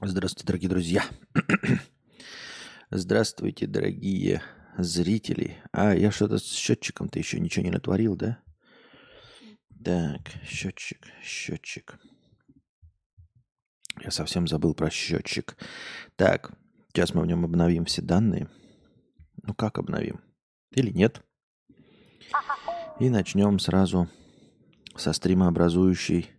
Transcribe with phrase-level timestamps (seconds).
[0.00, 1.04] Здравствуйте, дорогие друзья.
[2.90, 4.42] Здравствуйте, дорогие
[4.78, 5.60] зрители.
[5.72, 8.38] А, я что-то с счетчиком-то еще ничего не натворил, да?
[9.84, 11.98] Так, счетчик, счетчик.
[14.00, 15.56] Я совсем забыл про счетчик.
[16.14, 16.52] Так,
[16.92, 18.48] сейчас мы в нем обновим все данные.
[19.42, 20.20] Ну как обновим?
[20.70, 21.24] Или нет?
[23.00, 24.08] И начнем сразу
[24.94, 26.30] со стримообразующей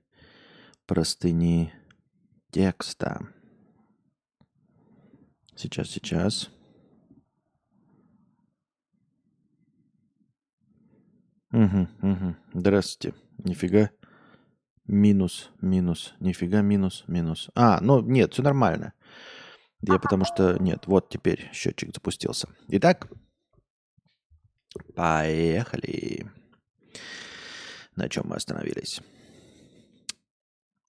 [0.85, 1.73] простыни
[2.51, 3.27] текста.
[5.59, 6.49] Сейчас, сейчас.
[11.51, 12.35] Угу, угу.
[12.53, 13.13] Здравствуйте.
[13.39, 13.89] Нифига.
[14.85, 16.13] Минус, минус.
[16.21, 17.49] Нифига, минус, минус.
[17.55, 18.93] А, ну нет, все нормально.
[19.81, 20.55] Я потому что...
[20.63, 22.47] Нет, вот теперь счетчик запустился.
[22.69, 23.11] Итак,
[24.95, 26.31] поехали.
[27.97, 29.01] На чем мы остановились?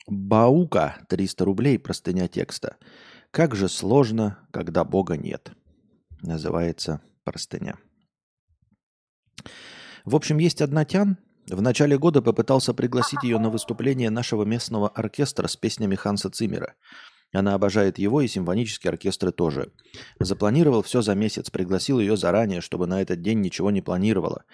[0.07, 2.77] Баука 300 рублей, простыня текста.
[3.31, 5.53] Как же сложно, когда Бога нет.
[6.21, 7.77] Называется простыня.
[10.05, 11.17] В общем, есть одна тян.
[11.49, 16.75] В начале года попытался пригласить ее на выступление нашего местного оркестра с песнями Ханса Циммера.
[17.33, 19.73] Она обожает его и симфонические оркестры тоже.
[20.19, 24.45] Запланировал все за месяц, пригласил ее заранее, чтобы на этот день ничего не планировала.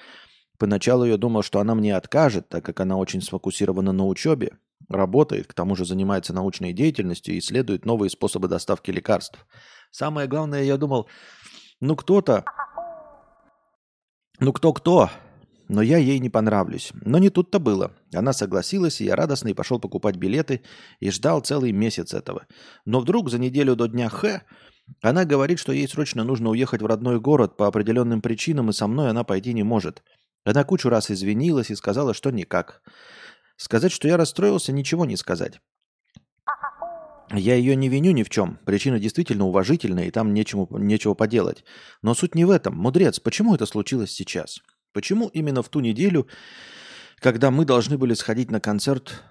[0.58, 5.46] Поначалу я думал, что она мне откажет, так как она очень сфокусирована на учебе, работает,
[5.46, 9.46] к тому же занимается научной деятельностью и исследует новые способы доставки лекарств.
[9.90, 11.08] Самое главное, я думал,
[11.80, 12.44] ну кто-то,
[14.38, 15.10] ну кто-кто,
[15.68, 16.92] но я ей не понравлюсь.
[16.94, 17.92] Но не тут-то было.
[18.14, 20.62] Она согласилась, и я радостно и пошел покупать билеты
[21.00, 22.46] и ждал целый месяц этого.
[22.84, 24.42] Но вдруг за неделю до дня Х
[25.02, 28.86] она говорит, что ей срочно нужно уехать в родной город по определенным причинам, и со
[28.86, 30.02] мной она пойти не может.
[30.44, 32.82] Она кучу раз извинилась и сказала, что никак.
[33.56, 35.60] Сказать, что я расстроился, ничего не сказать.
[37.32, 38.58] Я ее не виню ни в чем.
[38.64, 41.64] Причина действительно уважительная, и там нечему, нечего поделать.
[42.02, 42.76] Но суть не в этом.
[42.76, 44.60] Мудрец, почему это случилось сейчас?
[44.92, 46.28] Почему именно в ту неделю,
[47.18, 49.24] когда мы должны были сходить на концерт,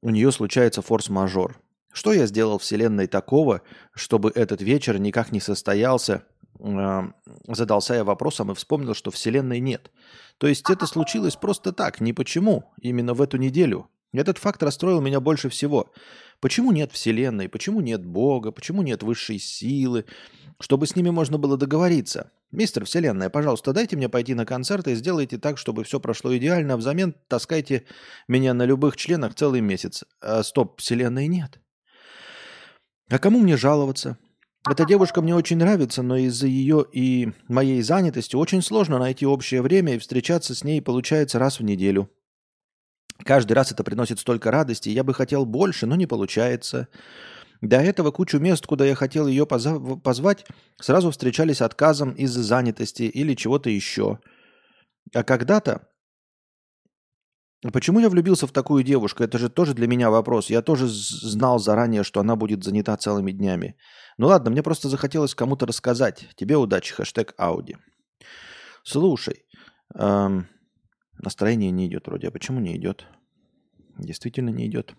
[0.00, 1.60] у нее случается форс-мажор?
[1.92, 3.62] Что я сделал Вселенной такого,
[3.94, 6.24] чтобы этот вечер никак не состоялся?
[6.58, 9.90] Задался я вопросом и вспомнил, что Вселенной нет.
[10.38, 13.88] То есть это случилось просто так, не почему, именно в эту неделю.
[14.12, 15.92] Этот факт расстроил меня больше всего.
[16.40, 20.04] Почему нет Вселенной, почему нет Бога, почему нет высшей силы,
[20.60, 22.30] чтобы с ними можно было договориться?
[22.52, 26.74] Мистер Вселенная, пожалуйста, дайте мне пойти на концерт и сделайте так, чтобы все прошло идеально,
[26.74, 27.84] а взамен таскайте
[28.28, 30.04] меня на любых членах целый месяц.
[30.20, 31.58] А, стоп, Вселенной нет.
[33.08, 34.18] А кому мне жаловаться?
[34.68, 39.60] Эта девушка мне очень нравится, но из-за ее и моей занятости очень сложно найти общее
[39.60, 42.10] время и встречаться с ней получается раз в неделю.
[43.24, 46.88] Каждый раз это приносит столько радости, я бы хотел больше, но не получается.
[47.60, 50.46] До этого кучу мест, куда я хотел ее позвать,
[50.80, 54.18] сразу встречались отказом из-за занятости или чего-то еще.
[55.12, 55.86] А когда-то
[57.72, 59.22] Почему я влюбился в такую девушку?
[59.22, 60.50] Это же тоже для меня вопрос.
[60.50, 63.76] Я тоже знал заранее, что она будет занята целыми днями.
[64.18, 66.28] Ну ладно, мне просто захотелось кому-то рассказать.
[66.36, 67.76] Тебе удачи, хэштег Ауди.
[68.82, 69.46] Слушай,
[69.94, 70.46] эм,
[71.18, 72.28] настроение не идет вроде.
[72.28, 73.06] А почему не идет?
[73.98, 74.94] Действительно не идет.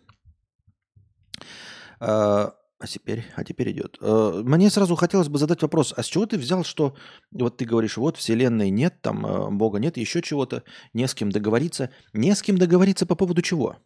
[1.99, 2.49] Э,
[2.85, 3.97] а теперь, а теперь идет.
[3.99, 6.95] Э, мне сразу хотелось бы задать вопрос, а с чего ты взял, что
[7.31, 10.63] вот ты говоришь, вот вселенной нет, там э, Бога нет, еще чего-то,
[10.93, 11.89] не с кем договориться.
[12.13, 13.77] Не с кем договориться по поводу чего?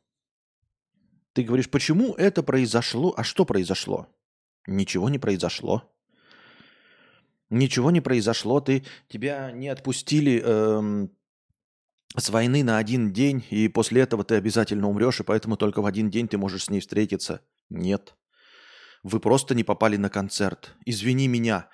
[1.31, 4.07] Ты говоришь, почему это произошло, а что произошло?
[4.67, 5.83] Ничего не произошло.
[7.49, 11.09] Ничего не произошло, ты, тебя не отпустили эм,
[12.17, 15.85] с войны на один день, и после этого ты обязательно умрешь, и поэтому только в
[15.85, 17.39] один день ты можешь с ней встретиться.
[17.69, 18.13] Нет.
[19.03, 20.75] Вы просто не попали на концерт.
[20.85, 21.69] Извини меня.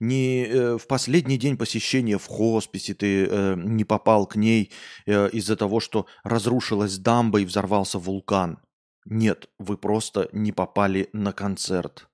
[0.00, 4.72] Не э, в последний день посещения в хосписе ты э, не попал к ней
[5.06, 8.58] э, из-за того, что разрушилась дамба и взорвался вулкан.
[9.04, 12.08] Нет, вы просто не попали на концерт.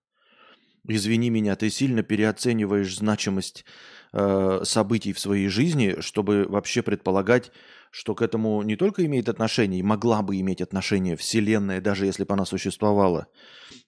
[0.86, 3.64] Извини меня, ты сильно переоцениваешь значимость
[4.12, 7.52] э, событий в своей жизни, чтобы вообще предполагать,
[7.90, 12.24] что к этому не только имеет отношение, и могла бы иметь отношение Вселенная, даже если
[12.24, 13.28] бы она существовала,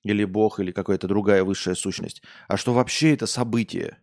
[0.02, 3.99] или Бог, или какая-то другая высшая сущность, а что вообще это событие.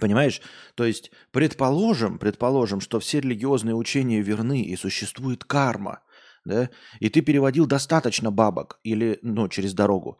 [0.00, 0.42] Понимаешь?
[0.74, 6.02] То есть, предположим, предположим, что все религиозные учения верны и существует карма,
[6.44, 6.70] да,
[7.00, 10.18] и ты переводил достаточно бабок или, ну, через дорогу,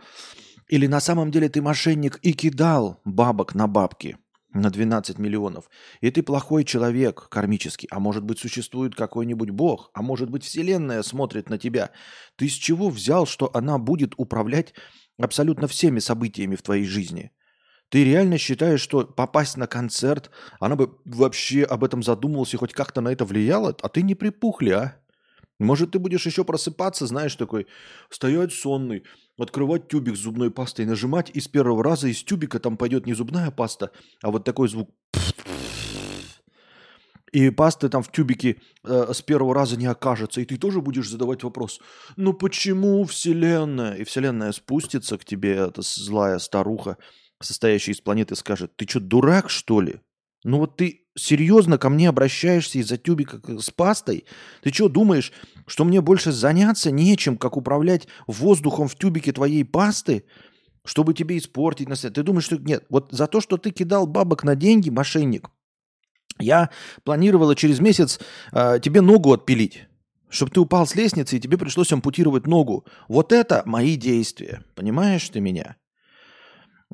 [0.68, 4.18] или на самом деле ты мошенник и кидал бабок на бабки–
[4.60, 5.70] на 12 миллионов.
[6.00, 7.88] И ты плохой человек кармический.
[7.90, 9.90] А может быть, существует какой-нибудь бог.
[9.94, 11.90] А может быть, вселенная смотрит на тебя.
[12.36, 14.74] Ты с чего взял, что она будет управлять
[15.18, 17.32] абсолютно всеми событиями в твоей жизни?
[17.88, 22.72] Ты реально считаешь, что попасть на концерт, она бы вообще об этом задумалась и хоть
[22.72, 23.76] как-то на это влияла?
[23.80, 24.96] А ты не припухли, а?
[25.58, 27.66] Может, ты будешь еще просыпаться, знаешь, такой,
[28.10, 29.04] стоять сонный,
[29.38, 33.14] открывать тюбик с зубной пастой, нажимать, и с первого раза из тюбика там пойдет не
[33.14, 33.90] зубная паста,
[34.22, 34.90] а вот такой звук.
[37.32, 40.40] И пасты там в тюбике э, с первого раза не окажется.
[40.40, 41.80] И ты тоже будешь задавать вопрос,
[42.16, 43.94] ну почему Вселенная?
[43.94, 46.96] И Вселенная спустится к тебе, эта злая старуха,
[47.42, 50.00] состоящая из планеты, скажет, ты что, дурак, что ли?
[50.44, 54.24] Ну вот ты серьезно ко мне обращаешься из-за тюбика с пастой?
[54.62, 55.32] Ты что, думаешь,
[55.66, 60.24] что мне больше заняться нечем, как управлять воздухом в тюбике твоей пасты,
[60.84, 62.14] чтобы тебе испортить настроение?
[62.14, 62.84] Ты думаешь, что нет?
[62.88, 65.50] Вот за то, что ты кидал бабок на деньги, мошенник,
[66.38, 66.70] я
[67.02, 68.20] планировала через месяц
[68.52, 69.86] э, тебе ногу отпилить
[70.28, 72.84] чтобы ты упал с лестницы и тебе пришлось ампутировать ногу.
[73.08, 74.64] Вот это мои действия.
[74.74, 75.76] Понимаешь ты меня?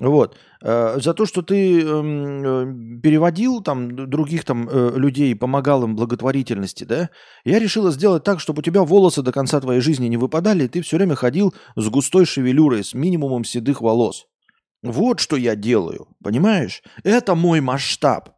[0.02, 0.36] Вот.
[0.62, 5.94] Э, за то, что ты эм, э, переводил там других там э, людей, помогал им
[5.94, 7.10] благотворительности, да,
[7.44, 10.68] я решила сделать так, чтобы у тебя волосы до конца твоей жизни не выпадали, и
[10.68, 14.26] ты все время ходил с густой шевелюрой, с минимумом седых волос.
[14.82, 16.82] Вот что я делаю, понимаешь?
[17.04, 18.30] Это мой масштаб.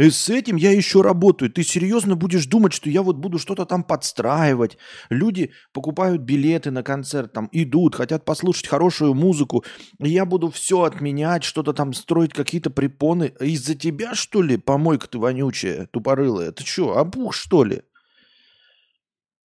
[0.00, 1.52] И с этим я еще работаю.
[1.52, 4.78] Ты серьезно будешь думать, что я вот буду что-то там подстраивать.
[5.10, 9.62] Люди покупают билеты на концерт, там идут, хотят послушать хорошую музыку.
[9.98, 13.34] И я буду все отменять, что-то там строить, какие-то препоны.
[13.40, 16.50] Из-за тебя, что ли, помойка ты вонючая, тупорылая?
[16.52, 17.82] Ты что, опух, что ли?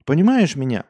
[0.05, 0.85] Понимаешь меня?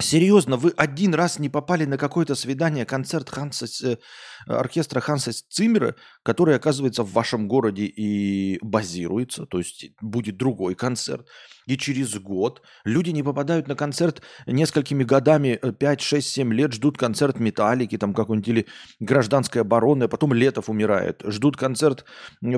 [0.00, 3.96] Серьезно, вы один раз не попали на какое-то свидание, концерт Ханса, э,
[4.46, 11.26] оркестра Ханса Циммера, который оказывается в вашем городе и базируется, то есть будет другой концерт
[11.70, 16.98] и через год люди не попадают на концерт несколькими годами, 5, 6, 7 лет, ждут
[16.98, 18.66] концерт Металлики, там какой-нибудь или
[18.98, 21.22] гражданской обороны, а потом Летов умирает.
[21.24, 22.04] Ждут концерт,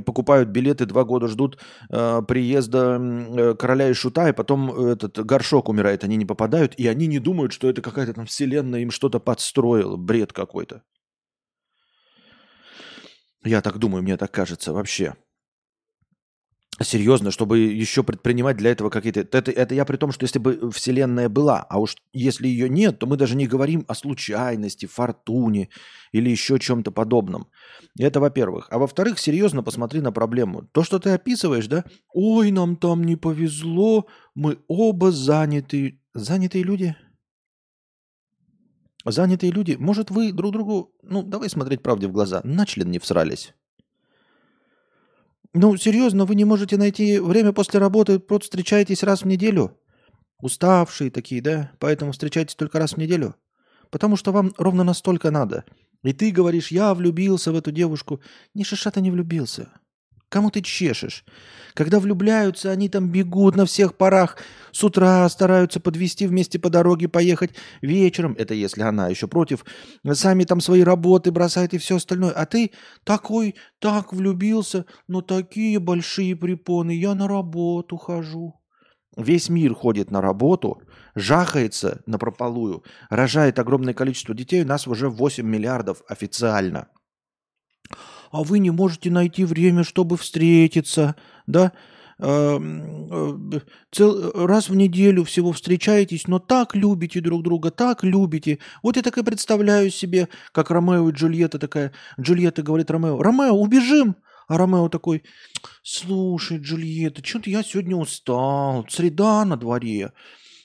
[0.06, 1.58] покупают билеты, два года ждут
[1.90, 6.86] э, приезда э, короля и шута, и потом этот горшок умирает, они не попадают, и
[6.86, 10.82] они не думают, что это какая-то там вселенная им что-то подстроила, бред какой-то.
[13.44, 15.14] Я так думаю, мне так кажется вообще.
[16.80, 19.20] Серьезно, чтобы еще предпринимать для этого какие-то...
[19.20, 22.98] Это, это я при том, что если бы Вселенная была, а уж если ее нет,
[22.98, 25.68] то мы даже не говорим о случайности, фортуне
[26.12, 27.48] или еще чем-то подобном.
[27.98, 28.68] Это во-первых.
[28.70, 30.62] А во-вторых, серьезно посмотри на проблему.
[30.72, 31.84] То, что ты описываешь, да?
[32.14, 36.00] Ой, нам там не повезло, мы оба заняты.
[36.14, 36.96] Занятые люди?
[39.04, 39.76] Занятые люди?
[39.78, 40.94] Может, вы друг другу...
[41.02, 42.40] Ну, давай смотреть правде в глаза.
[42.44, 43.54] На член не всрались.
[45.54, 49.76] Ну, серьезно, вы не можете найти время после работы, просто встречаетесь раз в неделю?
[50.40, 51.72] Уставшие такие, да?
[51.78, 53.34] Поэтому встречаетесь только раз в неделю?
[53.90, 55.64] Потому что вам ровно настолько надо.
[56.02, 58.20] И ты говоришь, я влюбился в эту девушку.
[58.54, 59.68] Ни шиша ты не влюбился.
[60.32, 61.26] Кому ты чешешь?
[61.74, 64.38] Когда влюбляются, они там бегут на всех парах.
[64.70, 67.50] С утра стараются подвести вместе по дороге, поехать
[67.82, 68.34] вечером.
[68.38, 69.62] Это если она еще против.
[70.10, 72.30] Сами там свои работы бросают и все остальное.
[72.30, 72.70] А ты
[73.04, 76.92] такой, так влюбился, но такие большие препоны.
[76.92, 78.58] Я на работу хожу.
[79.18, 80.80] Весь мир ходит на работу,
[81.14, 84.62] жахается на прополую, рожает огромное количество детей.
[84.62, 86.88] У нас уже 8 миллиардов официально–
[88.32, 91.14] а вы не можете найти время, чтобы встретиться,
[91.46, 91.72] да,
[92.18, 98.58] эм, э, раз в неделю всего встречаетесь, но так любите друг друга, так любите.
[98.82, 103.52] Вот я так и представляю себе, как Ромео и Джульетта такая, Джульетта говорит Ромео, Ромео,
[103.52, 104.16] убежим,
[104.48, 105.22] а Ромео такой,
[105.82, 110.12] слушай, Джульетта, что-то я сегодня устал, среда на дворе,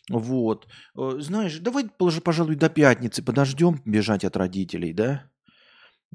[0.09, 0.67] вот.
[0.97, 1.89] Э, знаешь, давай,
[2.23, 5.29] пожалуй, до пятницы подождем бежать от родителей, да?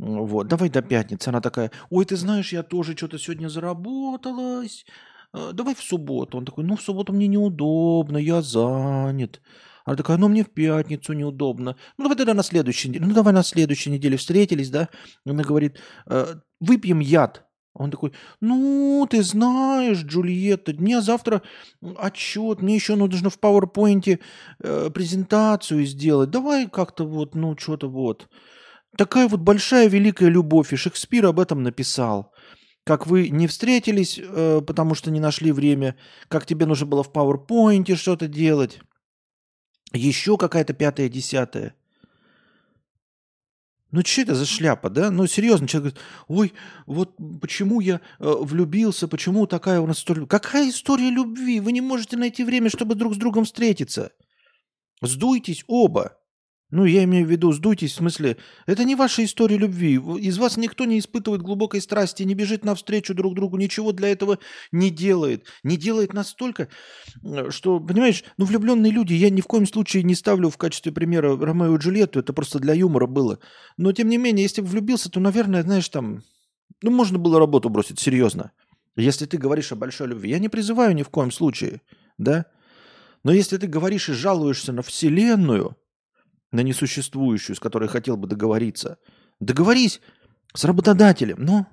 [0.02, 1.28] Вот, давай до пятницы.
[1.28, 4.84] Она такая, ой, ты знаешь, я тоже что-то сегодня заработалась.
[5.32, 6.38] Э, давай в субботу.
[6.38, 9.40] Он такой, ну, в субботу мне неудобно, я занят.
[9.84, 11.76] Она такая, ну, мне в пятницу неудобно.
[11.98, 13.06] Ну, давай тогда на следующей неделе.
[13.06, 14.88] Ну, давай на следующей неделе встретились, да?
[15.24, 17.46] Она говорит, «Э, выпьем яд.
[17.74, 21.42] Он такой, ну, ты знаешь, Джульетта, мне завтра
[21.96, 24.18] отчет, мне еще нужно в PowerPoint
[24.58, 26.30] э, презентацию сделать.
[26.30, 28.28] Давай как-то вот, ну, что-то вот.
[28.96, 32.32] Такая вот большая великая любовь, и Шекспир об этом написал.
[32.84, 35.96] Как вы не встретились, э, потому что не нашли время,
[36.28, 38.80] как тебе нужно было в PowerPoint что-то делать.
[39.92, 41.74] Еще какая-то пятая, десятая.
[43.92, 45.10] Ну, что это за шляпа, да?
[45.10, 50.26] Ну, серьезно, человек говорит, ой, вот почему я э, влюбился, почему такая у нас история.
[50.26, 51.60] Какая история любви?
[51.60, 54.12] Вы не можете найти время, чтобы друг с другом встретиться.
[55.02, 56.18] Сдуйтесь оба.
[56.72, 60.00] Ну, я имею в виду, сдуйтесь, в смысле, это не ваша история любви.
[60.20, 64.38] Из вас никто не испытывает глубокой страсти, не бежит навстречу друг другу, ничего для этого
[64.72, 65.44] не делает.
[65.64, 66.68] Не делает настолько,
[67.50, 71.36] что, понимаешь, ну, влюбленные люди, я ни в коем случае не ставлю в качестве примера
[71.36, 73.38] Ромео и Джульетту, это просто для юмора было.
[73.76, 76.22] Но, тем не менее, если бы влюбился, то, наверное, знаешь, там,
[76.80, 78.50] ну, можно было работу бросить, серьезно.
[78.96, 81.82] Если ты говоришь о большой любви, я не призываю ни в коем случае,
[82.16, 82.46] да?
[83.24, 85.76] Но если ты говоришь и жалуешься на Вселенную–
[86.52, 88.98] на несуществующую, с которой хотел бы договориться.
[89.40, 90.00] Договорись
[90.54, 91.66] с работодателем, но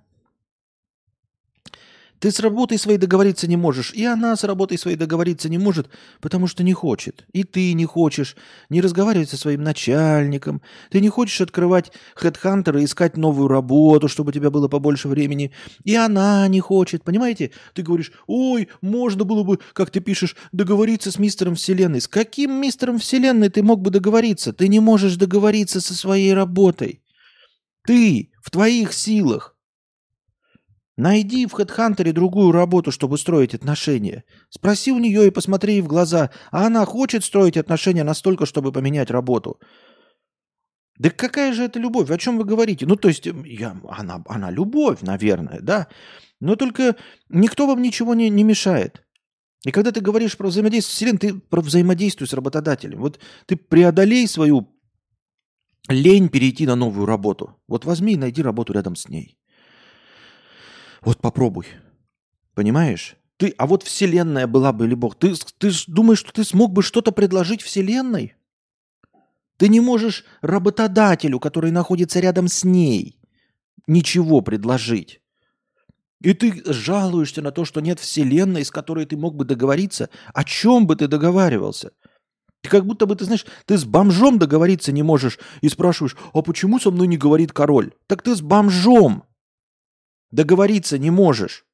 [2.20, 5.90] ты с работой своей договориться не можешь, и она с работой своей договориться не может,
[6.20, 7.26] потому что не хочет.
[7.32, 8.36] И ты не хочешь
[8.70, 10.62] не разговаривать со своим начальником.
[10.92, 15.52] Ты не хочешь открывать хедхантера искать новую работу, чтобы у тебя было побольше времени.
[15.84, 17.52] И она не хочет, понимаете?
[17.74, 22.02] Ты говоришь, ой, можно было бы, как ты пишешь, договориться с мистером Вселенной.
[22.02, 24.52] С каким мистером Вселенной ты мог бы договориться?
[24.52, 27.02] Ты не можешь договориться со своей работой.
[27.86, 29.56] Ты в твоих силах
[31.00, 34.26] Найди в HeadHunter другую работу, чтобы строить отношения.
[34.50, 38.74] Спроси у нее и посмотри ей в глаза, а она хочет строить отношения настолько, чтобы
[38.74, 39.62] поменять работу.
[40.98, 42.12] Да какая же это любовь?
[42.12, 42.86] О чем вы говорите?
[42.86, 45.88] Ну, то есть, я, она, она любовь, наверное, да.
[46.42, 46.98] Но только
[47.30, 49.02] никто вам ничего не, не мешает.
[49.64, 53.00] И когда ты говоришь про взаимодействие с Вселенной, ты про взаимодействие с работодателем.
[53.00, 54.68] Вот ты преодолей свою
[55.88, 57.56] лень перейти на новую работу.
[57.70, 59.39] Вот возьми и найди работу рядом с ней.
[61.02, 61.68] Вот попробуй.
[62.54, 63.16] Понимаешь?
[63.38, 65.16] Ты, а вот Вселенная была бы или Бог.
[65.16, 68.36] Ты, ты думаешь, что ты смог бы что-то предложить Вселенной?
[69.58, 73.18] Ты не можешь работодателю, который находится рядом с ней,
[73.88, 75.22] ничего предложить.
[76.22, 80.10] И ты жалуешься на то, что нет Вселенной, с которой ты мог бы договориться.
[80.34, 81.92] О чем бы ты договаривался?
[82.62, 86.42] Ты как будто бы, ты знаешь, ты с бомжом договориться не можешь и спрашиваешь, а
[86.42, 87.94] почему со мной не говорит король?
[88.08, 89.24] Так ты с бомжом.
[90.32, 91.66] Договориться не можешь.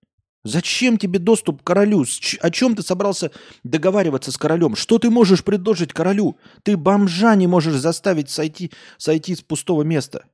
[0.44, 2.06] Зачем тебе доступ к королю?
[2.40, 3.32] О чем ты собрался
[3.64, 4.76] договариваться с королем?
[4.76, 6.38] Что ты можешь предложить королю?
[6.64, 10.26] Ты бомжа не можешь заставить сойти, сойти с пустого места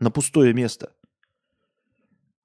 [0.00, 0.92] на пустое место.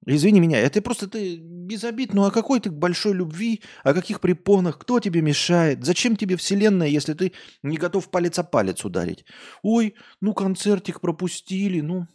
[0.06, 4.20] Извини меня, это просто ты без обид, ну о какой ты большой любви, о каких
[4.20, 5.82] препонах, кто тебе мешает?
[5.82, 9.24] Зачем тебе вселенная, если ты не готов палец о палец ударить?
[9.62, 12.06] Ой, ну концертик пропустили, ну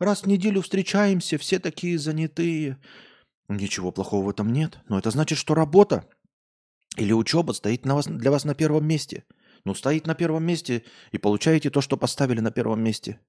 [0.00, 2.78] Раз в неделю встречаемся, все такие занятые.
[3.48, 4.80] Ничего плохого в этом нет.
[4.88, 6.08] Но это значит, что работа
[6.96, 9.24] или учеба стоит на вас, для вас на первом месте.
[9.64, 13.20] Ну, стоит на первом месте и получаете то, что поставили на первом месте.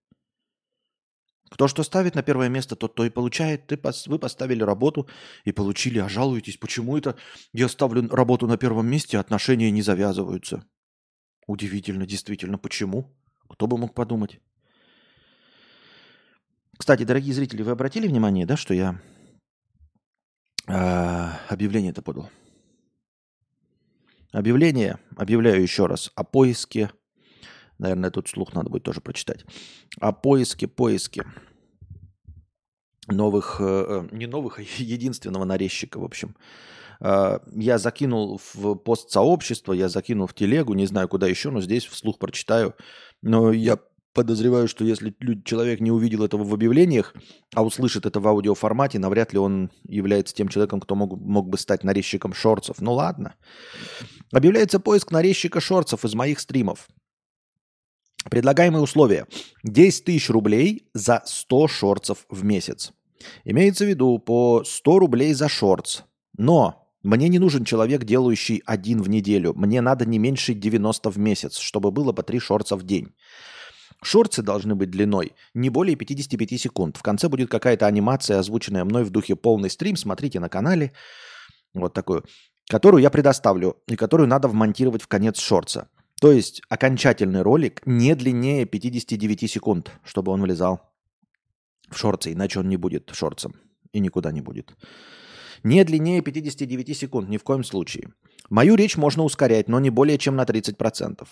[1.49, 3.67] Кто что ставит на первое место, тот то и получает.
[3.67, 5.09] Ты, вы поставили работу
[5.43, 7.17] и получили, а жалуетесь, почему это
[7.51, 10.65] я ставлю работу на первом месте, а отношения не завязываются.
[11.47, 13.13] Удивительно, действительно, почему?
[13.49, 14.39] Кто бы мог подумать?
[16.81, 18.99] Кстати, дорогие зрители, вы обратили внимание, да, что я
[20.67, 22.31] э, объявление это подал?
[24.31, 26.89] Объявление, объявляю еще раз, о поиске,
[27.77, 29.45] наверное, тут слух надо будет тоже прочитать,
[29.99, 31.23] о поиске, поиске
[33.07, 36.35] новых, э, не новых, а единственного нарезчика, в общем.
[36.99, 41.61] Э, я закинул в пост сообщества, я закинул в телегу, не знаю куда еще, но
[41.61, 42.73] здесь вслух прочитаю.
[43.21, 43.77] Но я
[44.13, 47.13] подозреваю, что если человек не увидел этого в объявлениях,
[47.53, 51.57] а услышит это в аудиоформате, навряд ли он является тем человеком, кто мог, мог бы
[51.57, 52.81] стать нарезчиком шорцев.
[52.81, 53.35] Ну ладно.
[54.31, 56.87] Объявляется поиск нарезчика шорцев из моих стримов.
[58.29, 59.25] Предлагаемые условия.
[59.63, 62.91] 10 тысяч рублей за 100 шорцев в месяц.
[63.45, 66.01] Имеется в виду по 100 рублей за шортс.
[66.37, 69.53] Но мне не нужен человек, делающий один в неделю.
[69.55, 73.13] Мне надо не меньше 90 в месяц, чтобы было по 3 шорца в день.
[74.03, 76.97] Шорты должны быть длиной не более 55 секунд.
[76.97, 79.95] В конце будет какая-то анимация, озвученная мной в духе полный стрим.
[79.95, 80.93] Смотрите на канале.
[81.73, 82.25] Вот такую.
[82.67, 85.89] Которую я предоставлю и которую надо вмонтировать в конец шорца.
[86.19, 90.81] То есть окончательный ролик не длиннее 59 секунд, чтобы он влезал
[91.89, 93.55] в шорцы, иначе он не будет шорцем
[93.91, 94.75] и никуда не будет.
[95.63, 98.09] Не длиннее 59 секунд, ни в коем случае.
[98.49, 101.27] Мою речь можно ускорять, но не более чем на 30%.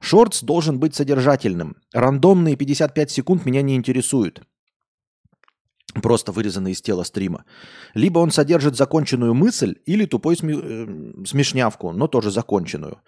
[0.00, 1.76] Шортс должен быть содержательным.
[1.92, 4.42] Рандомные 55 секунд меня не интересуют.
[6.02, 7.44] Просто вырезанные из тела стрима.
[7.94, 10.54] Либо он содержит законченную мысль, или тупой сми...
[10.54, 13.00] э, смешнявку, но тоже законченную.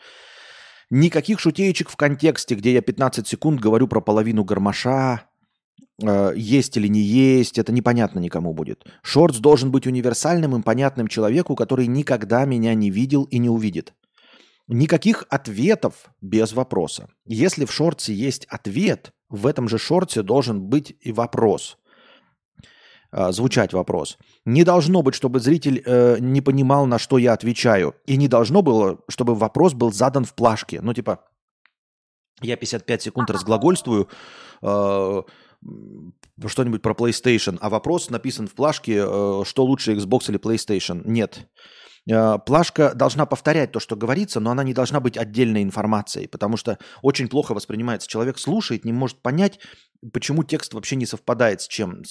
[0.91, 5.28] Никаких шутеечек в контексте, где я 15 секунд говорю про половину гармоша,
[6.01, 8.85] есть или не есть, это непонятно никому будет.
[9.03, 13.95] Шортс должен быть универсальным и понятным человеку, который никогда меня не видел и не увидит.
[14.69, 17.09] Никаких ответов без вопроса.
[17.25, 21.79] Если в шорте есть ответ, в этом же шорте должен быть и вопрос.
[23.11, 24.19] Э, звучать вопрос.
[24.45, 27.95] Не должно быть, чтобы зритель э, не понимал, на что я отвечаю.
[28.05, 30.83] И не должно было, чтобы вопрос был задан в плашке.
[30.83, 31.25] Ну, типа,
[32.43, 34.09] я 55 секунд разглагольствую,
[34.61, 35.23] э,
[36.47, 41.03] что-нибудь про PlayStation, а вопрос написан в плашке, э, что лучше Xbox или PlayStation.
[41.05, 41.49] Нет.
[42.11, 46.57] Э, плашка должна повторять то, что говорится, но она не должна быть отдельной информацией, потому
[46.57, 48.09] что очень плохо воспринимается.
[48.09, 49.59] Человек слушает, не может понять,
[50.13, 52.03] почему текст вообще не совпадает с чем.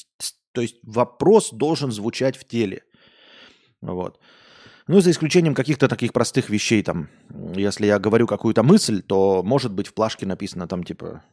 [0.53, 2.83] То есть вопрос должен звучать в теле.
[3.81, 4.19] Вот.
[4.87, 7.09] Ну, за исключением каких-то таких простых вещей, там,
[7.55, 11.23] если я говорю какую-то мысль, то может быть в плашке написано там типа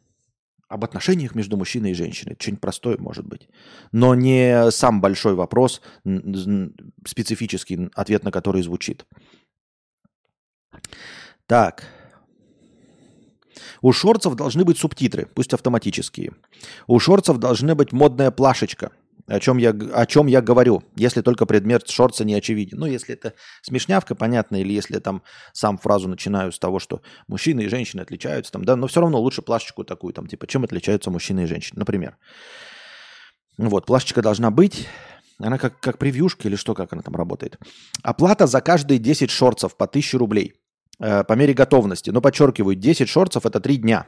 [0.75, 2.37] об отношениях между мужчиной и женщиной.
[2.39, 3.49] Что-нибудь простое может быть.
[3.93, 5.81] Но не сам большой вопрос,
[7.07, 9.07] специфический ответ на который звучит.
[11.47, 11.85] Так.
[13.83, 16.33] У шорцев должны быть субтитры, пусть автоматические.
[16.87, 18.91] У шорцев должна быть модная плашечка–
[19.27, 22.79] о чем, я, о чем я говорю, если только предмет шорца не очевиден.
[22.79, 27.01] Ну, если это смешнявка, понятно, или если я там сам фразу начинаю с того, что
[27.27, 30.65] мужчины и женщины отличаются, там, да, но все равно лучше плашечку такую, там, типа, чем
[30.65, 32.17] отличаются мужчины и женщины, например.
[33.57, 34.87] Вот, плашечка должна быть,
[35.39, 37.59] она как, как превьюшка или что, как она там работает.
[38.03, 40.55] Оплата за каждые 10 шорцев по 1000 рублей
[40.99, 42.11] э, по мере готовности.
[42.11, 44.07] Но подчеркиваю, 10 шорцев это 3 дня.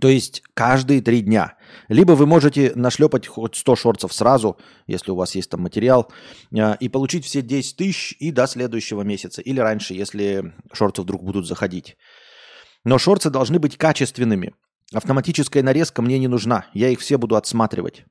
[0.00, 1.56] То есть каждые три дня.
[1.88, 4.56] Либо вы можете нашлепать хоть 100 шорцев сразу,
[4.86, 6.10] если у вас есть там материал,
[6.56, 9.42] а, и получить все 10 тысяч и до следующего месяца.
[9.42, 11.96] Или раньше, если шорты вдруг будут заходить.
[12.84, 14.54] Но шорты должны быть качественными.
[14.94, 16.66] Автоматическая нарезка мне не нужна.
[16.72, 18.04] Я их все буду отсматривать.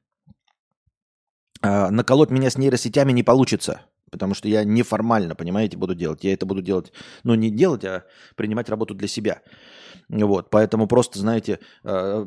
[1.61, 3.81] А, наколоть меня с нейросетями не получится.
[4.11, 6.23] Потому что я неформально, понимаете, буду делать.
[6.23, 6.91] Я это буду делать,
[7.23, 8.03] ну не делать, а
[8.35, 9.41] принимать работу для себя.
[10.11, 12.25] Вот, поэтому просто, знаете, э,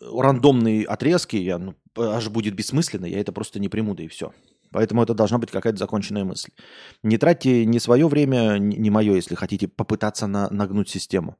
[0.00, 4.32] рандомные отрезки, я, ну, аж будет бессмысленно, я это просто не приму, да и все.
[4.72, 6.50] Поэтому это должна быть какая-то законченная мысль.
[7.02, 11.36] Не тратьте ни свое время, ни мое, если хотите попытаться на, нагнуть систему.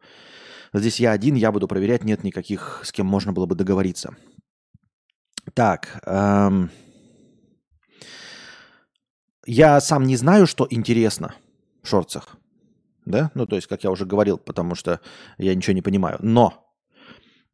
[0.75, 4.15] Здесь я один, я буду проверять, нет никаких, с кем можно было бы договориться.
[5.55, 6.03] Так.
[6.05, 6.71] Эм...
[9.47, 11.35] Я сам не знаю, что интересно
[11.83, 12.37] в шорцах
[13.07, 15.01] да, ну то есть, как я уже говорил, потому что
[15.39, 16.19] я ничего не понимаю.
[16.21, 16.71] Но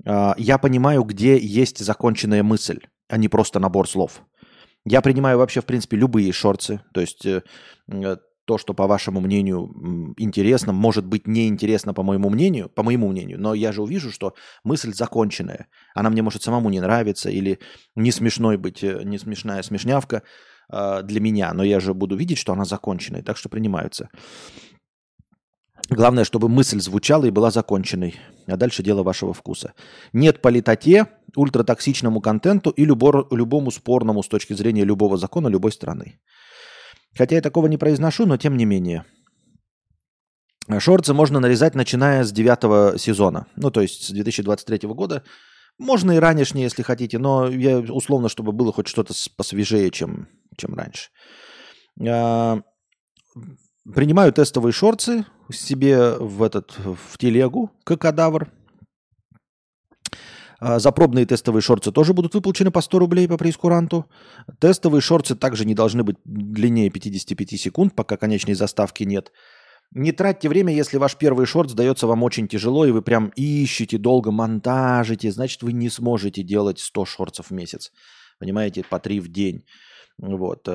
[0.05, 4.23] э, я понимаю, где есть законченная мысль, а не просто набор слов.
[4.85, 7.43] Я принимаю вообще, в принципе, любые шорцы, то есть э,
[7.88, 13.09] э то, что по вашему мнению интересно, может быть неинтересно по моему мнению, по моему
[13.09, 14.35] мнению, но я же увижу, что
[14.65, 15.69] мысль законченная.
[15.95, 17.61] Она мне может самому не нравиться или
[17.95, 20.23] не смешной быть, э, не смешная смешнявка
[20.73, 24.09] э, для меня, но я же буду видеть, что она законченная, так что принимаются.
[25.90, 28.14] Главное, чтобы мысль звучала и была законченной.
[28.47, 29.75] А дальше дело вашего вкуса.
[30.12, 36.21] Нет политоте, ультратоксичному контенту и любор, любому спорному с точки зрения любого закона любой страны.
[37.16, 39.05] Хотя я такого не произношу, но тем не менее.
[40.79, 43.47] Шорцы можно нарезать, начиная с девятого сезона.
[43.57, 45.25] Ну, то есть с 2023 года.
[45.79, 50.75] Можно и ранешнее, если хотите, но я условно, чтобы было хоть что-то посвежее, чем, чем
[50.75, 51.11] раньше.
[52.07, 52.61] А,
[53.85, 58.49] Принимаю тестовые шорцы себе в этот в телегу кадавр.
[60.61, 64.07] А, Запробные тестовые шорты тоже будут выплачены по 100 рублей по прейскуранту.
[64.61, 69.33] Тестовые шорты также не должны быть длиннее 55 секунд, пока конечной заставки нет.
[69.95, 73.99] Не тратьте время, если ваш первый шорт сдается вам очень тяжело, и вы прям ищете,
[73.99, 77.93] долго монтажите, значит, вы не сможете делать 100 шортов в месяц.
[78.38, 79.65] Понимаете, по 3 в день.
[80.19, 80.69] Вот.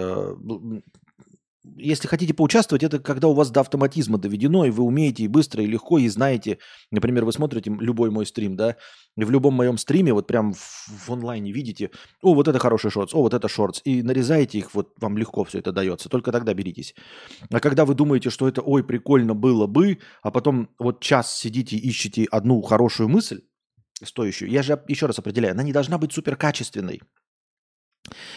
[1.75, 5.63] Если хотите поучаствовать, это когда у вас до автоматизма доведено, и вы умеете и быстро,
[5.63, 6.59] и легко, и знаете.
[6.91, 8.77] Например, вы смотрите любой мой стрим, да,
[9.17, 12.91] и в любом моем стриме вот прям в, в онлайне видите, о, вот это хороший
[12.91, 16.31] шортс, о, вот это шортс, и нарезаете их, вот вам легко все это дается, только
[16.31, 16.95] тогда беритесь.
[17.51, 21.75] А когда вы думаете, что это, ой, прикольно было бы, а потом вот час сидите,
[21.75, 23.41] ищете одну хорошую мысль,
[24.03, 27.01] стоящую, я же еще раз определяю, она не должна быть суперкачественной.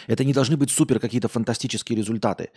[0.07, 2.49] Это не должны быть супер какие-то фантастические результаты.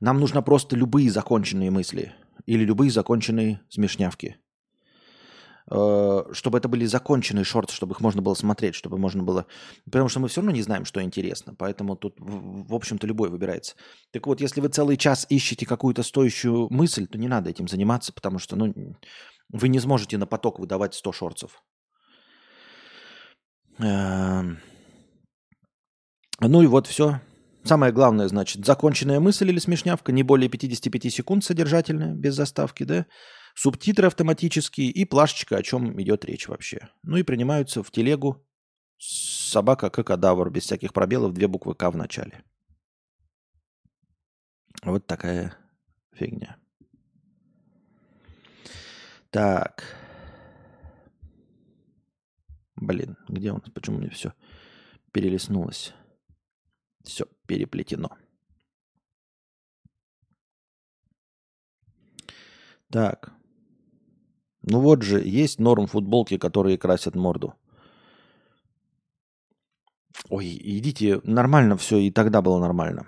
[0.00, 2.14] Нам нужно просто любые законченные мысли
[2.46, 4.36] или любые законченные смешнявки.
[5.70, 9.46] Э, чтобы это были законченные шорты, чтобы их можно было смотреть, чтобы можно было...
[9.84, 11.54] Потому что мы все равно не знаем, что интересно.
[11.56, 13.76] Поэтому тут, в общем-то, любой выбирается.
[14.10, 18.12] Так вот, если вы целый час ищете какую-то стоящую мысль, то не надо этим заниматься,
[18.12, 18.74] потому что ну,
[19.48, 21.62] вы не сможете на поток выдавать 100 шорцев.
[26.40, 27.20] Ну и вот все.
[27.64, 33.06] Самое главное, значит, законченная мысль или смешнявка, не более 55 секунд содержательная, без заставки, да?
[33.54, 36.88] Субтитры автоматические и плашечка, о чем идет речь вообще.
[37.02, 38.46] Ну и принимаются в телегу
[38.98, 42.42] собака кокодавр, без всяких пробелов, две буквы К в начале.
[44.82, 45.54] Вот такая
[46.12, 46.56] фигня.
[49.30, 49.84] Так.
[52.76, 53.60] Блин, где он?
[53.60, 54.32] Почему мне все
[55.12, 55.92] перелеснулось?
[57.04, 58.10] Все переплетено.
[62.90, 63.32] Так.
[64.62, 67.54] Ну вот же, есть норм футболки, которые красят морду.
[70.28, 73.06] Ой, идите, нормально все, и тогда было нормально.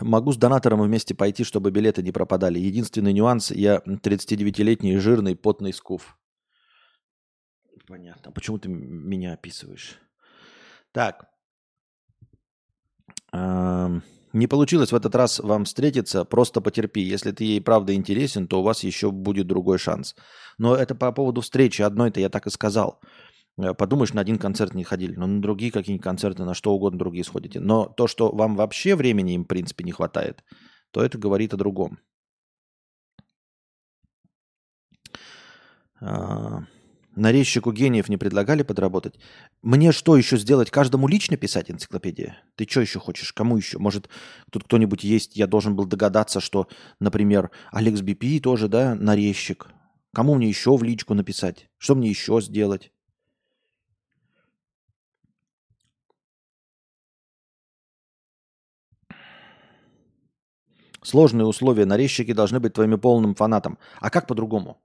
[0.00, 2.60] Могу с донатором вместе пойти, чтобы билеты не пропадали.
[2.60, 6.16] Единственный нюанс, я 39-летний, жирный, потный скуф.
[7.88, 8.32] Понятно.
[8.32, 9.98] Почему ты меня описываешь?
[10.92, 11.30] Так.
[13.32, 17.00] Не получилось в этот раз вам встретиться, просто потерпи.
[17.00, 20.14] Если ты ей правда интересен, то у вас еще будет другой шанс.
[20.58, 23.00] Но это по поводу встречи одной-то я так и сказал.
[23.56, 26.98] Э, подумаешь, на один концерт не ходили, но на другие какие-нибудь концерты, на что угодно
[26.98, 27.58] другие сходите.
[27.58, 30.44] Но то, что вам вообще времени им, в принципе, не хватает,
[30.90, 31.98] то это говорит о другом.
[37.18, 39.18] Нарезчику гениев не предлагали подработать?
[39.60, 40.70] Мне что еще сделать?
[40.70, 42.38] Каждому лично писать энциклопедия?
[42.54, 43.32] Ты что еще хочешь?
[43.32, 43.78] Кому еще?
[43.78, 44.08] Может,
[44.52, 45.36] тут кто-нибудь есть?
[45.36, 46.68] Я должен был догадаться, что,
[47.00, 49.66] например, Алекс Бипи тоже, да, нарезчик.
[50.14, 51.68] Кому мне еще в личку написать?
[51.76, 52.92] Что мне еще сделать?
[61.02, 61.84] Сложные условия.
[61.84, 63.76] Нарезчики должны быть твоими полным фанатом.
[63.98, 64.80] А как по-другому?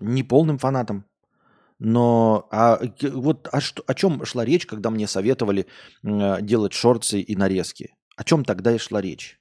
[0.00, 1.06] Не полным фанатом.
[1.84, 5.66] Но а, вот а что, о чем шла речь, когда мне советовали
[6.04, 7.92] э, делать шорты и нарезки?
[8.14, 9.40] О чем тогда и шла речь?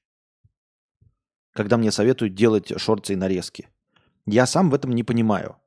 [1.54, 3.68] Когда мне советуют делать шорты и нарезки.
[4.26, 5.58] Я сам в этом не понимаю.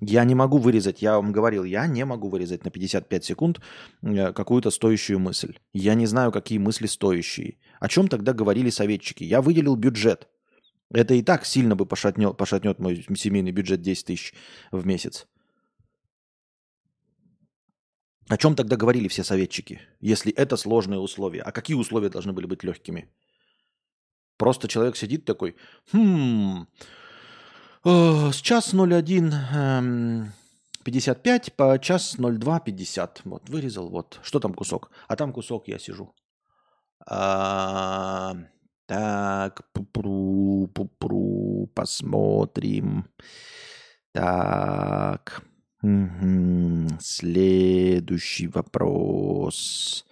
[0.00, 3.60] Я не могу вырезать, я вам говорил, я не могу вырезать на 55 секунд
[4.02, 5.58] э, какую-то стоящую мысль.
[5.72, 7.58] Я не знаю, какие мысли стоящие.
[7.78, 9.22] О чем тогда говорили советчики?
[9.22, 10.26] Я выделил бюджет.
[10.90, 14.34] Это и так сильно бы пошатнет, пошатнет мой семейный бюджет 10 тысяч
[14.72, 15.28] в месяц.
[18.28, 21.42] О чем тогда говорили все советчики, если это сложные условия?
[21.42, 23.08] А какие условия должны были быть легкими?
[24.36, 25.56] Просто человек сидит такой,
[25.92, 26.66] хм,
[27.84, 30.32] Э, с час 01
[30.84, 33.22] 55 эм, по час 02 50.
[33.24, 34.20] Вот, вырезал, вот.
[34.22, 34.90] Что там кусок?
[35.06, 36.14] А там кусок я сижу.
[37.06, 38.34] А,
[38.86, 43.06] так, пупру, пупру, посмотрим.
[44.12, 45.42] Так.
[45.84, 46.98] Угу.
[46.98, 50.06] Следующий вопрос.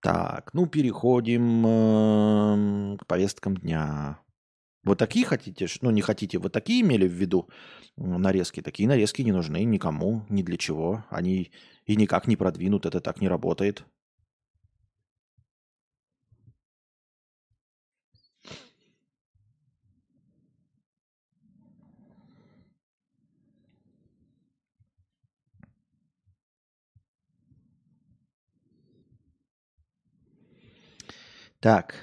[0.00, 4.18] Так, ну переходим э, к повесткам дня.
[4.82, 7.48] Вот такие хотите, ну не хотите, вот такие имели в виду
[7.96, 8.60] нарезки?
[8.60, 11.04] Такие нарезки не нужны никому, ни для чего.
[11.10, 11.52] Они
[11.86, 13.84] и никак не продвинут, это так не работает.
[31.64, 31.94] Так.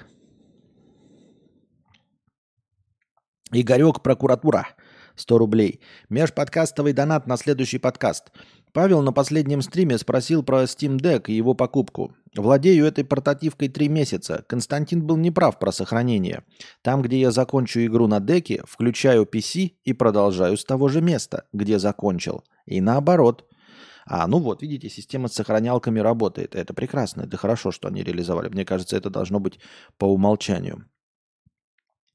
[3.52, 4.66] Игорек, прокуратура.
[5.14, 5.80] 100 рублей.
[6.08, 8.32] Межподкастовый донат на следующий подкаст.
[8.72, 12.12] Павел на последнем стриме спросил про Steam Deck и его покупку.
[12.36, 14.44] Владею этой портативкой три месяца.
[14.48, 16.42] Константин был неправ про сохранение.
[16.82, 21.44] Там, где я закончу игру на деке, включаю PC и продолжаю с того же места,
[21.52, 22.42] где закончил.
[22.66, 23.46] И наоборот.
[24.06, 26.54] А, ну вот, видите, система с сохранялками работает.
[26.54, 28.48] Это прекрасно, это хорошо, что они реализовали.
[28.48, 29.58] Мне кажется, это должно быть
[29.98, 30.86] по умолчанию.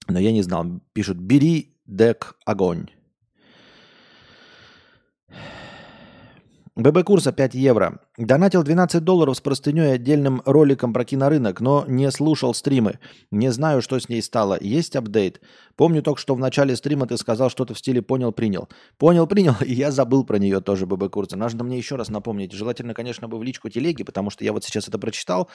[0.08, 0.82] Но я не знал.
[0.94, 2.90] Пишут, бери дек огонь.
[6.78, 8.00] ББ курса 5 евро.
[8.20, 13.00] Донатил 12 долларов с простыней отдельным роликом про кинорынок, но не слушал стримы.
[13.32, 14.60] Не знаю, что с ней стало.
[14.62, 15.42] Есть апдейт?
[15.76, 18.70] Помню только, что в начале стрима ты сказал что-то в стиле «понял, принял».
[19.00, 21.36] Понял, принял, и я забыл про нее тоже, ББ курса.
[21.36, 22.52] Надо мне еще раз напомнить.
[22.52, 25.50] Желательно, конечно, бы в личку телеги, потому что я вот сейчас это прочитал,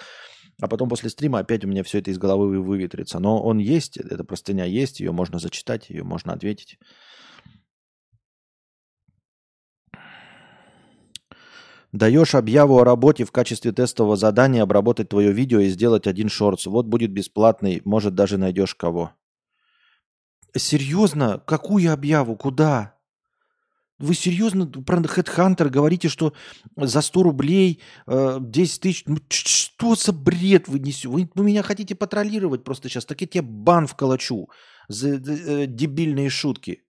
[0.61, 3.20] а потом после стрима опять у меня все это из головы выветрится.
[3.20, 6.78] Но он есть, эта простыня есть, ее можно зачитать, ее можно ответить.
[11.92, 16.66] Даешь объяву о работе в качестве тестового задания обработать твое видео и сделать один шортс.
[16.66, 19.12] Вот будет бесплатный, может даже найдешь кого.
[20.57, 21.42] Серьезно?
[21.46, 22.37] Какую объяву?
[22.37, 22.96] Куда?
[24.02, 26.35] вы серьезно про Headhunter говорите, что
[26.76, 29.05] за 100 рублей э, 10 тысяч?
[29.07, 31.09] Ну, что за бред вы несете?
[31.09, 33.05] Вы, вы меня хотите патрулировать просто сейчас.
[33.05, 34.50] Так я тебе бан вколочу
[34.88, 36.83] за э, дебильные шутки.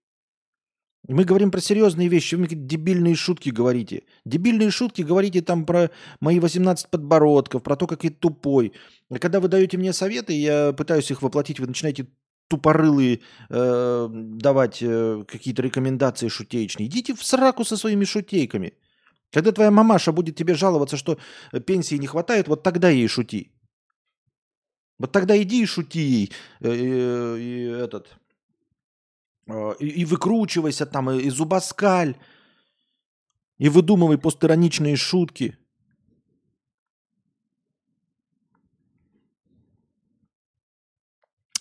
[1.07, 4.03] Мы говорим про серьезные вещи, вы дебильные шутки говорите.
[4.23, 8.71] Дебильные шутки говорите там про мои 18 подбородков, про то, как я тупой.
[9.09, 12.07] А когда вы даете мне советы, я пытаюсь их воплотить, вы начинаете
[12.47, 16.87] тупорылые э, давать э, какие-то рекомендации шутеечные.
[16.87, 18.73] Идите в сраку со своими шутейками.
[19.31, 21.17] Когда твоя мамаша будет тебе жаловаться, что
[21.65, 23.51] пенсии не хватает, вот тогда ей шути.
[24.99, 28.15] Вот тогда иди и шути ей э, э, этот
[29.47, 32.15] и, и выкручивайся там, и, и зубоскаль,
[33.57, 35.57] и выдумывай постироничные шутки.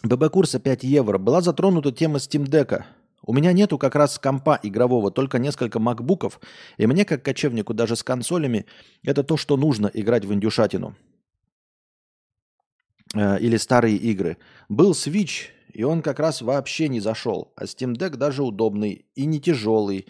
[0.02, 1.18] ББ-курса 5 евро.
[1.18, 2.84] Была затронута тема Steam Deck.
[3.24, 6.40] У меня нету как раз компа игрового, только несколько макбуков.
[6.76, 8.66] И мне, как кочевнику, даже с консолями,
[9.04, 10.96] это то, что нужно играть в индюшатину.
[13.14, 14.38] Э, или старые игры.
[14.68, 17.52] Был Switch, и он как раз вообще не зашел.
[17.56, 20.06] А Steam Deck даже удобный и не тяжелый.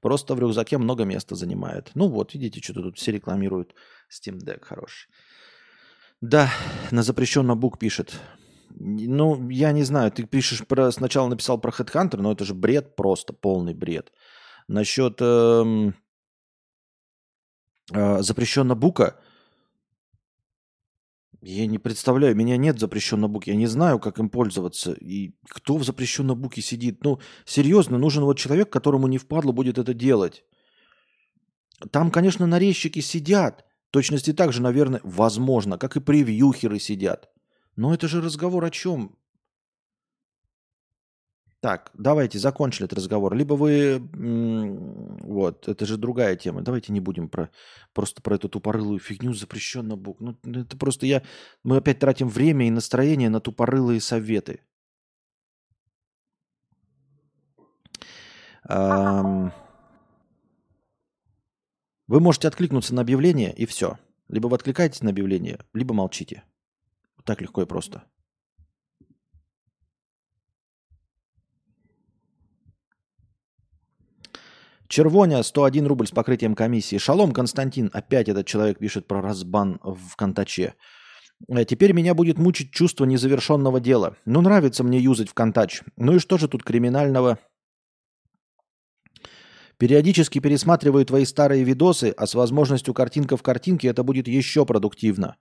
[0.00, 1.90] Просто в рюкзаке много места занимает.
[1.94, 3.74] Ну вот, видите, что тут все рекламируют.
[4.10, 5.08] Steam Deck хороший.
[6.20, 6.50] Да,
[6.90, 8.20] на запрещенный бук пишет.
[8.70, 10.90] Ну, я не знаю, ты пишешь про...
[10.90, 14.12] Сначала написал про Headhunter, но это же бред просто, полный бред.
[14.68, 15.94] Насчет эм,
[17.92, 19.20] э, запрещенного бука–
[21.46, 24.92] я не представляю, меня нет запрещенного буки, я не знаю, как им пользоваться.
[24.92, 27.04] И кто в запрещенном буке сидит?
[27.04, 30.44] Ну, серьезно, нужен вот человек, которому не впадло будет это делать.
[31.90, 33.64] Там, конечно, нарезчики сидят.
[33.90, 37.28] Точности так же, наверное, возможно, как и превьюхеры сидят.
[37.76, 39.16] Но это же разговор о чем?
[41.64, 43.34] Так, давайте закончили этот разговор.
[43.34, 43.98] Либо вы...
[45.22, 46.60] Вот, это же другая тема.
[46.60, 47.48] Давайте не будем про,
[47.94, 50.20] просто про эту тупорылую фигню запрещенно бук.
[50.20, 51.22] Ну, это просто я...
[51.62, 54.60] Мы опять тратим время и настроение на тупорылые советы.
[58.68, 59.50] Вы
[62.08, 63.98] можете откликнуться на объявление и все.
[64.28, 66.42] Либо вы откликаетесь на объявление, либо молчите.
[67.24, 68.02] Так легко и просто.
[74.88, 76.98] Червоня, 101 рубль с покрытием комиссии.
[76.98, 77.90] Шалом, Константин.
[77.92, 80.74] Опять этот человек пишет про разбан в Контаче.
[81.48, 84.16] Э, теперь меня будет мучить чувство незавершенного дела.
[84.24, 85.82] Ну, нравится мне юзать в Контач.
[85.96, 87.38] Ну и что же тут криминального?
[89.78, 95.36] Периодически пересматриваю твои старые видосы, а с возможностью картинка в картинке это будет еще продуктивно.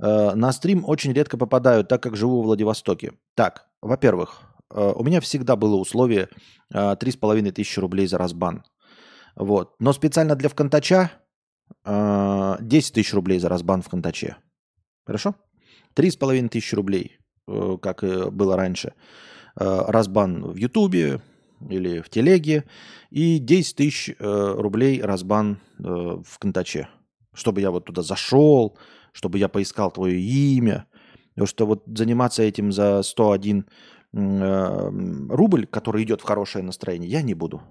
[0.00, 3.12] Э, на стрим очень редко попадаю, так как живу в Владивостоке.
[3.34, 6.28] Так, во-первых, у меня всегда было условие
[6.72, 8.64] 3,5 тысячи рублей за разбан.
[9.38, 9.74] Вот.
[9.78, 11.12] Но специально для ВКонтача
[11.84, 14.36] э, 10 тысяч рублей за разбан в Контаче.
[15.06, 15.36] Хорошо?
[15.94, 18.02] 3,5 тысячи рублей, э, как
[18.32, 18.94] было раньше.
[19.58, 21.20] Э, разбан в Ютубе
[21.68, 22.64] или в Телеге.
[23.10, 26.88] И 10 тысяч э, рублей разбан э, в Контаче.
[27.32, 28.76] Чтобы я вот туда зашел,
[29.12, 30.86] чтобы я поискал твое имя.
[31.34, 33.62] Потому что вот заниматься этим за 101 э,
[34.12, 37.62] рубль, который идет в хорошее настроение, я не буду.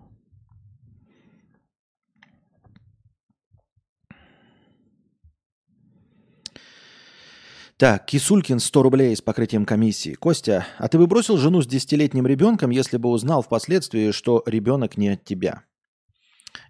[7.77, 10.15] Так, Кисулькин 100 рублей с покрытием комиссии.
[10.15, 14.97] Костя, а ты бы бросил жену с десятилетним ребенком, если бы узнал впоследствии, что ребенок
[14.97, 15.63] не от тебя?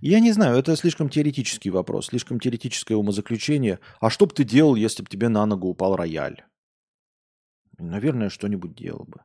[0.01, 3.79] Я не знаю, это слишком теоретический вопрос, слишком теоретическое умозаключение.
[4.01, 6.43] А что бы ты делал, если бы тебе на ногу упал рояль?
[7.77, 9.21] Наверное, что-нибудь делал бы.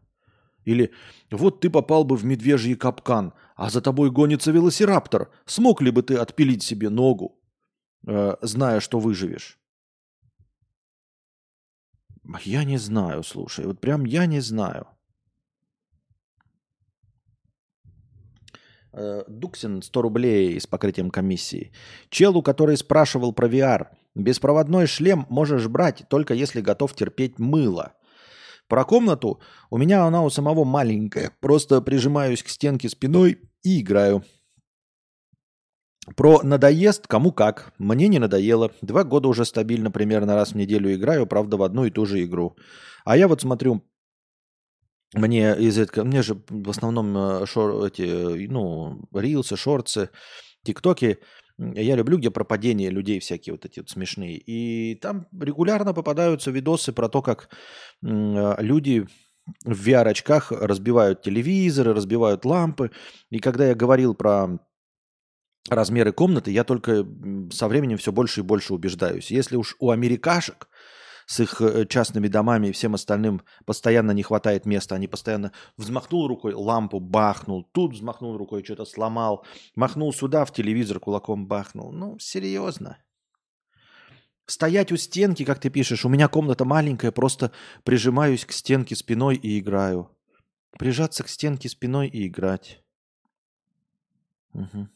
[0.65, 0.93] Или
[1.31, 5.31] вот ты попал бы в медвежий капкан, а за тобой гонится велосираптор.
[5.45, 7.41] Смог ли бы ты отпилить себе ногу,
[8.07, 9.59] э, зная, что выживешь?
[12.45, 14.87] Я не знаю, слушай, вот прям я не знаю.
[18.93, 21.73] Э, Дуксин 100 рублей с покрытием комиссии.
[22.11, 23.89] Челу, который спрашивал про VR.
[24.15, 27.95] Беспроводной шлем можешь брать, только если готов терпеть мыло.
[28.69, 31.33] Про комнату у меня она у самого маленькая.
[31.41, 34.25] Просто прижимаюсь к стенке спиной и играю.
[36.17, 37.73] Про надоест кому как.
[37.79, 38.73] Мне не надоело.
[38.81, 42.23] Два года уже стабильно примерно раз в неделю играю, правда, в одну и ту же
[42.25, 42.57] игру.
[43.05, 43.83] А я вот смотрю,
[45.15, 50.11] мне из этого, мне же в основном э, шор, эти, ну, рилсы, шорцы,
[50.65, 51.19] тиктоки,
[51.75, 54.37] я люблю, где пропадение людей всякие вот эти вот смешные.
[54.37, 57.49] И там регулярно попадаются видосы про то, как
[58.03, 59.07] э, люди
[59.65, 62.91] в VR-очках разбивают телевизоры, разбивают лампы.
[63.31, 64.59] И когда я говорил про
[65.69, 67.07] размеры комнаты, я только
[67.53, 69.31] со временем все больше и больше убеждаюсь.
[69.31, 70.69] Если уж у америкашек
[71.27, 76.27] с их э, частными домами и всем остальным постоянно не хватает места, они постоянно взмахнул
[76.29, 81.93] рукой, лампу бахнул, тут взмахнул рукой, что-то сломал, махнул сюда, в телевизор кулаком бахнул.
[81.93, 82.99] Ну, серьезно.
[84.47, 87.53] Стоять у стенки, как ты пишешь, у меня комната маленькая, просто
[87.85, 90.11] прижимаюсь к стенке спиной и играю.
[90.79, 92.83] Прижаться к стенке спиной и играть.
[94.53, 94.89] Угу.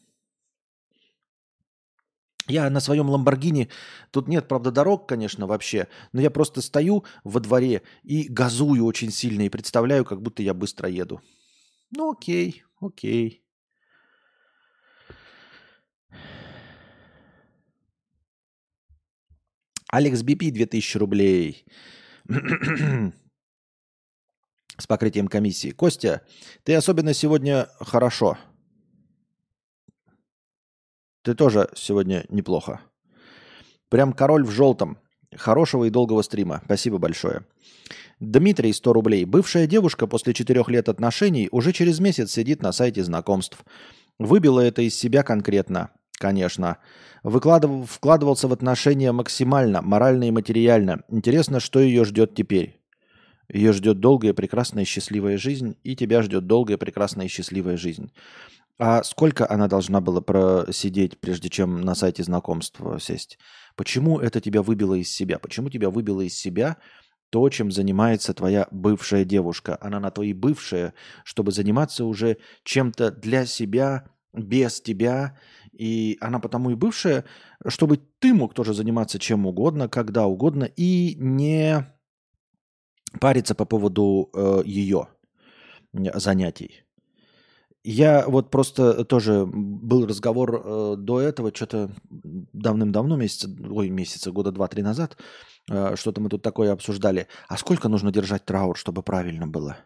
[2.47, 3.69] Я на своем Ламборгини,
[4.11, 9.11] тут нет, правда, дорог, конечно, вообще, но я просто стою во дворе и газую очень
[9.11, 11.21] сильно и представляю, как будто я быстро еду.
[11.91, 13.43] Ну окей, окей.
[19.89, 21.65] Алекс Бипи 2000 рублей.
[24.77, 25.71] С покрытием комиссии.
[25.71, 26.21] Костя,
[26.63, 28.37] ты особенно сегодня хорошо.
[31.27, 32.79] Ты тоже сегодня неплохо.
[33.89, 34.97] Прям король в желтом.
[35.35, 36.61] Хорошего и долгого стрима.
[36.63, 37.45] Спасибо большое.
[38.21, 39.25] Дмитрий, 100 рублей.
[39.25, 43.57] Бывшая девушка после четырех лет отношений уже через месяц сидит на сайте знакомств.
[44.17, 46.77] Выбила это из себя конкретно, конечно.
[47.23, 51.03] Выкладывал, вкладывался в отношения максимально, морально и материально.
[51.09, 52.79] Интересно, что ее ждет теперь.
[53.51, 58.13] Ее ждет долгая, прекрасная, счастливая жизнь, и тебя ждет долгая, прекрасная счастливая жизнь.
[58.79, 63.39] А сколько она должна была просидеть, прежде чем на сайте знакомства сесть?
[63.75, 65.39] Почему это тебя выбило из себя?
[65.39, 66.77] Почему тебя выбило из себя
[67.31, 69.77] то, чем занимается твоя бывшая девушка?
[69.81, 75.39] Она на твоей бывшая, чтобы заниматься уже чем-то для себя, без тебя.
[75.71, 77.25] И она потому и бывшая,
[77.67, 81.83] чтобы ты мог тоже заниматься чем угодно, когда угодно, и не
[83.19, 85.07] париться по поводу э, ее
[85.93, 86.86] занятий.
[87.89, 94.51] Я вот просто тоже был разговор э, до этого, что-то давным-давно, месяца, ой, месяца, года
[94.51, 95.15] два-три назад,
[95.71, 97.27] э, что-то мы тут такое обсуждали.
[97.47, 99.77] А сколько нужно держать траур, чтобы правильно было?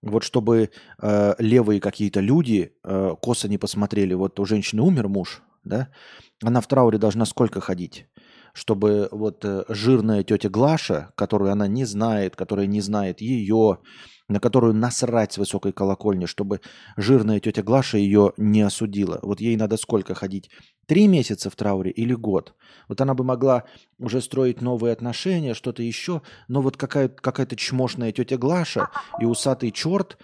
[0.00, 0.70] Вот чтобы
[1.02, 4.14] э, левые какие-то люди э, косо не посмотрели.
[4.14, 5.90] Вот у женщины умер муж, да?
[6.42, 8.06] Она в трауре должна сколько ходить?
[8.54, 13.80] Чтобы вот э, жирная тетя Глаша, которую она не знает, которая не знает ее,
[14.28, 16.60] на которую насрать с высокой колокольни, чтобы
[16.96, 19.18] жирная тетя Глаша ее не осудила.
[19.22, 20.50] Вот ей надо сколько ходить?
[20.86, 22.54] Три месяца в трауре или год?
[22.88, 23.64] Вот она бы могла
[23.98, 28.88] уже строить новые отношения, что-то еще, но вот какая-то какая чмошная тетя Глаша
[29.20, 30.18] и усатый черт,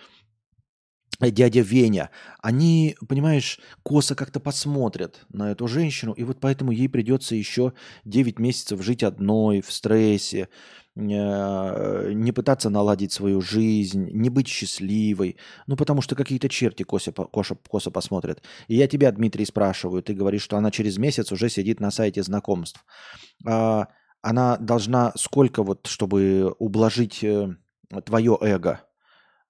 [1.20, 2.10] э, дядя Веня,
[2.40, 7.74] они, понимаешь, косо как-то посмотрят на эту женщину, и вот поэтому ей придется еще
[8.06, 10.48] 9 месяцев жить одной, в стрессе,
[11.00, 15.36] не пытаться наладить свою жизнь, не быть счастливой,
[15.66, 18.42] ну потому что какие-то черти косо, косо, косо посмотрят.
[18.68, 22.22] И я тебя, Дмитрий, спрашиваю, ты говоришь, что она через месяц уже сидит на сайте
[22.22, 22.84] знакомств.
[23.46, 23.88] А,
[24.22, 27.54] она должна сколько вот, чтобы ублажить э,
[28.04, 28.80] твое эго,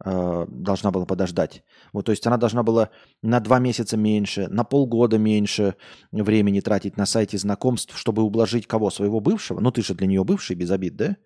[0.05, 1.63] э, должна была подождать.
[1.93, 2.91] Вот, то есть она должна была
[3.23, 5.75] на два месяца меньше, на полгода меньше
[6.13, 8.91] времени тратить на сайте знакомств, чтобы ублажить кого?
[8.91, 9.61] Своего бывшего?
[9.61, 11.17] Ну, ты же для нее бывший, без обид, да?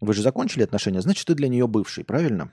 [0.00, 2.52] Вы же закончили отношения, значит, ты для нее бывший, правильно?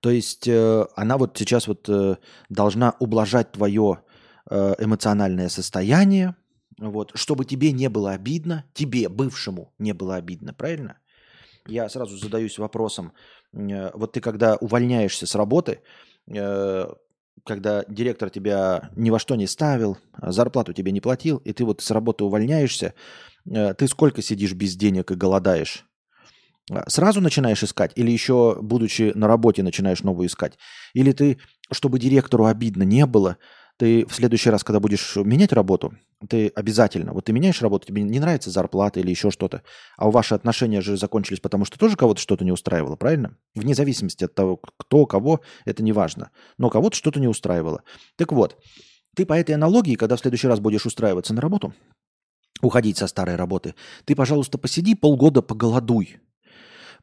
[0.00, 2.16] То есть э, она вот сейчас вот э,
[2.48, 4.00] должна ублажать твое
[4.48, 6.36] э, эмоциональное состояние,
[6.78, 10.98] вот, чтобы тебе не было обидно, тебе, бывшему, не было обидно, правильно?
[11.68, 13.12] Я сразу задаюсь вопросом,
[13.52, 15.80] Э, вот ты когда увольняешься с работы,
[16.28, 16.86] э,
[17.44, 21.64] когда директор тебя ни во что не ставил, а зарплату тебе не платил, и ты
[21.64, 22.94] вот с работы увольняешься,
[23.50, 25.84] э, ты сколько сидишь без денег и голодаешь?
[26.86, 30.58] Сразу начинаешь искать или еще, будучи на работе, начинаешь новую искать?
[30.92, 31.38] Или ты,
[31.72, 33.38] чтобы директору обидно не было,
[33.78, 35.94] ты в следующий раз, когда будешь менять работу,
[36.28, 39.62] ты обязательно, вот ты меняешь работу, тебе не нравится зарплата или еще что-то,
[39.96, 43.36] а у ваши отношения же закончились, потому что тоже кого-то что-то не устраивало, правильно?
[43.54, 46.30] Вне зависимости от того, кто, кого, это не важно.
[46.58, 47.82] Но кого-то что-то не устраивало.
[48.16, 48.58] Так вот,
[49.14, 51.72] ты по этой аналогии, когда в следующий раз будешь устраиваться на работу,
[52.60, 56.18] уходить со старой работы, ты, пожалуйста, посиди полгода, поголодуй.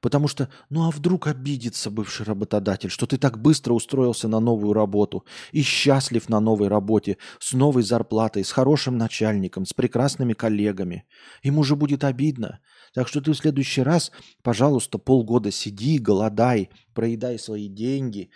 [0.01, 4.73] Потому что, ну а вдруг обидится бывший работодатель, что ты так быстро устроился на новую
[4.73, 11.05] работу и счастлив на новой работе, с новой зарплатой, с хорошим начальником, с прекрасными коллегами.
[11.43, 12.59] Ему же будет обидно.
[12.93, 18.29] Так что ты в следующий раз, пожалуйста, полгода сиди, голодай, проедай свои деньги,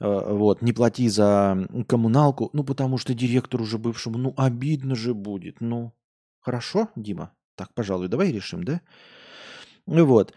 [0.00, 1.56] э, вот, не плати за
[1.88, 5.92] коммуналку, ну, потому что директору уже бывшему, ну, обидно же будет, ну,
[6.40, 7.32] хорошо, Дима?
[7.56, 8.80] Так, пожалуй, давай решим, да?
[9.86, 10.34] Вот.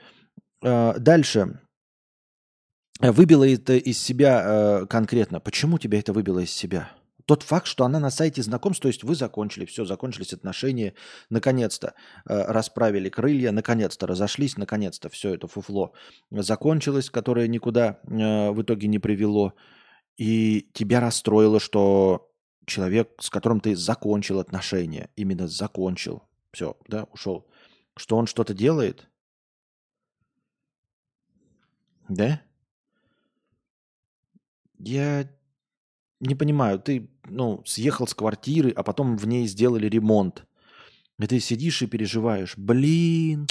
[0.63, 1.59] А, дальше.
[2.99, 4.43] Выбило это из себя
[4.81, 5.39] э, конкретно.
[5.39, 6.91] Почему тебя это выбило из себя?
[7.27, 10.93] тот факт, что она на сайте знакомств, то есть вы закончили, все, закончились отношения,
[11.29, 11.93] наконец-то
[12.25, 15.93] э, расправили крылья, наконец-то разошлись, наконец-то все это фуфло
[16.31, 19.53] закончилось, которое никуда э, в итоге не привело,
[20.15, 22.31] и тебя расстроило, что
[22.65, 27.45] человек, с которым ты закончил отношения, именно закончил, все, да, ушел,
[27.97, 29.09] что он что-то делает,
[32.09, 32.41] да?
[34.79, 35.29] Я
[36.19, 40.45] не понимаю, ты, ну, съехал с квартиры, а потом в ней сделали ремонт.
[41.19, 43.47] И ты сидишь и переживаешь, блин,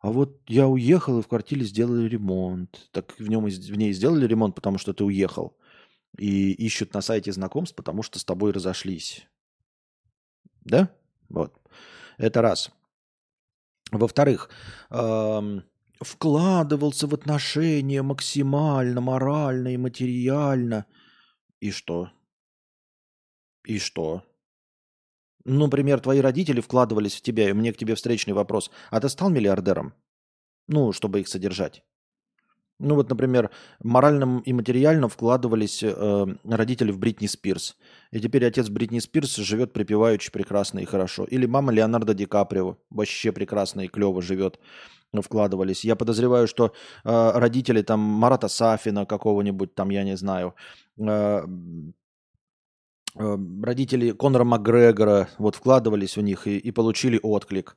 [0.00, 2.88] а вот я уехал, и в квартире сделали ремонт.
[2.90, 5.56] Так в, нем, в ней сделали ремонт, потому что ты уехал.
[6.18, 9.26] И ищут на сайте знакомств, потому что с тобой разошлись.
[10.62, 10.90] Да?
[11.28, 11.54] Вот.
[12.16, 12.70] Это раз.
[13.92, 14.50] Во-вторых,
[14.90, 15.64] эм,
[16.00, 20.86] вкладывался в отношения максимально, морально и материально.
[21.60, 22.10] И что?
[23.64, 24.22] И что?
[25.44, 28.70] Ну, например, твои родители вкладывались в тебя, и мне к тебе встречный вопрос.
[28.90, 29.94] А ты стал миллиардером?
[30.68, 31.82] Ну, чтобы их содержать.
[32.78, 33.50] Ну вот, например,
[33.82, 37.76] морально и материально вкладывались э, родители в Бритни Спирс.
[38.10, 41.24] И теперь отец Бритни Спирс живет припеваючи прекрасно и хорошо.
[41.24, 44.58] Или мама Леонардо Ди Каприо вообще прекрасно и клево живет
[45.18, 45.84] вкладывались.
[45.84, 46.72] Я подозреваю, что
[47.04, 50.54] э, родители там Марата Сафина какого-нибудь там, я не знаю,
[50.98, 51.44] э,
[53.18, 57.76] э, родители Конора Макгрегора вот вкладывались в них и, и получили отклик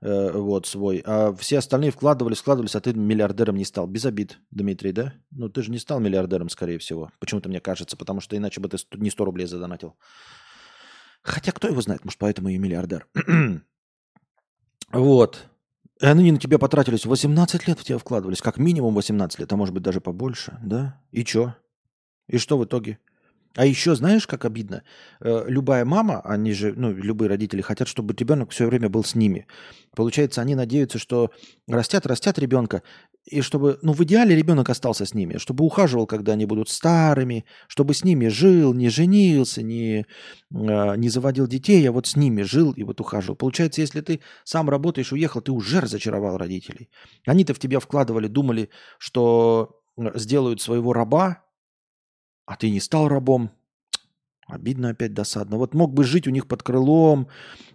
[0.00, 1.02] э, вот свой.
[1.06, 3.86] А все остальные вкладывались, вкладывались, а ты миллиардером не стал.
[3.86, 5.14] Без обид, Дмитрий, да?
[5.30, 7.10] Ну ты же не стал миллиардером, скорее всего.
[7.18, 9.96] Почему-то мне кажется, потому что иначе бы ты не 100 рублей задонатил.
[11.22, 13.06] Хотя кто его знает, может, поэтому и миллиардер.
[14.92, 15.49] вот.
[16.00, 19.56] И они на тебя потратились 18 лет в тебя вкладывались, как минимум 18 лет, а
[19.56, 20.98] может быть даже побольше, да?
[21.12, 21.54] И чё?
[22.28, 22.98] И что в итоге?
[23.56, 24.84] А еще знаешь, как обидно?
[25.20, 29.16] Э, любая мама, они же, ну, любые родители хотят, чтобы ребенок все время был с
[29.16, 29.46] ними.
[29.96, 31.32] Получается, они надеются, что
[31.66, 32.82] растят, растят ребенка,
[33.24, 37.44] и чтобы, ну, в идеале ребенок остался с ними, чтобы ухаживал, когда они будут старыми,
[37.68, 40.04] чтобы с ними жил, не женился, не, э,
[40.96, 43.36] не заводил детей, а вот с ними жил и вот ухаживал.
[43.36, 46.88] Получается, если ты сам работаешь, уехал, ты уже разочаровал родителей.
[47.26, 49.80] Они-то в тебя вкладывали, думали, что
[50.14, 51.44] сделают своего раба,
[52.46, 53.50] а ты не стал рабом.
[54.50, 55.56] Обидно опять, досадно.
[55.56, 57.28] Вот мог бы жить у них под крылом,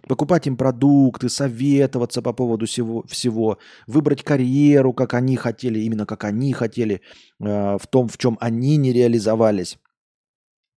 [0.06, 6.24] покупать им продукты, советоваться по поводу всего, всего выбрать карьеру, как они хотели, именно как
[6.24, 7.00] они хотели,
[7.40, 9.78] э, в том, в чем они не реализовались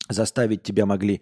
[0.10, 1.22] заставить тебя могли.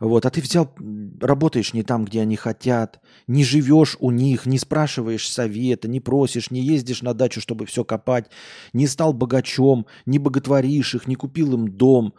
[0.00, 0.24] Вот.
[0.24, 0.72] А ты взял,
[1.20, 6.50] работаешь не там, где они хотят, не живешь у них, не спрашиваешь совета, не просишь,
[6.50, 8.30] не ездишь на дачу, чтобы все копать,
[8.72, 12.14] не стал богачом, не боготворишь их, не купил им дом.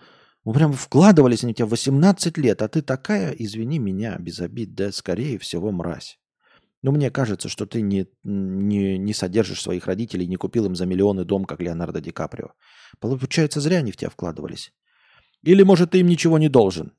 [0.46, 4.74] Ну, прям вкладывались они в тебя 18 лет, а ты такая, извини меня, без обид,
[4.74, 6.18] да, скорее всего, мразь.
[6.82, 10.86] Ну, мне кажется, что ты не, не, не содержишь своих родителей, не купил им за
[10.86, 12.54] миллионы дом, как Леонардо Ди Каприо.
[13.00, 14.72] Получается, зря они в тебя вкладывались.
[15.44, 16.94] Или, может, ты им ничего не должен?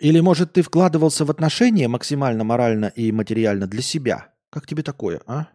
[0.00, 4.34] Или, может, ты вкладывался в отношения максимально морально и материально для себя?
[4.50, 5.48] Как тебе такое, а?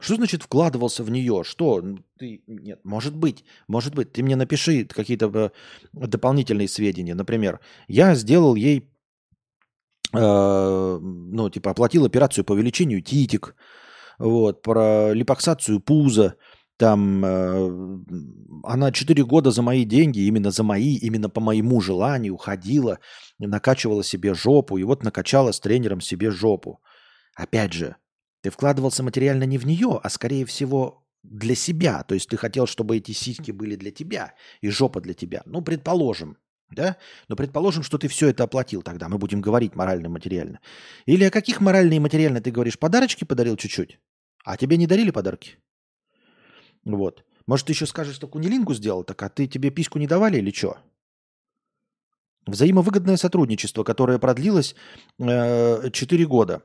[0.00, 1.42] Что значит вкладывался в нее?
[1.44, 1.82] Что?
[2.18, 2.42] Ты...
[2.46, 4.12] Нет, может быть, может быть.
[4.12, 5.50] Ты мне напиши какие-то э,
[5.92, 7.14] дополнительные сведения.
[7.14, 8.90] Например, я сделал ей,
[10.12, 13.54] э, ну, типа, оплатил операцию по увеличению титик,
[14.18, 16.36] вот, про липоксацию пуза,
[16.80, 17.98] там э,
[18.64, 23.00] она 4 года за мои деньги, именно за мои, именно по моему желанию ходила,
[23.38, 26.80] накачивала себе жопу, и вот накачала с тренером себе жопу.
[27.34, 27.96] Опять же,
[28.42, 32.02] ты вкладывался материально не в нее, а скорее всего для себя.
[32.02, 35.42] То есть ты хотел, чтобы эти сиськи были для тебя и жопа для тебя.
[35.44, 36.38] Ну, предположим,
[36.70, 36.96] да?
[37.28, 39.08] Но предположим, что ты все это оплатил тогда.
[39.08, 40.60] Мы будем говорить морально и материально.
[41.06, 42.78] Или о каких морально и материально ты говоришь?
[42.78, 43.98] Подарочки подарил чуть-чуть?
[44.44, 45.58] А тебе не дарили подарки?
[46.84, 47.24] Вот.
[47.46, 50.52] Может, ты еще скажешь, что кунилингу сделал, так а ты тебе письку не давали или
[50.52, 50.78] что?
[52.46, 54.74] Взаимовыгодное сотрудничество, которое продлилось
[55.18, 56.62] э, 4 года.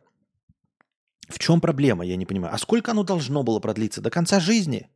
[1.28, 2.54] В чем проблема, я не понимаю.
[2.54, 4.02] А сколько оно должно было продлиться?
[4.02, 4.90] До конца жизни?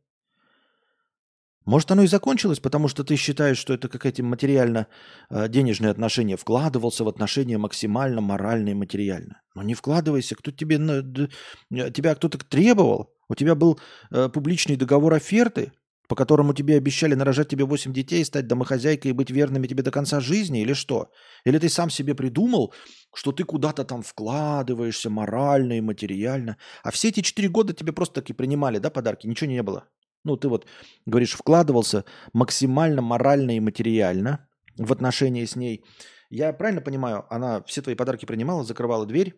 [1.66, 6.36] Может, оно и закончилось, потому что ты считаешь, что это какие-то материально-денежные э, отношения.
[6.36, 9.42] Вкладывался в отношения максимально морально и материально.
[9.54, 10.36] Но не вкладывайся.
[10.36, 13.12] Кто тебе, тебя кто-то требовал?
[13.28, 13.78] У тебя был
[14.10, 15.72] э, публичный договор оферты,
[16.10, 19.92] по которому тебе обещали нарожать тебе 8 детей, стать домохозяйкой и быть верными тебе до
[19.92, 21.06] конца жизни, или что?
[21.46, 22.74] Или ты сам себе придумал,
[23.14, 28.14] что ты куда-то там вкладываешься морально и материально, а все эти 4 года тебе просто
[28.14, 29.84] таки принимали, да, подарки, ничего не было?
[30.24, 30.66] Ну, ты вот,
[31.06, 34.48] говоришь, вкладывался максимально морально и материально,
[34.78, 35.84] в отношении с ней.
[36.28, 39.34] Я правильно понимаю, она все твои подарки принимала, закрывала дверь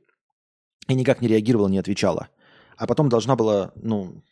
[0.89, 2.29] и никак не реагировала, не отвечала.
[2.79, 4.25] А потом должна была, ну,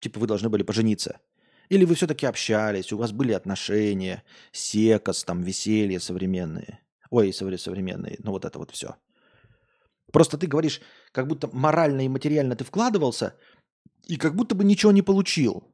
[0.00, 1.20] типа вы должны были пожениться.
[1.68, 6.80] Или вы все-таки общались, у вас были отношения, секос, там, веселье современные.
[7.10, 8.96] Ой, современные, ну вот это вот все.
[10.12, 10.80] Просто ты говоришь,
[11.12, 13.34] как будто морально и материально ты вкладывался,
[14.06, 15.64] и как будто бы ничего не получил.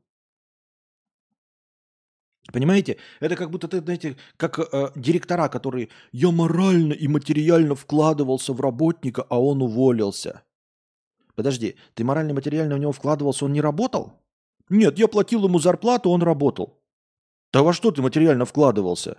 [2.52, 2.96] Понимаете?
[3.20, 8.60] Это как будто ты, знаете, как э, директора, которые «я морально и материально вкладывался в
[8.60, 10.42] работника, а он уволился».
[11.34, 14.19] Подожди, ты морально и материально в него вкладывался, он не работал?
[14.70, 16.80] Нет, я платил ему зарплату, он работал.
[17.52, 19.18] Да во что ты материально вкладывался?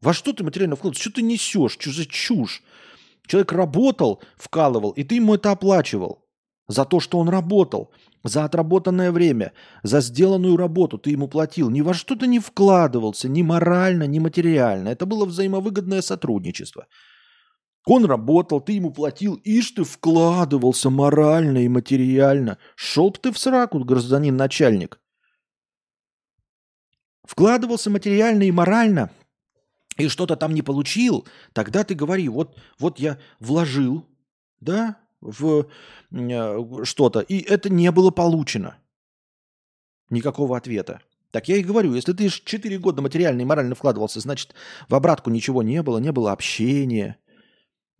[0.00, 1.02] Во что ты материально вкладывался?
[1.02, 1.76] Что ты несешь?
[1.78, 2.62] Что за чушь?
[3.26, 6.26] Человек работал, вкалывал, и ты ему это оплачивал.
[6.66, 7.92] За то, что он работал.
[8.24, 11.70] За отработанное время, за сделанную работу ты ему платил.
[11.70, 14.88] Ни во что ты не вкладывался, ни морально, ни материально.
[14.88, 16.86] Это было взаимовыгодное сотрудничество.
[17.86, 22.58] Он работал, ты ему платил, ишь ты вкладывался морально и материально.
[22.76, 25.00] Шел ты в сраку, гражданин начальник.
[27.24, 29.10] Вкладывался материально и морально,
[29.96, 34.04] и что-то там не получил, тогда ты говори, вот, вот я вложил,
[34.60, 35.66] да, в
[36.10, 38.76] э, что-то, и это не было получено.
[40.08, 41.02] Никакого ответа.
[41.30, 44.54] Так я и говорю, если ты 4 года материально и морально вкладывался, значит,
[44.88, 47.16] в обратку ничего не было, не было общения,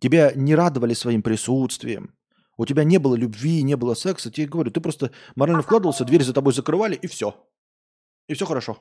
[0.01, 2.13] тебя не радовали своим присутствием,
[2.57, 6.23] у тебя не было любви, не было секса, тебе говорю, ты просто морально вкладывался, дверь
[6.23, 7.33] за тобой закрывали, и все.
[8.27, 8.77] И все хорошо.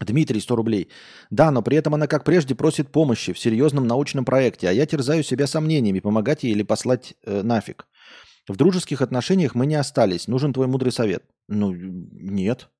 [0.00, 0.88] Дмитрий, 100 рублей.
[1.30, 4.86] Да, но при этом она, как прежде, просит помощи в серьезном научном проекте, а я
[4.86, 7.86] терзаю себя сомнениями, помогать ей или послать э, нафиг.
[8.46, 10.28] В дружеских отношениях мы не остались.
[10.28, 11.24] Нужен твой мудрый совет.
[11.48, 12.70] Ну, нет.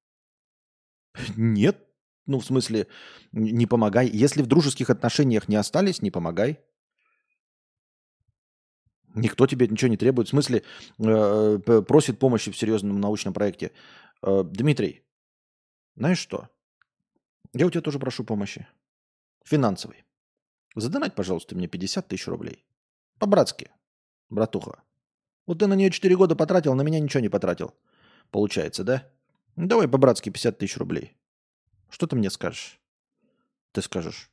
[1.36, 1.84] Нет.
[2.26, 2.86] Ну, в смысле,
[3.32, 4.08] не помогай.
[4.08, 6.60] Если в дружеских отношениях не остались, не помогай.
[9.14, 10.28] Никто тебе ничего не требует.
[10.28, 10.62] В смысле,
[10.98, 13.72] э, просит помощи в серьезном научном проекте.
[14.22, 15.02] Э, Дмитрий,
[15.96, 16.48] знаешь что?
[17.54, 18.66] Я у тебя тоже прошу помощи.
[19.44, 20.04] Финансовой.
[20.76, 22.64] Задонать, пожалуйста, мне 50 тысяч рублей.
[23.18, 23.70] По-братски,
[24.28, 24.82] братуха.
[25.46, 27.74] Вот ты на нее 4 года потратил, на меня ничего не потратил.
[28.30, 29.10] Получается, да?
[29.59, 31.16] Ну, давай по-братски 50 тысяч рублей.
[31.90, 32.78] Что ты мне скажешь?
[33.72, 34.30] Ты скажешь,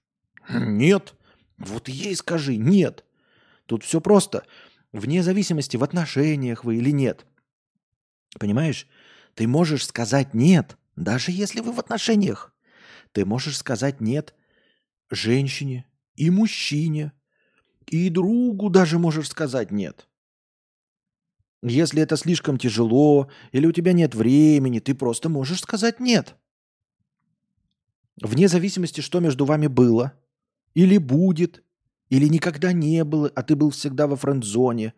[0.48, 1.16] нет.
[1.58, 3.04] Вот ей скажи, нет.
[3.66, 4.46] Тут все просто.
[4.92, 7.26] Вне зависимости, в отношениях вы или нет.
[8.40, 8.88] Понимаешь?
[9.34, 12.54] Ты можешь сказать нет, даже если вы в отношениях.
[13.12, 14.36] Ты можешь сказать «нет»
[15.10, 17.14] женщине и мужчине,
[17.88, 20.08] и другу даже можешь сказать «нет».
[21.68, 26.36] Если это слишком тяжело или у тебя нет времени, ты просто можешь сказать «нет».
[28.22, 30.14] Вне зависимости, что между вами было,
[30.76, 31.64] или будет,
[32.10, 34.94] или никогда не было, а ты был всегда во френд-зоне,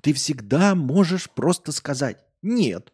[0.00, 2.92] ты всегда можешь просто сказать «нет».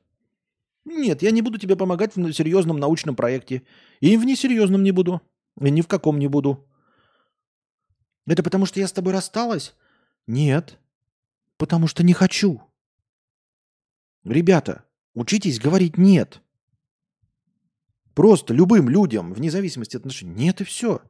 [0.86, 3.62] Нет, я не буду тебе помогать в серьезном научном проекте.
[4.00, 5.20] И в несерьезном не буду.
[5.60, 6.66] И ни в каком не буду.
[8.26, 9.74] Это потому, что я с тобой рассталась?
[10.26, 10.78] Нет.
[11.58, 12.62] Потому что не хочу.
[14.24, 16.42] Ребята, учитесь говорить «нет».
[18.14, 20.34] Просто любым людям, вне зависимости от отношений.
[20.34, 21.00] Нет и все.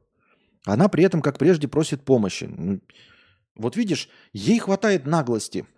[0.65, 2.43] Она при этом, как прежде, просит помощи.
[2.43, 2.81] Ну,
[3.55, 5.65] вот видишь, ей хватает наглости–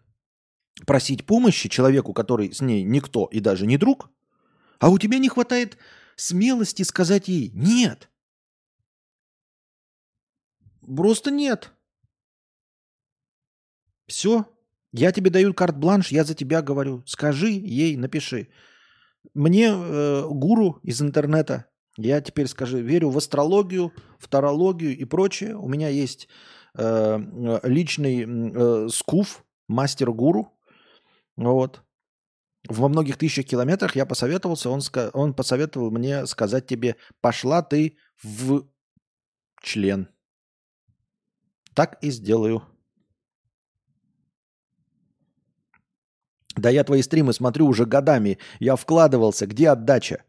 [0.86, 4.10] просить помощи человеку, который с ней никто и даже не друг,
[4.80, 5.78] а у тебя не хватает
[6.16, 8.10] смелости сказать ей «нет».
[10.82, 11.72] Просто нет.
[14.08, 14.51] Все.
[14.94, 17.04] Я тебе даю карт-бланш, я за тебя говорю.
[17.06, 18.50] Скажи ей, напиши.
[19.34, 21.66] Мне э, гуру из интернета,
[21.98, 25.56] я теперь скажу, верю в астрологию, в тарологию и прочее.
[25.56, 26.28] У меня есть
[26.78, 30.58] э, личный э, скуф, мастер-гуру,
[31.38, 31.82] вот.
[32.70, 34.82] Во многих тысячах километрах я посоветовался, он,
[35.14, 38.68] он посоветовал мне сказать тебе, пошла ты в
[39.62, 40.10] член.
[41.74, 42.71] Так и сделаю.
[46.62, 48.38] Да я твои стримы смотрю уже годами.
[48.60, 49.48] Я вкладывался.
[49.48, 50.24] Где отдача?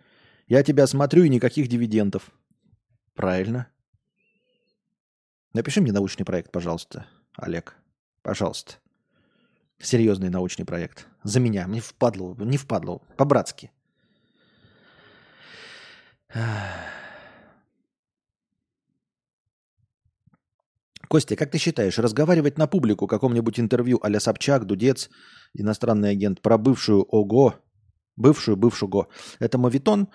[0.49, 2.31] Я тебя смотрю и никаких дивидендов.
[3.15, 3.69] Правильно.
[5.55, 7.07] Напиши мне научный проект, пожалуйста,
[7.37, 7.77] Олег.
[8.23, 8.77] Пожалуйста
[9.83, 11.07] серьезный научный проект.
[11.25, 11.67] За меня.
[11.67, 13.71] Мне впадло, не впадло, по-братски.
[21.13, 25.11] Костя, как ты считаешь, разговаривать на публику каком-нибудь интервью а Собчак, Дудец,
[25.53, 27.61] иностранный агент, про бывшую ОГО
[28.17, 29.09] Бывшую, бывшего.
[29.39, 30.09] Это мавитон.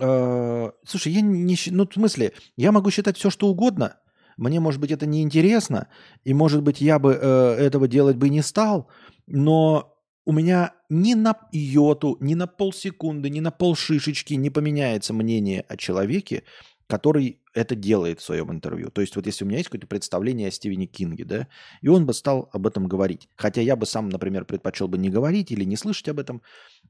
[0.00, 1.56] Э, слушай, я не...
[1.72, 3.96] Ну, в смысле, я могу считать все, что угодно.
[4.36, 5.88] Мне, может быть, это не интересно,
[6.22, 8.88] и, может быть, я бы э, этого делать бы не стал,
[9.26, 9.92] но
[10.24, 15.76] у меня ни на йоту, ни на полсекунды, ни на полшишечки не поменяется мнение о
[15.76, 16.44] человеке,
[16.88, 18.90] который это делает в своем интервью.
[18.90, 21.48] То есть вот если у меня есть какое-то представление о Стивене Кинге, да,
[21.82, 23.28] и он бы стал об этом говорить.
[23.36, 26.40] Хотя я бы сам, например, предпочел бы не говорить или не слышать об этом,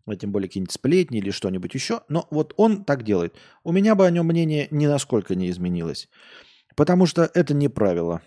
[0.07, 2.03] а тем более какие-нибудь сплетни или что-нибудь еще.
[2.09, 3.35] Но вот он так делает.
[3.65, 6.09] У меня бы о нем мнение ни насколько не изменилось.
[6.77, 8.23] Потому что это не правило.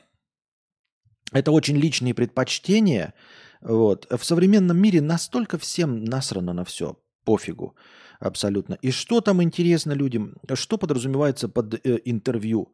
[1.32, 3.14] Это очень личные предпочтения.
[3.62, 4.08] Вот.
[4.12, 7.78] В современном мире настолько всем насрано на все, пофигу
[8.22, 8.78] абсолютно.
[8.82, 10.36] И что там интересно людям?
[10.54, 12.74] Что подразумевается под э, интервью?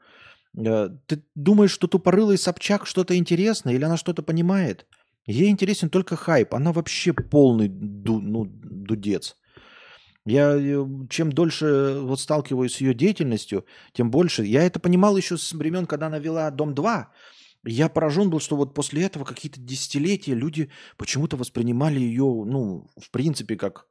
[0.58, 4.86] Э, ты думаешь, что тупорылый Собчак что-то интересно или она что-то понимает?
[5.26, 6.54] Ей интересен только хайп.
[6.54, 9.36] Она вообще полный ду, ну, дудец.
[10.26, 14.44] Я э, чем дольше вот сталкиваюсь с ее деятельностью, тем больше.
[14.44, 17.06] Я это понимал еще с времен, когда она вела «Дом-2».
[17.66, 23.10] Я поражен был, что вот после этого какие-то десятилетия люди почему-то воспринимали ее, ну, в
[23.12, 23.88] принципе, как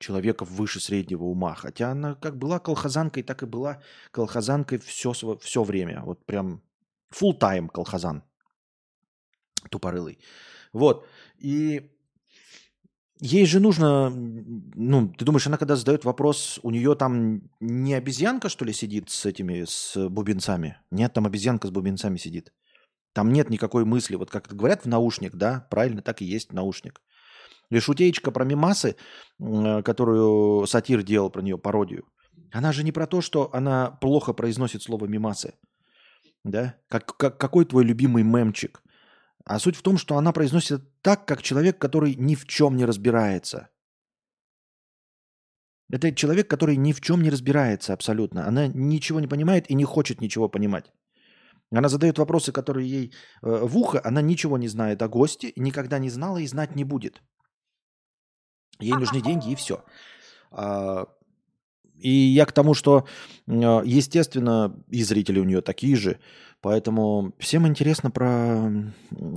[0.00, 1.54] человека выше среднего ума.
[1.54, 3.80] Хотя она как была колхозанкой, так и была
[4.10, 6.02] колхозанкой все, все время.
[6.04, 6.62] Вот прям
[7.14, 8.24] full time колхозан.
[9.70, 10.18] Тупорылый.
[10.72, 11.06] Вот.
[11.38, 11.90] И
[13.20, 18.48] ей же нужно, ну, ты думаешь, она когда задает вопрос, у нее там не обезьянка,
[18.48, 20.78] что ли, сидит с этими, с бубенцами?
[20.90, 22.52] Нет, там обезьянка с бубенцами сидит.
[23.12, 24.16] Там нет никакой мысли.
[24.16, 27.02] Вот как говорят в наушник, да, правильно, так и есть наушник.
[27.70, 28.96] И шутеечка про мимасы,
[29.38, 32.04] которую сатир делал про нее пародию,
[32.52, 35.54] она же не про то, что она плохо произносит слово мимасы.
[36.44, 36.74] Да?
[36.88, 38.82] Как, как, какой твой любимый мемчик?
[39.44, 42.84] А суть в том, что она произносит так, как человек, который ни в чем не
[42.84, 43.68] разбирается.
[45.92, 48.46] Это человек, который ни в чем не разбирается абсолютно.
[48.46, 50.92] Она ничего не понимает и не хочет ничего понимать.
[51.72, 53.12] Она задает вопросы, которые ей
[53.42, 56.84] э, в ухо, она ничего не знает о госте, никогда не знала и знать не
[56.84, 57.22] будет.
[58.80, 59.84] Ей нужны деньги и все.
[60.50, 61.06] А,
[61.94, 63.06] и я к тому, что,
[63.46, 66.18] а, естественно, и зрители у нее такие же.
[66.62, 68.70] Поэтому всем интересно про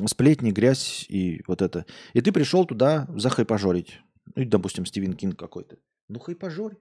[0.08, 1.86] сплетни, грязь и вот это.
[2.14, 4.02] И ты пришел туда захайпажорить.
[4.36, 5.78] Ну, допустим, Стивен Кинг какой-то.
[6.10, 6.76] Ну, хайпажорь.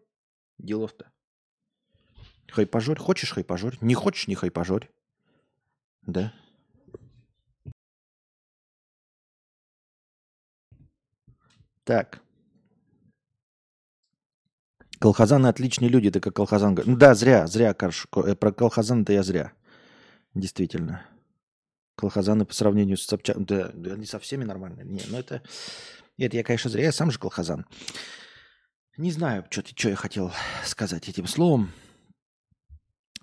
[0.58, 1.12] Делов-то.
[2.50, 2.98] Хайпажорь.
[2.98, 3.78] Хочешь хайпажорь?
[3.80, 4.90] Не хочешь, не хайпажорь.
[6.02, 6.32] Да.
[11.84, 12.22] Так.
[15.02, 16.78] Колхозаны отличные люди, ты как колхозан.
[16.86, 18.06] Ну да, зря, зря, Карш.
[18.14, 19.52] Э, про колхозан-то я зря.
[20.32, 21.04] Действительно.
[21.96, 23.44] Колхозаны по сравнению с Собчак...
[23.44, 24.86] Да, да они со всеми нормальные.
[24.86, 25.42] Не, ну это...
[26.18, 26.84] Это я, конечно, зря.
[26.84, 27.66] Я сам же колхозан.
[28.96, 30.30] Не знаю, что, что я хотел
[30.64, 31.72] сказать этим словом.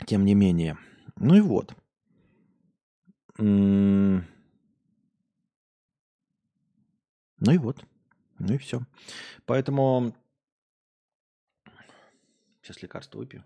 [0.05, 0.77] Тем не менее.
[1.15, 1.73] Ну и вот.
[3.37, 4.21] Ну
[7.39, 7.85] и вот.
[8.37, 8.81] Ну и все.
[9.45, 10.13] Поэтому
[12.69, 13.43] Сейчас лекарство выпью.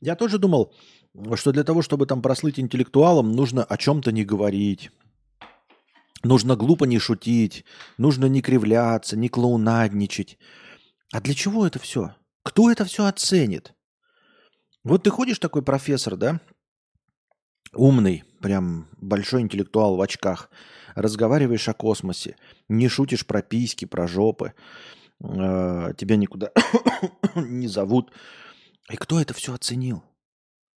[0.00, 0.72] Я тоже думал,
[1.34, 4.92] что для того, чтобы там прослыть интеллектуалом, нужно о чем-то не говорить.
[6.22, 7.64] Нужно глупо не шутить,
[7.98, 10.38] нужно не кривляться, не клоунадничать.
[11.12, 12.14] А для чего это все?
[12.44, 13.74] Кто это все оценит?
[14.84, 16.40] Вот ты ходишь такой профессор, да?
[17.72, 20.50] Умный, прям большой интеллектуал в очках.
[20.94, 22.36] Разговариваешь о космосе.
[22.68, 24.52] Не шутишь про письки, про жопы.
[25.20, 26.52] Э, тебя никуда
[27.34, 28.12] не зовут.
[28.90, 30.04] И кто это все оценил?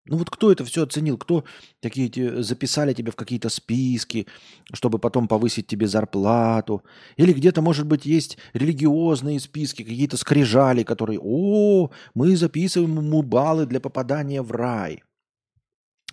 [0.08, 1.18] Ну вот кто это все оценил?
[1.18, 1.44] Кто
[1.82, 4.28] такие эти, записали тебя в какие-то списки,
[4.74, 6.84] чтобы потом повысить тебе зарплату?
[7.18, 13.66] Или где-то, может быть, есть религиозные списки, какие-то скрижали, которые, о, мы записываем ему баллы
[13.66, 15.04] для попадания в рай.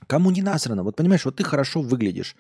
[0.06, 0.82] Кому не насрано?
[0.82, 2.36] Вот понимаешь, вот ты хорошо выглядишь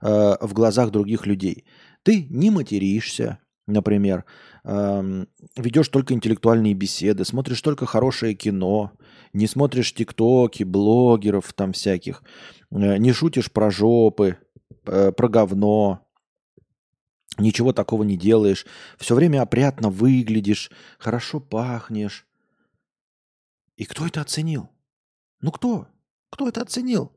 [0.00, 1.64] э, в глазах других людей.
[2.02, 4.24] Ты не материшься, например,
[4.64, 5.24] э,
[5.56, 8.92] ведешь только интеллектуальные беседы, смотришь только хорошее кино,
[9.32, 12.22] не смотришь тиктоки, блогеров там всяких,
[12.70, 14.38] э, не шутишь про жопы,
[14.86, 16.06] э, про говно,
[17.38, 18.66] ничего такого не делаешь,
[18.98, 22.26] все время опрятно выглядишь, хорошо пахнешь.
[23.76, 24.68] И кто это оценил?
[25.40, 25.88] Ну кто?
[26.30, 27.12] Кто это оценил?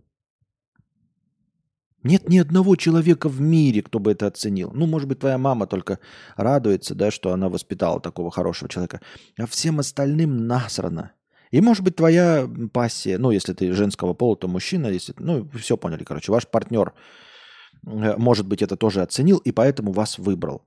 [2.04, 4.72] Нет ни одного человека в мире, кто бы это оценил.
[4.74, 6.00] Ну, может быть, твоя мама только
[6.36, 9.00] радуется, да, что она воспитала такого хорошего человека.
[9.38, 11.14] А всем остальным насрано.
[11.54, 15.78] И, может быть, твоя пассия, ну, если ты женского пола, то мужчина, если, ну, все
[15.78, 16.94] поняли, короче, ваш партнер,
[17.86, 20.66] э, может быть, это тоже оценил и поэтому вас выбрал.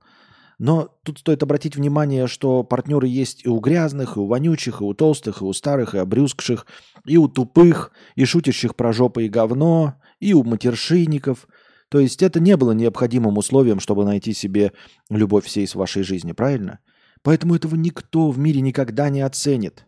[0.59, 4.85] Но тут стоит обратить внимание, что партнеры есть и у грязных, и у вонючих, и
[4.85, 6.65] у толстых, и у старых, и обрюзгших,
[7.05, 11.49] и у тупых, и шутящих про жопы и говно, и у матершинников.
[11.89, 14.71] То есть это не было необходимым условием, чтобы найти себе
[15.09, 16.79] любовь всей с вашей жизни, правильно?
[17.23, 19.83] Поэтому этого никто в мире никогда не оценит.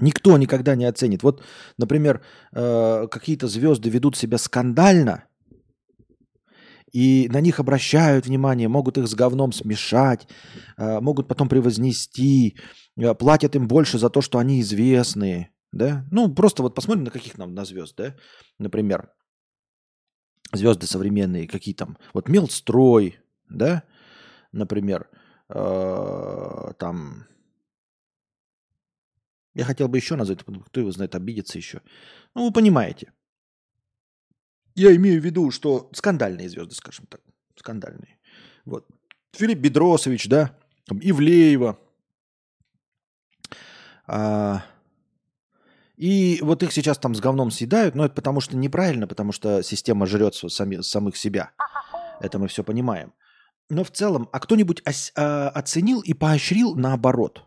[0.00, 1.22] Никто никогда не оценит.
[1.22, 1.42] Вот,
[1.78, 2.22] например,
[2.52, 5.24] э, какие-то звезды ведут себя скандально,
[6.92, 10.26] и на них обращают внимание, могут их с говном смешать,
[10.78, 12.56] э, могут потом превознести,
[12.96, 16.06] э, платят им больше за то, что они известные, да?
[16.10, 18.14] Ну, просто вот посмотрим на каких нам на звезд, да?
[18.58, 19.10] Например,
[20.52, 23.18] звезды современные, какие там, вот Мелстрой,
[23.50, 23.82] да?
[24.52, 25.08] Например,
[25.48, 27.26] там,
[29.54, 31.80] я хотел бы еще назвать, кто его знает, обидится еще.
[32.34, 33.12] Ну, вы понимаете.
[34.74, 37.20] Я имею в виду, что скандальные звезды, скажем так.
[37.56, 38.18] Скандальные.
[38.64, 38.86] Вот.
[39.32, 41.78] Филипп Бедросович, да, там, Ивлеева.
[44.06, 44.62] А,
[45.96, 49.62] и вот их сейчас там с говном съедают, но это потому что неправильно, потому что
[49.62, 51.50] система жрет сами, самых себя.
[52.20, 53.12] Это мы все понимаем.
[53.68, 57.44] Но в целом, а кто-нибудь ос, а, оценил и поощрил наоборот?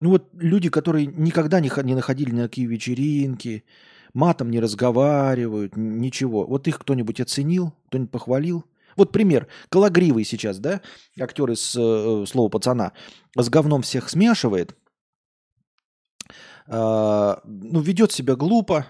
[0.00, 3.64] Ну вот люди, которые никогда не, не находили на такие вечеринки,
[4.12, 6.46] матом не разговаривают, ничего.
[6.46, 8.64] Вот их кто-нибудь оценил, кто-нибудь похвалил?
[8.96, 9.46] Вот пример.
[9.68, 10.80] Калагривый сейчас, да,
[11.20, 12.92] актер из э, слова пацана,
[13.36, 14.74] с говном всех смешивает,
[16.66, 18.86] э, ну, ведет себя глупо,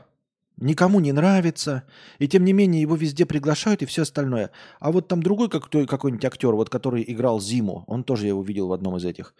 [0.58, 1.82] никому не нравится,
[2.18, 4.52] и тем не менее его везде приглашают и все остальное.
[4.78, 8.42] А вот там другой как, какой-нибудь актер, вот который играл Зиму, он тоже я его
[8.42, 9.34] видел в одном из этих,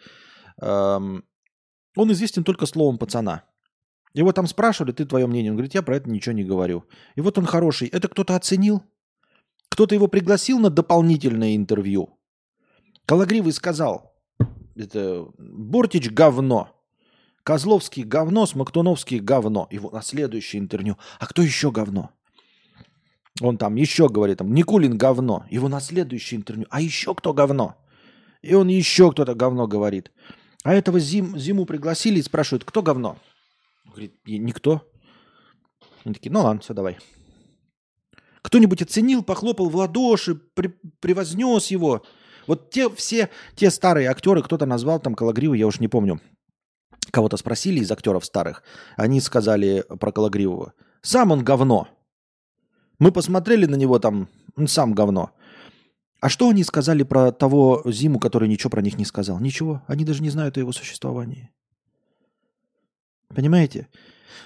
[1.97, 3.43] он известен только словом пацана.
[4.13, 5.51] Его там спрашивали, ты твое мнение.
[5.51, 6.85] Он говорит, я про это ничего не говорю.
[7.15, 7.87] И вот он хороший.
[7.87, 8.83] Это кто-то оценил?
[9.69, 12.17] Кто-то его пригласил на дополнительное интервью?
[13.05, 14.15] Калагривый сказал,
[14.75, 16.73] это Бортич говно.
[17.43, 19.69] Козловский говно, Смоктуновский говно.
[19.71, 20.97] Вот на следующее интервью.
[21.19, 22.11] А кто еще говно?
[23.39, 25.45] Он там еще говорит, там, Никулин говно.
[25.49, 26.65] Его на следующее интервью.
[26.69, 27.75] А еще кто говно?
[28.41, 30.11] И он еще кто-то говно говорит.
[30.67, 33.17] А этого зим, зиму пригласили и спрашивают, кто говно?
[33.85, 34.85] Говорит, никто.
[36.03, 36.97] Они такие, ну ладно, все, давай.
[38.41, 42.03] Кто-нибудь оценил, похлопал в ладоши, при, превознес его.
[42.47, 46.19] Вот те все, те старые актеры, кто-то назвал там Калагриву, я уж не помню.
[47.11, 48.61] Кого-то спросили из актеров старых.
[48.97, 50.73] Они сказали про Калагривого.
[51.01, 51.87] Сам он говно.
[52.99, 55.31] Мы посмотрели на него там, он сам говно.
[56.19, 59.39] А что они сказали про того Зиму, который ничего про них не сказал?
[59.39, 59.83] Ничего.
[59.87, 61.51] Они даже не знают о его существовании.
[63.29, 63.87] Понимаете?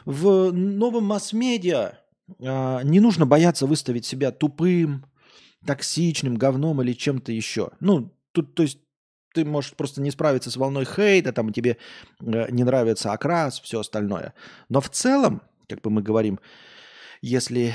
[0.05, 1.93] В новом масс-медиа
[2.39, 5.05] а, не нужно бояться выставить себя тупым,
[5.65, 7.71] токсичным, говном или чем-то еще.
[7.79, 8.79] Ну, тут, то есть,
[9.33, 11.77] ты можешь просто не справиться с волной хейта, там тебе
[12.19, 14.33] э, не нравится окрас, все остальное.
[14.67, 16.39] Но в целом, как бы мы говорим,
[17.21, 17.73] если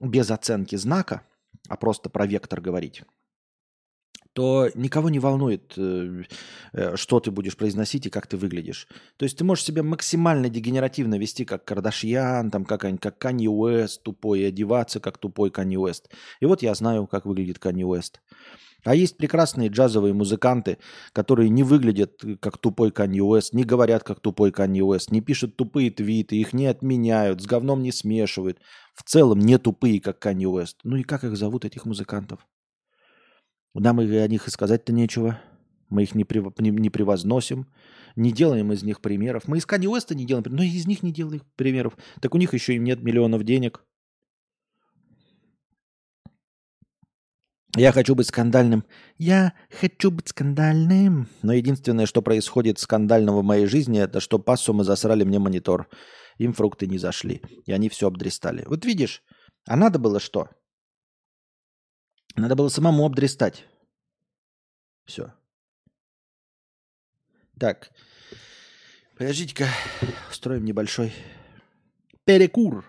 [0.00, 1.22] без оценки знака,
[1.68, 3.04] а просто про вектор говорить,
[4.32, 6.22] то никого не волнует, э,
[6.72, 8.86] э, что ты будешь произносить и как ты выглядишь.
[9.16, 14.02] То есть ты можешь себя максимально дегенеративно вести, как Кардашьян, там, как, как Канье Уэст,
[14.02, 16.10] тупой, и одеваться, как тупой Канье Уэст.
[16.40, 18.20] И вот я знаю, как выглядит Канье Уэст.
[18.84, 20.78] А есть прекрасные джазовые музыканты,
[21.12, 25.56] которые не выглядят как тупой Канье Уэст, не говорят как тупой Канье Уэст, не пишут
[25.56, 28.58] тупые твиты, их не отменяют, с говном не смешивают.
[28.94, 30.78] В целом не тупые, как Канье Уэст.
[30.84, 32.40] Ну и как их зовут, этих музыкантов?
[33.74, 35.40] Нам и о них и сказать-то нечего.
[35.88, 36.46] Мы их не, прив...
[36.58, 37.66] не, не превозносим,
[38.16, 39.48] не делаем из них примеров.
[39.48, 41.96] Мы из Канни Уэста не делаем, но из них не делаем примеров.
[42.20, 43.84] Так у них еще и нет миллионов денег.
[47.76, 48.84] Я хочу быть скандальным.
[49.16, 51.28] Я хочу быть скандальным.
[51.42, 55.88] Но единственное, что происходит скандального в моей жизни, это что пассумы засрали мне монитор.
[56.38, 57.42] Им фрукты не зашли.
[57.66, 58.64] И они все обдристали.
[58.66, 59.22] Вот видишь,
[59.68, 60.48] а надо было что?
[62.40, 63.66] Надо было самому обдристать.
[65.04, 65.30] Все.
[67.58, 67.90] Так.
[69.18, 69.66] Подождите-ка.
[70.30, 71.12] Устроим небольшой
[72.24, 72.86] перекур.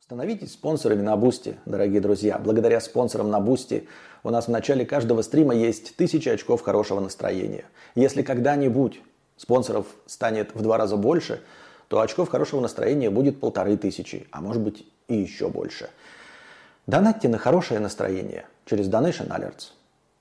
[0.00, 2.40] Становитесь спонсорами на Boosty, дорогие друзья.
[2.40, 3.86] Благодаря спонсорам на Boosty
[4.24, 7.66] у нас в начале каждого стрима есть тысяча очков хорошего настроения.
[7.94, 9.00] Если когда-нибудь
[9.36, 11.40] спонсоров станет в два раза больше–
[11.90, 15.90] то очков хорошего настроения будет полторы тысячи, а может быть и еще больше.
[16.90, 19.74] Донатьте на хорошее настроение через Donation Alerts.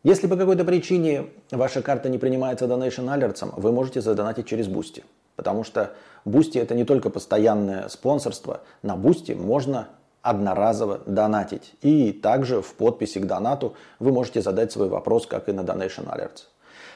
[0.04, 5.04] Если по какой-то причине ваша карта не принимается Donation Alerts, вы можете задонатить через Boosty.
[5.36, 5.94] Потому что
[6.26, 8.62] Boosty это не только постоянное спонсорство.
[8.84, 9.88] На Boosty можно
[10.22, 11.74] одноразово донатить.
[11.82, 16.06] И также в подписи к донату вы можете задать свой вопрос, как и на Donation
[16.06, 16.44] Alerts.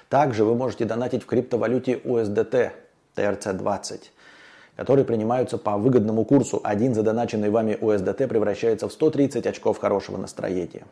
[0.08, 2.74] Также вы можете донатить в криптовалюте USDT
[3.16, 4.02] TRC20,
[4.76, 6.60] которые принимаются по выгодному курсу.
[6.64, 10.84] Один задоначенный вами USDT превращается в 130 очков хорошего настроения.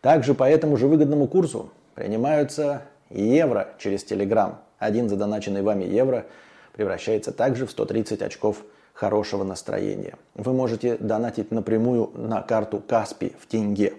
[0.00, 4.56] Также по этому же выгодному курсу принимаются евро через Telegram.
[4.78, 6.26] Один задоначенный вами евро
[6.72, 8.62] превращается также в 130 очков
[8.92, 10.14] хорошего настроения.
[10.34, 13.94] Вы можете донатить напрямую на карту Каспи в тенге.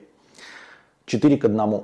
[1.06, 1.84] 4 к 1.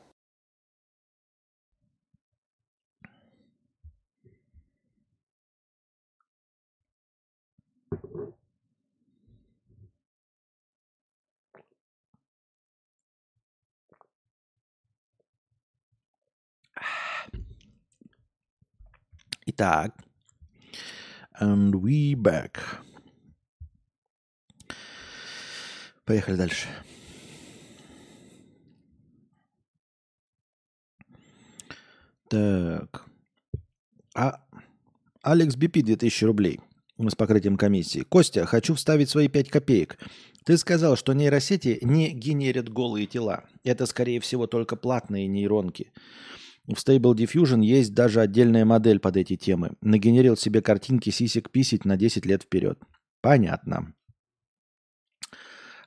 [19.45, 19.95] Итак,
[21.39, 22.59] and we back.
[26.05, 26.67] Поехали дальше.
[32.29, 33.05] Так.
[34.15, 34.43] А
[35.21, 36.59] Алекс БП 2000 рублей
[36.97, 38.01] с покрытием комиссии.
[38.01, 39.97] Костя, хочу вставить свои 5 копеек.
[40.45, 43.45] Ты сказал, что нейросети не генерят голые тела.
[43.63, 45.91] Это, скорее всего, только платные нейронки.
[46.67, 49.73] В Stable Diffusion есть даже отдельная модель под эти темы.
[49.81, 52.79] Нагенерил себе картинки сисек-писить на 10 лет вперед.
[53.21, 53.93] Понятно.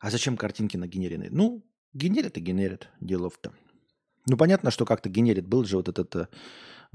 [0.01, 1.29] А зачем картинки нагенерены?
[1.31, 2.89] Ну, генерит и генерит.
[3.01, 3.53] Делов-то.
[4.27, 5.47] Ну, понятно, что как-то генерит.
[5.47, 6.29] Был же вот этот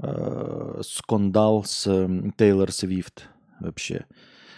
[0.02, 3.28] э, скандал с э, Тейлор Свифт
[3.60, 4.04] вообще.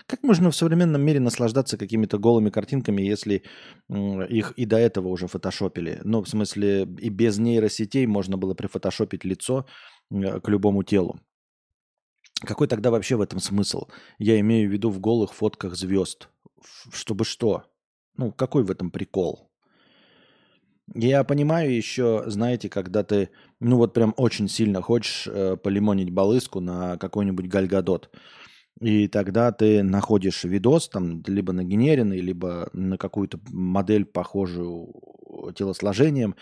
[0.07, 3.43] Как можно в современном мире наслаждаться какими-то голыми картинками, если
[3.89, 6.01] их и до этого уже фотошопили?
[6.05, 9.67] Ну, в смысле, и без нейросетей можно было прифотошопить лицо
[10.11, 11.21] к любому телу.
[12.45, 13.87] Какой тогда вообще в этом смысл?
[14.19, 16.29] Я имею в виду в голых фотках звезд.
[16.93, 17.65] Чтобы что?
[18.17, 19.49] Ну, какой в этом прикол?
[20.95, 23.31] Я понимаю еще, знаете, когда ты,
[23.61, 28.11] ну вот прям очень сильно хочешь э, полимонить балыску на какой-нибудь гальгадот.
[28.81, 34.93] И тогда ты находишь видос, там, либо на генеренный, либо на какую-то модель, похожую
[35.55, 36.35] телосложением,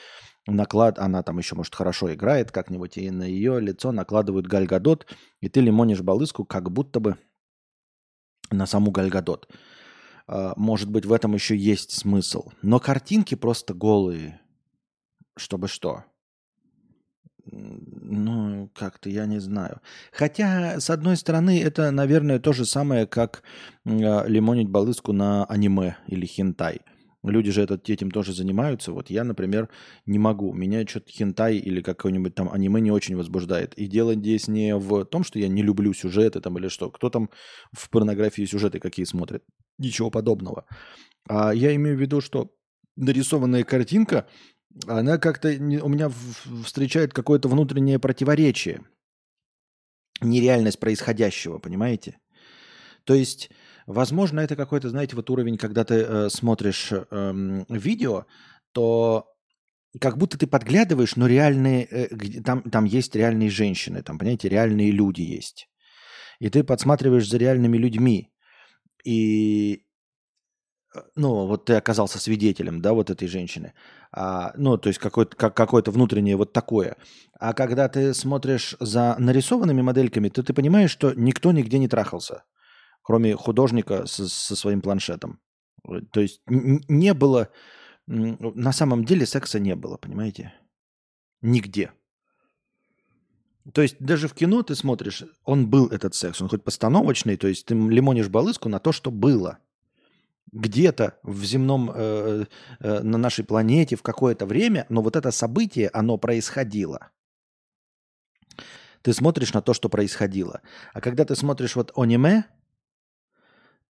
[0.47, 5.07] наклад, она там еще, может, хорошо играет как-нибудь, и на ее лицо накладывают гальгадот,
[5.41, 7.19] и ты лимонишь балыску, как будто бы
[8.51, 9.49] на саму гальгадот.
[10.27, 12.51] А, может быть, в этом еще есть смысл.
[12.63, 14.41] Но картинки просто голые.
[15.37, 16.05] Чтобы что?
[17.47, 19.81] Ну, как-то я не знаю.
[20.13, 23.43] Хотя, с одной стороны, это, наверное, то же самое, как
[23.85, 26.81] э, лимонить балыску на аниме или хентай.
[27.23, 28.93] Люди же этот, этим тоже занимаются.
[28.93, 29.69] Вот я, например,
[30.07, 30.55] не могу.
[30.55, 33.75] Меня что-то хентай или какой-нибудь там аниме не очень возбуждает.
[33.75, 36.91] И дело здесь не в том, что я не люблю сюжеты там или что.
[36.91, 37.29] Кто там
[37.73, 39.45] в порнографии сюжеты какие смотрит?
[39.77, 40.65] Ничего подобного.
[41.29, 42.55] А я имею в виду, что
[42.97, 44.27] нарисованная картинка,
[44.87, 46.11] она как-то у меня
[46.65, 48.83] встречает какое-то внутреннее противоречие.
[50.21, 52.19] Нереальность происходящего, понимаете?
[53.05, 53.51] То есть
[53.91, 58.27] Возможно, это какой-то, знаете, вот уровень, когда ты э, смотришь э, видео,
[58.71, 59.27] то
[60.01, 64.93] как будто ты подглядываешь, но реальные, э, там, там есть реальные женщины, там, понимаете, реальные
[64.93, 65.69] люди есть.
[66.39, 68.31] И ты подсматриваешь за реальными людьми.
[69.05, 69.83] И,
[71.15, 73.73] ну, вот ты оказался свидетелем, да, вот этой женщины.
[74.13, 76.97] А, ну, то есть какое-то, как, какое-то внутреннее вот такое.
[77.39, 82.45] А когда ты смотришь за нарисованными модельками, то ты понимаешь, что никто нигде не трахался
[83.03, 85.41] кроме художника со, со своим планшетом.
[86.13, 87.49] То есть не было,
[88.07, 90.55] на самом деле секса не было, понимаете?
[91.43, 91.93] Нигде.
[93.75, 97.49] То есть даже в кино ты смотришь, он был этот секс, он хоть постановочный, то
[97.49, 99.59] есть ты лимонишь балыску на то, что было.
[100.53, 102.45] Где-то в земном, э,
[102.81, 107.11] э, на нашей планете в какое-то время, но вот это событие, оно происходило.
[109.03, 110.61] Ты смотришь на то, что происходило.
[110.93, 112.45] А когда ты смотришь вот аниме,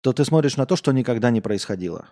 [0.00, 2.10] то ты смотришь на то, что никогда не происходило.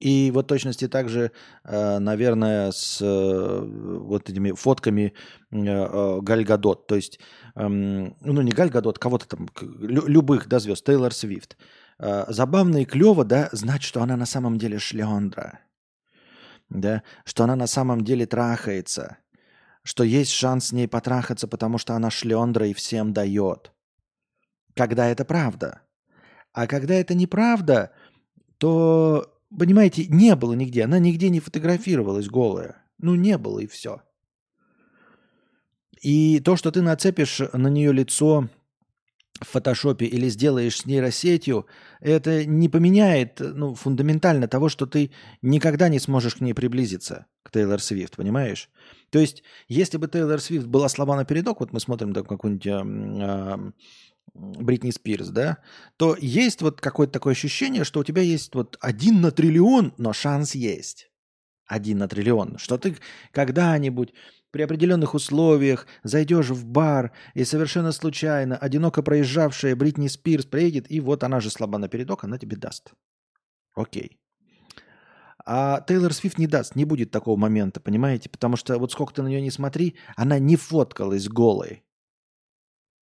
[0.00, 1.30] И вот точности также,
[1.64, 5.14] э, наверное, с э, вот этими фотками
[5.50, 6.86] э, Гальгадот.
[6.86, 7.20] То есть,
[7.54, 11.56] эм, ну не Гальгадот, кого-то там, любых, да, звезд, Тейлор Свифт.
[11.98, 15.60] Забавно и клево, да, знать, что она на самом деле шлендра.
[16.68, 19.18] Да, что она на самом деле трахается.
[19.82, 23.72] Что есть шанс с ней потрахаться, потому что она шлендра и всем дает.
[24.74, 25.80] Когда это правда–
[26.54, 27.90] а когда это неправда,
[28.58, 30.84] то, понимаете, не было нигде.
[30.84, 32.76] Она нигде не фотографировалась голая.
[32.98, 34.02] Ну, не было и все.
[36.00, 38.48] И то, что ты нацепишь на нее лицо
[39.44, 41.66] в фотошопе или сделаешь с нейросетью,
[42.00, 45.10] это не поменяет ну, фундаментально того, что ты
[45.42, 48.70] никогда не сможешь к ней приблизиться, к Тейлор Свифт, понимаешь?
[49.10, 53.72] То есть, если бы Тейлор Свифт была слаба напередок, вот мы смотрим там какую-нибудь э,
[54.34, 55.58] Бритни Спирс, да,
[55.96, 60.12] то есть вот какое-то такое ощущение, что у тебя есть вот один на триллион, но
[60.12, 61.10] шанс есть.
[61.66, 62.58] Один на триллион.
[62.58, 62.96] Что ты
[63.30, 64.12] когда-нибудь
[64.54, 71.00] при определенных условиях зайдешь в бар и совершенно случайно одиноко проезжавшая Бритни Спирс приедет, и
[71.00, 72.92] вот она же слаба напередок, она тебе даст.
[73.74, 74.20] Окей.
[75.44, 78.30] А Тейлор Свифт не даст, не будет такого момента, понимаете?
[78.30, 81.82] Потому что вот сколько ты на нее не смотри, она не фоткалась голой.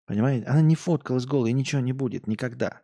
[0.05, 0.47] Понимаете?
[0.47, 2.81] Она не фоткалась голой, и ничего не будет никогда.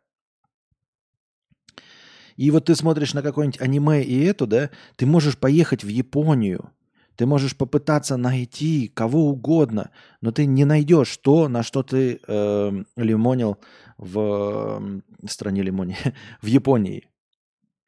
[2.38, 6.72] И вот ты смотришь на какое-нибудь аниме и эту, да, ты можешь поехать в Японию,
[7.16, 9.91] ты можешь попытаться найти кого угодно,
[10.22, 13.57] но ты не найдешь то, на что ты э, лимонил
[13.97, 15.95] в э, стране лимони,
[16.41, 17.07] в Японии.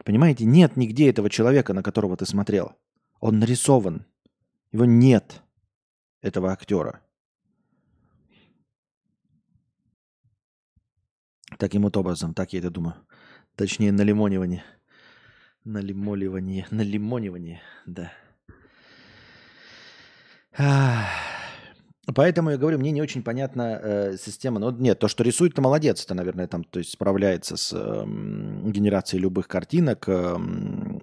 [0.04, 2.74] Понимаете, нет нигде этого человека, на которого ты смотрел.
[3.20, 4.06] Он нарисован.
[4.72, 5.42] Его нет,
[6.22, 7.02] этого актера.
[11.58, 12.96] Таким вот образом, так я это думаю.
[13.56, 14.64] Точнее, на лимонивание.
[15.64, 16.68] На лимоливание.
[16.70, 18.12] На лимонивание, да.
[22.14, 24.60] Поэтому я говорю, мне не очень понятна э, система.
[24.60, 28.06] Но нет, то, что рисует, то молодец, это, наверное, там, то есть справляется с э,
[28.70, 30.36] генерацией любых картинок, э,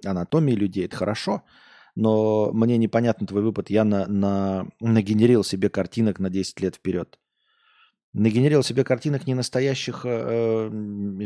[0.05, 1.43] анатомией людей, это хорошо.
[1.97, 3.69] Но мне непонятно твой выпад.
[3.69, 7.19] Я на, на, нагенерил себе картинок на 10 лет вперед.
[8.13, 10.71] Нагенерил себе картинок не настоящих э,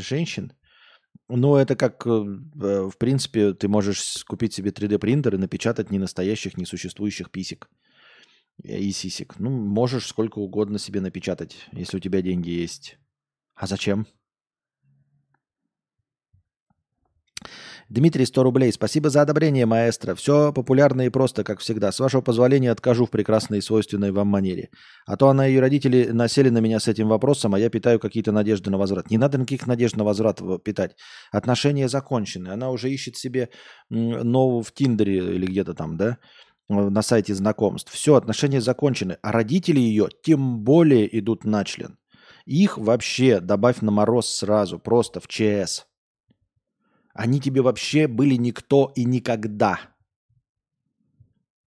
[0.01, 0.53] женщин.
[1.29, 5.99] Но это как, э, э в принципе, ты можешь купить себе 3D-принтер и напечатать не
[5.99, 7.69] настоящих, несуществующих писек
[8.63, 9.39] и сисек.
[9.39, 12.99] Ну, можешь сколько угодно себе напечатать, если у тебя деньги есть.
[13.55, 14.07] А зачем?
[17.89, 18.73] Дмитрий, 100 рублей.
[18.73, 20.17] Спасибо за одобрение, маэстро.
[20.17, 21.93] Все популярно и просто, как всегда.
[21.93, 24.71] С вашего позволения откажу в прекрасной и свойственной вам манере.
[25.07, 28.01] А то она и ее родители насели на меня с этим вопросом, а я питаю
[28.01, 29.11] какие-то надежды на возврат.
[29.11, 30.97] Не надо никаких надежд на возврат питать.
[31.31, 32.49] Отношения закончены.
[32.49, 33.51] Она уже ищет себе
[33.89, 36.19] нового в Тиндере или где-то там, да?
[36.69, 37.93] На сайте знакомств.
[37.93, 39.19] Все, отношения закончены.
[39.23, 41.99] А родители ее тем более идут на член.
[42.45, 45.87] Их вообще добавь на мороз сразу, просто в ЧС.
[47.13, 49.81] Они тебе вообще были никто и никогда.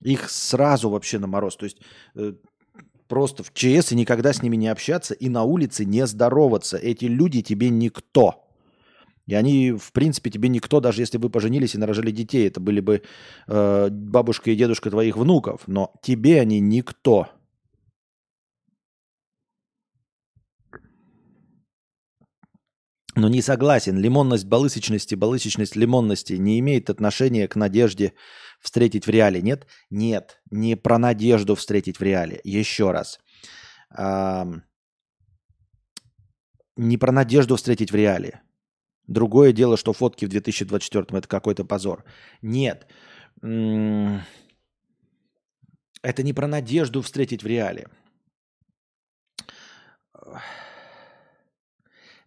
[0.01, 1.57] Их сразу вообще на мороз.
[1.57, 1.79] То есть
[2.15, 2.33] э,
[3.07, 6.77] просто в ЧС и никогда с ними не общаться и на улице не здороваться.
[6.77, 8.48] Эти люди тебе никто.
[9.29, 12.79] И они, в принципе, тебе никто, даже если вы поженились и нарожали детей, это были
[12.79, 13.03] бы
[13.47, 17.27] э, бабушка и дедушка твоих внуков, но тебе они никто.
[23.15, 23.99] Но не согласен.
[23.99, 28.13] Лимонность балысочности, балысочность лимонности не имеет отношения к надежде
[28.59, 29.41] встретить в реале.
[29.43, 29.67] Нет?
[29.91, 30.41] Нет.
[30.49, 32.41] Не про надежду встретить в реале.
[32.43, 33.19] Еще раз.
[36.77, 38.41] не про надежду встретить в реале.
[39.09, 42.03] Другое дело, что фотки в 2024 это какой-то позор.
[42.43, 42.87] Нет.
[43.41, 44.23] Это
[46.23, 47.87] не про надежду встретить в реале.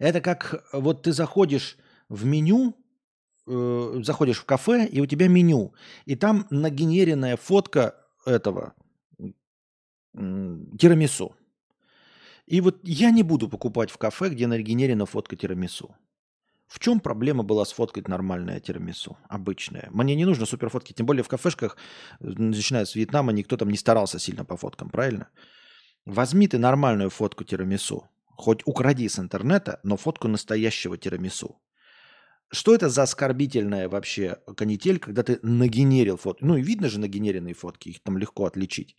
[0.01, 1.77] Это как вот ты заходишь
[2.09, 2.75] в меню,
[3.47, 5.75] э, заходишь в кафе, и у тебя меню.
[6.05, 7.95] И там нагенеренная фотка
[8.27, 8.75] этого
[9.21, 9.29] э,
[10.81, 11.37] тирамису.
[12.47, 15.95] И вот я не буду покупать в кафе, где нагенерена фотка тирамису.
[16.73, 19.91] В чем проблема была сфоткать нормальное тирамису, обычное?
[19.91, 21.77] Мне не нужно суперфотки, тем более в кафешках,
[22.21, 25.29] начиная с Вьетнама, никто там не старался сильно по фоткам, правильно?
[26.07, 31.61] Возьми ты нормальную фотку тирамису, хоть укради с интернета, но фотку настоящего тирамису.
[32.51, 36.39] Что это за оскорбительная вообще канитель, когда ты нагенерил фото?
[36.41, 38.97] Ну и видно же нагенеренные фотки, их там легко отличить.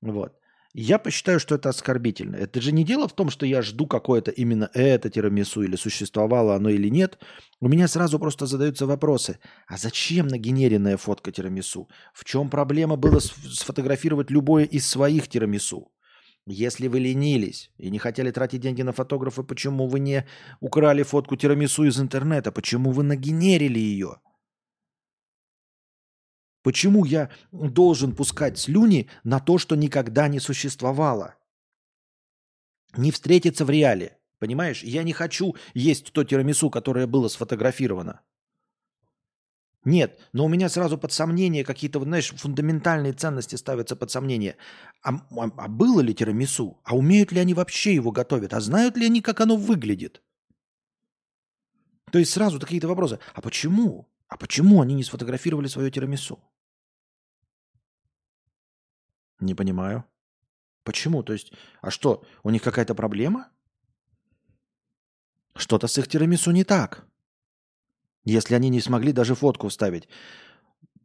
[0.00, 0.32] Вот.
[0.78, 2.36] Я посчитаю, что это оскорбительно.
[2.36, 6.54] Это же не дело в том, что я жду какое-то именно это тирамису или существовало
[6.54, 7.18] оно или нет.
[7.60, 9.38] У меня сразу просто задаются вопросы.
[9.66, 11.88] А зачем нагенеренная фотка тирамису?
[12.12, 15.90] В чем проблема было сфотографировать любое из своих тирамису?
[16.46, 20.26] Если вы ленились и не хотели тратить деньги на фотографа, почему вы не
[20.60, 22.52] украли фотку тирамису из интернета?
[22.52, 24.18] Почему вы нагенерили ее?
[26.66, 31.36] Почему я должен пускать слюни на то, что никогда не существовало?
[32.96, 34.18] Не встретиться в реале.
[34.40, 34.82] Понимаешь?
[34.82, 38.22] Я не хочу есть то тирамису, которое было сфотографировано.
[39.84, 44.56] Нет, но у меня сразу под сомнение какие-то, знаешь, фундаментальные ценности ставятся под сомнение.
[45.04, 46.80] А, а, а было ли тирамису?
[46.82, 48.52] А умеют ли они вообще его готовить?
[48.52, 50.20] А знают ли они, как оно выглядит?
[52.10, 53.20] То есть сразу какие-то вопросы.
[53.34, 54.08] А почему?
[54.26, 56.42] А почему они не сфотографировали свое тирамису?
[59.40, 60.04] Не понимаю.
[60.84, 61.22] Почему?
[61.22, 63.48] То есть, а что, у них какая-то проблема?
[65.56, 67.06] Что-то с их тирамису не так.
[68.24, 70.08] Если они не смогли даже фотку вставить.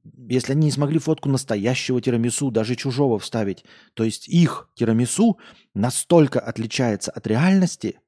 [0.04, 5.40] Если они не смогли фотку настоящего тирамису, даже чужого вставить, то есть их тирамису
[5.74, 8.00] настолько отличается от реальности,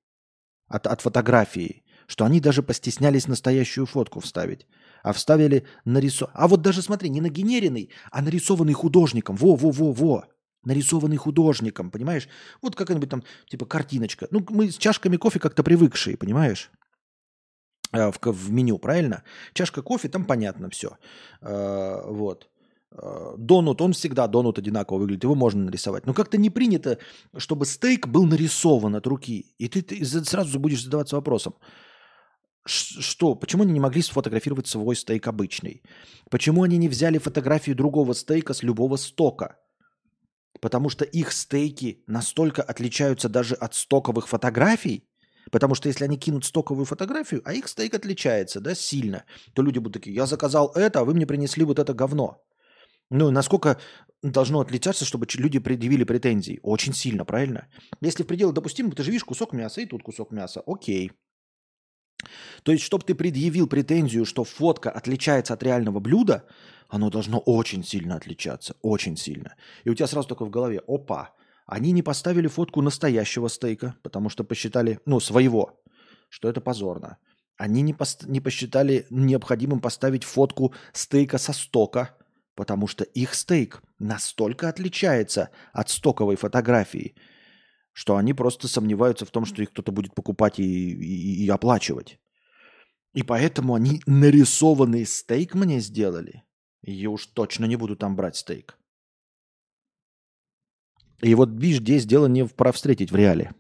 [0.68, 4.68] от, от фотографии, что они даже постеснялись настоящую фотку вставить
[5.04, 6.32] а вставили нарисо...
[6.34, 9.36] А вот даже смотри, не нагенеренный, а нарисованный художником.
[9.36, 10.24] Во-во-во-во.
[10.66, 12.30] Нарисованный художником, понимаешь?
[12.62, 14.28] Вот какая-нибудь там, типа, картиночка.
[14.32, 16.72] Ну, мы с чашками кофе как-то привыкшие, понимаешь?
[17.92, 19.24] А, в, в меню, правильно?
[19.54, 20.98] Чашка кофе, там понятно все.
[21.42, 22.50] А, вот.
[22.92, 26.06] А, донут, он всегда донут одинаково выглядит, его можно нарисовать.
[26.06, 26.98] Но как-то не принято,
[27.38, 29.54] чтобы стейк был нарисован от руки.
[29.58, 31.56] И ты, ты сразу будешь задаваться вопросом,
[32.66, 33.36] что?
[33.36, 35.84] Почему они не могли сфотографировать свой стейк обычный?
[36.30, 39.58] Почему они не взяли фотографию другого стейка с любого стока?
[40.62, 45.08] Потому что их стейки настолько отличаются даже от стоковых фотографий,
[45.52, 49.78] Потому что если они кинут стоковую фотографию, а их стейк отличается, да, сильно, то люди
[49.80, 52.42] будут такие, я заказал это, а вы мне принесли вот это говно.
[53.10, 53.78] Ну, насколько
[54.24, 56.60] должно отличаться, чтобы люди предъявили претензии?
[56.64, 57.68] Очень сильно, правильно?
[58.02, 60.64] Если в пределах допустимо, ты же видишь кусок мяса и тут кусок мяса.
[60.66, 61.12] Окей.
[62.64, 66.46] То есть, чтобы ты предъявил претензию, что фотка отличается от реального блюда,
[66.88, 69.56] оно должно очень сильно отличаться, очень сильно.
[69.84, 71.34] И у тебя сразу только в голове, опа,
[71.66, 75.82] они не поставили фотку настоящего стейка, потому что посчитали, ну, своего,
[76.30, 77.18] что это позорно.
[77.58, 82.18] Они не, пост- не посчитали необходимым поставить фотку стейка со стока,
[82.56, 87.16] потому что их стейк настолько отличается от стоковой фотографии–
[87.94, 92.20] что они просто сомневаются в том, что их кто-то будет покупать и, и, и оплачивать.
[93.14, 96.44] И поэтому они нарисованный стейк мне сделали.
[96.82, 98.78] Я уж точно не буду там брать стейк.
[101.22, 103.54] И вот видишь, здесь дело не в про встретить в реале.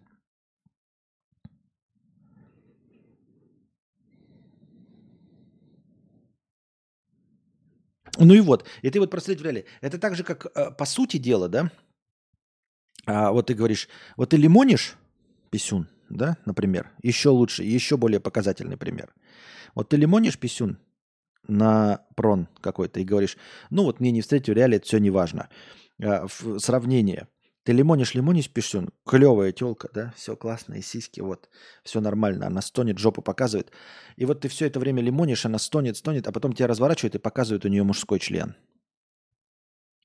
[8.18, 9.66] Ну и вот, и ты вот про встретить в реале.
[9.82, 11.72] Это так же, как э, по сути дела, да,
[13.06, 14.96] а вот ты говоришь, вот ты лимонишь
[15.50, 19.14] писюн, да, например, еще лучше, еще более показательный пример.
[19.76, 20.78] Вот ты лимонишь писюн
[21.48, 23.38] на прон какой-то и говоришь,
[23.70, 25.50] ну вот мне не встретить в реале, это все не важно.
[26.02, 26.28] А,
[26.58, 27.28] сравнение.
[27.64, 31.50] Ты лимонишь, лимонишь, пишешь, клевая телка, да, все классно, и сиськи, вот,
[31.84, 33.72] все нормально, она стонет, жопу показывает.
[34.18, 37.20] И вот ты все это время лимонишь, она стонет, стонет, а потом тебя разворачивает и
[37.20, 38.56] показывает у нее мужской член.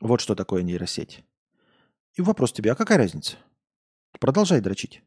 [0.01, 1.25] Вот что такое нейросеть.
[2.17, 3.37] И вопрос тебе, а какая разница?
[4.21, 5.03] Продолжай дрочить.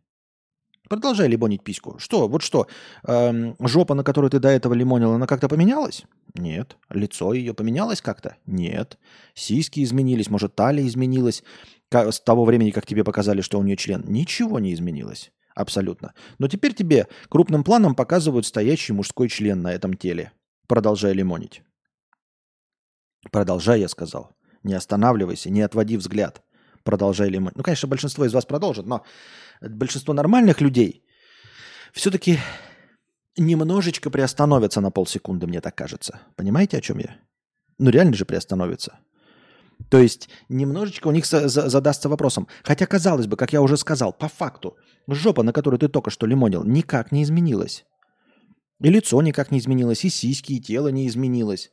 [0.89, 1.99] Продолжай лимонить письку.
[1.99, 2.67] Что, вот что,
[3.07, 6.03] эм, жопа, на которую ты до этого лимонил, она как-то поменялась?
[6.33, 6.75] Нет.
[6.89, 8.35] Лицо ее поменялось как-то?
[8.45, 8.97] Нет.
[9.33, 11.43] Сиськи изменились, может, талия изменилась
[11.91, 14.03] с того времени, как тебе показали, что у нее член.
[14.05, 15.31] Ничего не изменилось.
[15.55, 16.13] Абсолютно.
[16.39, 20.31] Но теперь тебе крупным планом показывают стоящий мужской член на этом теле.
[20.67, 21.63] Продолжай лимонить.
[23.31, 24.31] Продолжай, я сказал.
[24.63, 26.43] Не останавливайся, не отводи взгляд.
[26.83, 27.57] Продолжай лимонить.
[27.57, 29.03] Ну, конечно, большинство из вас продолжит, но
[29.61, 31.03] большинство нормальных людей
[31.93, 32.39] все-таки
[33.37, 36.19] немножечко приостановятся на полсекунды, мне так кажется.
[36.35, 37.17] Понимаете, о чем я?
[37.77, 38.99] Ну, реально же приостановятся.
[39.89, 42.47] То есть немножечко у них за задастся вопросом.
[42.63, 44.75] Хотя, казалось бы, как я уже сказал, по факту,
[45.07, 47.85] жопа, на которую ты только что лимонил, никак не изменилась.
[48.83, 51.71] И лицо никак не изменилось, и сиськи, и тело не изменилось.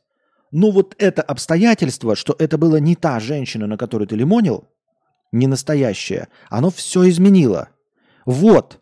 [0.51, 4.67] Но вот это обстоятельство, что это была не та женщина, на которую ты лимонил,
[5.31, 7.69] не настоящая, оно все изменило.
[8.25, 8.81] Вот.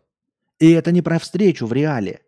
[0.58, 2.22] И это не про встречу в реале.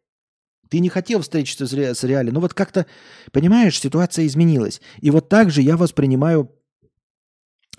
[0.68, 2.86] Ты не хотел встретиться с, ре- с реале, но вот как-то,
[3.32, 4.80] понимаешь, ситуация изменилась.
[5.00, 6.52] И вот так же я воспринимаю,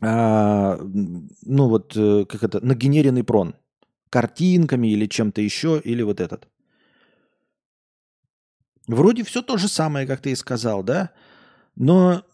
[0.01, 3.55] а, ну вот, э, как это, нагенеренный прон.
[4.09, 6.49] Картинками или чем-то еще, или вот этот.
[8.87, 11.11] Вроде все то же самое, как ты и сказал, да?
[11.77, 12.25] Но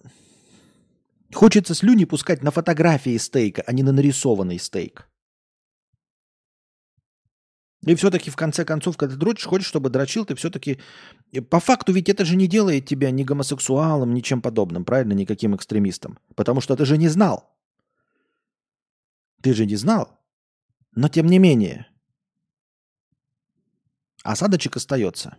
[1.34, 5.10] хочется слюни пускать на фотографии стейка, а не на нарисованный стейк.
[7.86, 10.80] И все-таки в конце концов, когда ты дрочишь, хочешь, чтобы дрочил, ты все-таки...
[11.50, 15.56] По факту ведь это же не делает тебя ни гомосексуалом, ни чем подобным, правильно, никаким
[15.56, 16.20] экстремистом.
[16.36, 17.56] Потому что ты же не знал.
[19.42, 20.20] Ты же не знал.
[20.96, 21.88] Но тем не менее.
[24.24, 25.38] Осадочек остается.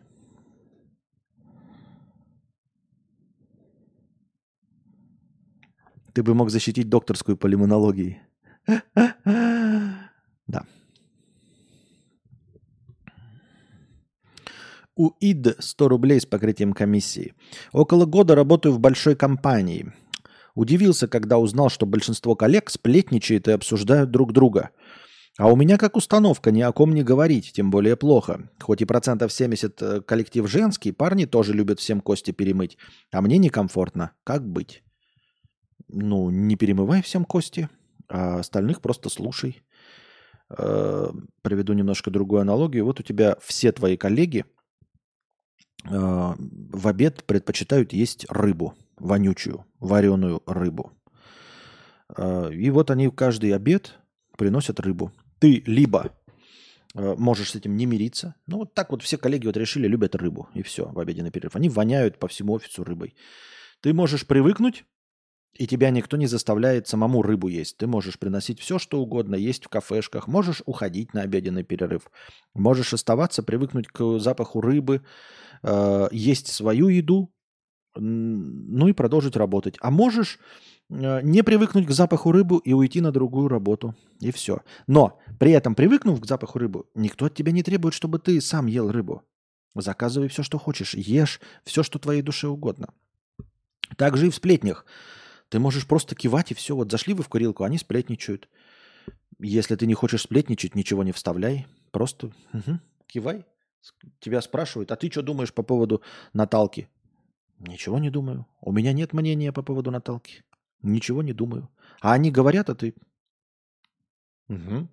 [6.18, 8.20] Ты бы мог защитить докторскую по лимонологии.
[10.48, 10.64] Да.
[14.96, 17.34] У ИД 100 рублей с покрытием комиссии.
[17.72, 19.92] Около года работаю в большой компании.
[20.56, 24.70] Удивился, когда узнал, что большинство коллег сплетничают и обсуждают друг друга.
[25.38, 28.50] А у меня как установка ни о ком не говорить, тем более плохо.
[28.60, 32.76] Хоть и процентов 70 э, коллектив женский, парни тоже любят всем кости перемыть.
[33.12, 34.10] А мне некомфортно.
[34.24, 34.82] Как быть?
[35.88, 37.68] Ну, не перемывай всем кости,
[38.08, 39.62] а остальных просто слушай.
[40.50, 41.08] Э,
[41.42, 42.84] приведу немножко другую аналогию.
[42.84, 44.44] Вот у тебя все твои коллеги–
[45.84, 50.92] а, в обед предпочитают есть рыбу, вонючую, вареную рыбу.
[52.08, 53.94] А, и вот они каждый обед
[54.36, 55.12] приносят рыбу.
[55.38, 56.14] Ты либо
[56.94, 58.34] можешь с этим не мириться.
[58.46, 60.48] Ну, вот так вот все коллеги вот решили, любят рыбу.
[60.54, 61.54] И все, в обеденный перерыв.
[61.54, 63.14] Они воняют по всему офису рыбой.
[63.82, 64.84] Ты можешь привыкнуть,
[65.54, 67.78] и тебя никто не заставляет самому рыбу есть.
[67.78, 70.28] Ты можешь приносить все, что угодно, есть в кафешках.
[70.28, 72.10] Можешь уходить на обеденный перерыв.
[72.54, 75.02] Можешь оставаться, привыкнуть к запаху рыбы,
[75.62, 77.32] э, есть свою еду,
[77.96, 79.76] ну и продолжить работать.
[79.80, 80.38] А можешь
[80.90, 83.96] э, не привыкнуть к запаху рыбы и уйти на другую работу.
[84.20, 84.60] И все.
[84.86, 88.66] Но при этом привыкнув к запаху рыбы, никто от тебя не требует, чтобы ты сам
[88.66, 89.22] ел рыбу.
[89.74, 90.94] Заказывай все, что хочешь.
[90.94, 92.88] Ешь все, что твоей душе угодно.
[93.96, 94.84] Также и в сплетнях.
[95.48, 96.76] Ты можешь просто кивать и все.
[96.76, 98.48] Вот зашли вы в курилку, они сплетничают.
[99.38, 101.66] Если ты не хочешь сплетничать, ничего не вставляй.
[101.90, 103.44] Просто угу, кивай.
[104.20, 106.02] Тебя спрашивают, а ты что думаешь по поводу
[106.32, 106.88] Наталки?
[107.58, 108.46] Ничего не думаю.
[108.60, 110.44] У меня нет мнения по поводу Наталки.
[110.82, 111.68] Ничего не думаю.
[112.00, 112.94] А они говорят, а ты...
[114.48, 114.88] Угу.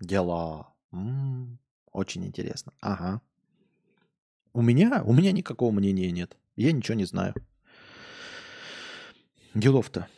[0.00, 0.74] Дела.
[0.92, 1.58] М-м,
[1.92, 2.72] очень интересно.
[2.80, 3.22] Ага.
[4.52, 5.02] У меня?
[5.04, 6.36] У меня никакого мнения нет.
[6.56, 7.34] Я ничего не знаю.
[9.54, 10.08] Делов-то.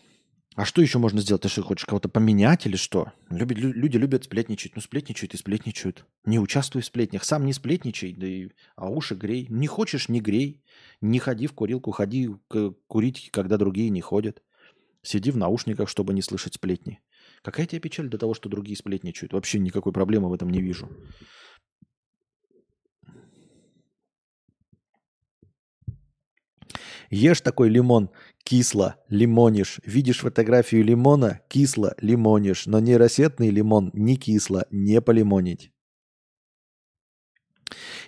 [0.54, 1.42] А что еще можно сделать?
[1.42, 3.12] Ты что, хочешь кого-то поменять или что?
[3.28, 4.76] Любят, люди любят сплетничать.
[4.76, 6.06] Ну, сплетничают и сплетничают.
[6.24, 7.24] Не участвуй в сплетнях.
[7.24, 9.48] Сам не сплетничай, да и, а уши грей.
[9.50, 10.62] Не хочешь, не грей.
[11.00, 12.30] Не ходи в курилку, ходи
[12.86, 14.42] курить, когда другие не ходят.
[15.02, 17.00] Сиди в наушниках, чтобы не слышать сплетни.
[17.42, 19.32] Какая тебе печаль до того, что другие сплетничают?
[19.32, 20.88] Вообще никакой проблемы в этом не вижу.
[27.10, 28.10] Ешь такой лимон,
[28.44, 29.80] кисло, лимонишь.
[29.84, 32.66] Видишь фотографию лимона, кисло, лимонишь.
[32.66, 35.72] Но нейросетный лимон не кисло, не полимонить.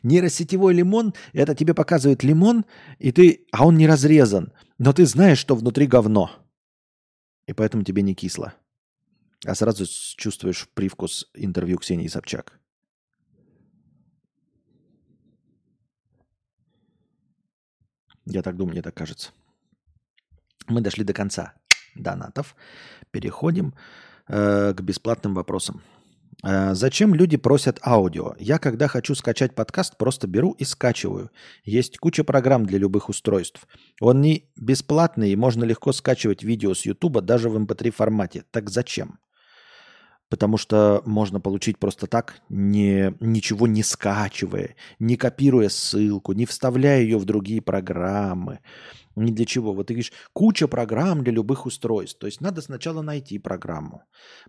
[0.02, 2.64] Нейросетевой лимон, это тебе показывает лимон,
[2.98, 6.30] и ты, а он не разрезан, но ты знаешь, что внутри говно.
[7.46, 8.54] И поэтому тебе не кисло.
[9.44, 9.84] А сразу
[10.16, 12.60] чувствуешь привкус интервью Ксении Собчак.
[18.26, 19.32] Я так думаю, мне так кажется.
[20.68, 21.52] Мы дошли до конца
[21.94, 22.56] донатов.
[23.10, 23.74] Переходим
[24.28, 25.82] э, к бесплатным вопросам.
[26.42, 28.34] Э, зачем люди просят аудио?
[28.38, 31.30] Я, когда хочу скачать подкаст, просто беру и скачиваю.
[31.64, 33.66] Есть куча программ для любых устройств.
[34.00, 38.44] Он не бесплатный, и можно легко скачивать видео с YouTube даже в MP3 эм формате.
[38.50, 39.18] Так зачем?
[40.28, 47.00] Потому что можно получить просто так, не, ничего не скачивая, не копируя ссылку, не вставляя
[47.00, 48.58] ее в другие программы.
[49.16, 49.72] Ни для чего.
[49.72, 52.18] Вот ты говоришь, куча программ для любых устройств.
[52.18, 54.02] То есть надо сначала найти программу,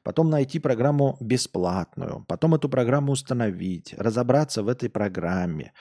[0.04, 5.72] потом найти программу бесплатную, потом эту программу установить, разобраться в этой программе,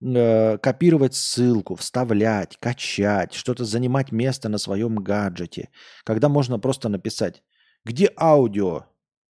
[0.00, 5.70] э, копировать ссылку, вставлять, качать, что-то занимать место на своем гаджете.
[6.04, 7.42] Когда можно просто написать,
[7.84, 8.84] где аудио,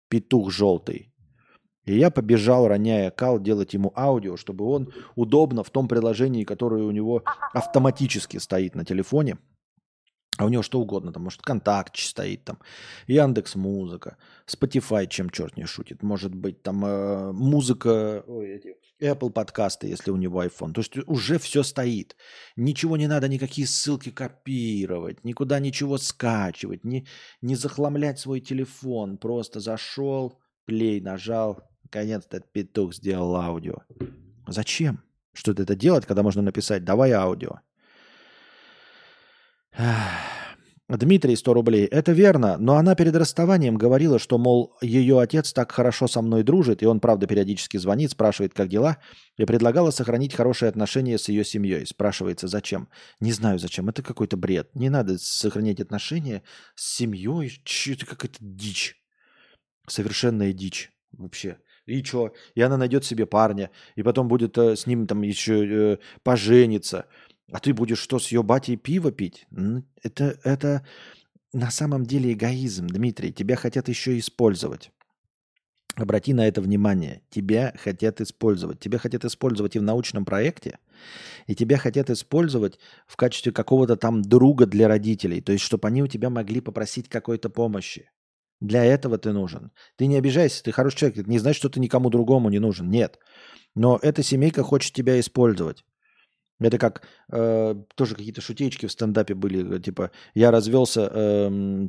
[0.08, 1.14] петух желтый,
[1.88, 6.84] и я побежал, роняя кал, делать ему аудио, чтобы он удобно в том приложении, которое
[6.84, 9.38] у него автоматически стоит на телефоне,
[10.38, 12.58] а у него что угодно, там, может, контакт стоит, там,
[13.08, 14.16] Яндекс Музыка,
[14.46, 20.10] Spotify, чем черт не шутит, может быть, там, э, музыка, ой, эти, Apple подкасты, если
[20.10, 20.72] у него iPhone.
[20.72, 22.16] То есть уже все стоит.
[22.56, 27.06] Ничего не надо, никакие ссылки копировать, никуда ничего скачивать, не,
[27.40, 29.18] не захламлять свой телефон.
[29.18, 33.76] Просто зашел, плей нажал, Наконец-то петух сделал аудио.
[34.46, 35.02] Зачем?
[35.32, 37.60] Что-то это делать, когда можно написать «давай аудио».
[40.88, 41.86] Дмитрий, 100 рублей.
[41.86, 46.42] Это верно, но она перед расставанием говорила, что, мол, ее отец так хорошо со мной
[46.42, 48.98] дружит, и он, правда, периодически звонит, спрашивает, как дела,
[49.38, 51.86] и предлагала сохранить хорошие отношения с ее семьей.
[51.86, 52.88] Спрашивается, зачем?
[53.20, 53.88] Не знаю, зачем.
[53.88, 54.74] Это какой-то бред.
[54.74, 56.42] Не надо сохранять отношения
[56.74, 57.52] с семьей.
[57.86, 58.96] Это какая-то дичь.
[59.86, 61.58] Совершенная дичь вообще.
[61.88, 62.32] И что?
[62.54, 67.06] И она найдет себе парня, и потом будет э, с ним там еще э, пожениться.
[67.50, 69.46] А ты будешь что, с ее батей пиво пить?
[70.02, 70.86] Это, это
[71.52, 73.32] на самом деле эгоизм, Дмитрий.
[73.32, 74.92] Тебя хотят еще использовать.
[75.96, 77.22] Обрати на это внимание.
[77.30, 78.78] Тебя хотят использовать.
[78.78, 80.78] Тебя хотят использовать и в научном проекте,
[81.46, 85.40] и тебя хотят использовать в качестве какого-то там друга для родителей.
[85.40, 88.10] То есть, чтобы они у тебя могли попросить какой-то помощи.
[88.60, 89.70] Для этого ты нужен.
[89.96, 91.18] Ты не обижайся, ты хороший человек.
[91.18, 92.90] Это не значит, что ты никому другому не нужен.
[92.90, 93.18] Нет.
[93.74, 95.84] Но эта семейка хочет тебя использовать.
[96.60, 101.88] Это как э, тоже какие-то шутечки в стендапе были, типа я развелся, э,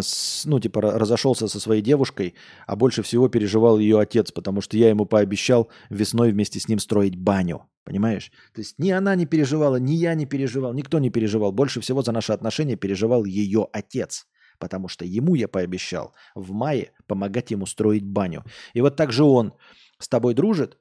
[0.00, 2.34] с, ну типа разошелся со своей девушкой,
[2.66, 6.78] а больше всего переживал ее отец, потому что я ему пообещал весной вместе с ним
[6.78, 8.32] строить баню, понимаешь?
[8.54, 11.52] То есть ни она не переживала, ни я не переживал, никто не переживал.
[11.52, 14.26] Больше всего за наши отношения переживал ее отец
[14.58, 18.44] потому что ему я пообещал в мае помогать ему строить баню.
[18.74, 19.54] И вот так же он
[19.98, 20.78] с тобой дружит,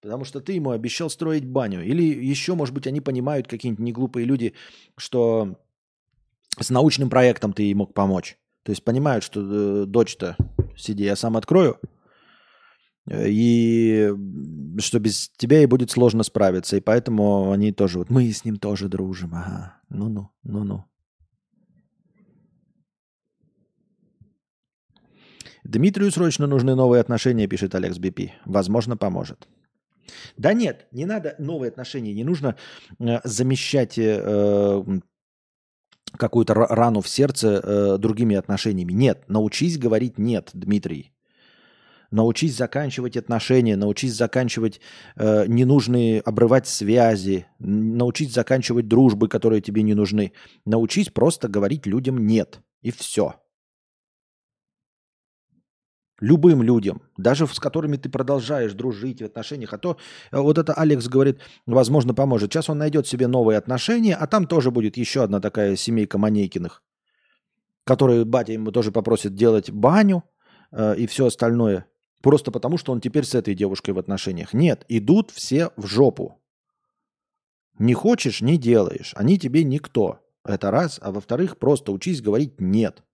[0.00, 1.84] потому что ты ему обещал строить баню.
[1.84, 4.54] Или еще, может быть, они понимают, какие-нибудь неглупые люди,
[4.96, 5.58] что
[6.58, 8.38] с научным проектом ты ей мог помочь.
[8.64, 10.36] То есть понимают, что э, дочь-то,
[10.76, 11.78] сиди, я сам открою,
[13.10, 14.12] и
[14.78, 16.76] что без тебя ей будет сложно справиться.
[16.76, 19.34] И поэтому они тоже, вот мы с ним тоже дружим.
[19.34, 20.84] Ага, ну-ну, ну-ну.
[25.68, 28.32] Дмитрию срочно нужны новые отношения, пишет Алекс БП.
[28.46, 29.46] Возможно, поможет.
[30.38, 32.56] Да нет, не надо новые отношения, не нужно
[32.98, 34.82] э, замещать э,
[36.16, 38.92] какую-то рану в сердце э, другими отношениями.
[38.92, 41.12] Нет, научись говорить нет, Дмитрий.
[42.10, 44.80] Научись заканчивать отношения, научись заканчивать
[45.16, 50.32] э, ненужные, обрывать связи, научись заканчивать дружбы, которые тебе не нужны.
[50.64, 52.60] Научись просто говорить людям нет.
[52.80, 53.34] И все.
[56.20, 59.72] Любым людям, даже с которыми ты продолжаешь дружить в отношениях.
[59.72, 59.98] А то
[60.32, 62.52] э, вот это Алекс говорит, возможно, поможет.
[62.52, 66.82] Сейчас он найдет себе новые отношения, а там тоже будет еще одна такая семейка Манейкиных,
[67.84, 70.24] которые батя ему тоже попросит делать баню
[70.72, 71.86] э, и все остальное.
[72.20, 74.52] Просто потому, что он теперь с этой девушкой в отношениях.
[74.52, 76.40] Нет, идут все в жопу.
[77.78, 79.12] Не хочешь, не делаешь.
[79.14, 80.18] Они тебе никто.
[80.44, 80.98] Это раз.
[81.00, 83.04] А во-вторых, просто учись говорить «нет».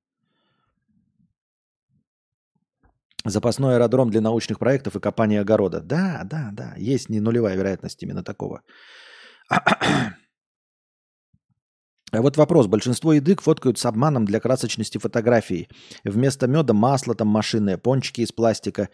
[3.24, 5.80] Запасной аэродром для научных проектов и копания огорода.
[5.80, 6.74] Да, да, да.
[6.76, 8.62] Есть не нулевая вероятность именно такого.
[12.14, 12.68] А вот вопрос.
[12.68, 15.68] Большинство едык фоткают с обманом для красочности фотографий.
[16.04, 18.88] Вместо меда масло там машинное, пончики из пластика,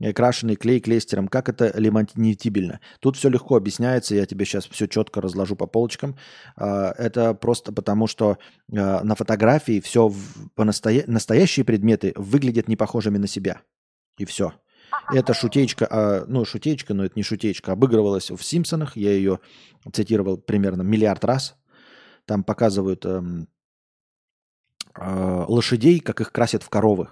[0.00, 1.28] э, крашеный клей клейстером.
[1.28, 2.80] Как это лимонетибельно?
[2.98, 4.16] Тут все легко объясняется.
[4.16, 6.16] Я тебе сейчас все четко разложу по полочкам.
[6.56, 8.38] А, это просто потому, что
[8.72, 10.12] а, на фотографии все
[10.56, 11.04] по настоя...
[11.06, 13.60] настоящие предметы выглядят не похожими на себя.
[14.18, 14.52] И все.
[15.12, 18.96] Это шутечка, ну шутечка, но это не шутечка, обыгрывалась в «Симпсонах».
[18.96, 19.40] Я ее
[19.92, 21.56] цитировал примерно миллиард раз
[22.26, 23.48] там показывают эм,
[24.94, 27.08] э, лошадей, как их красят в коровы.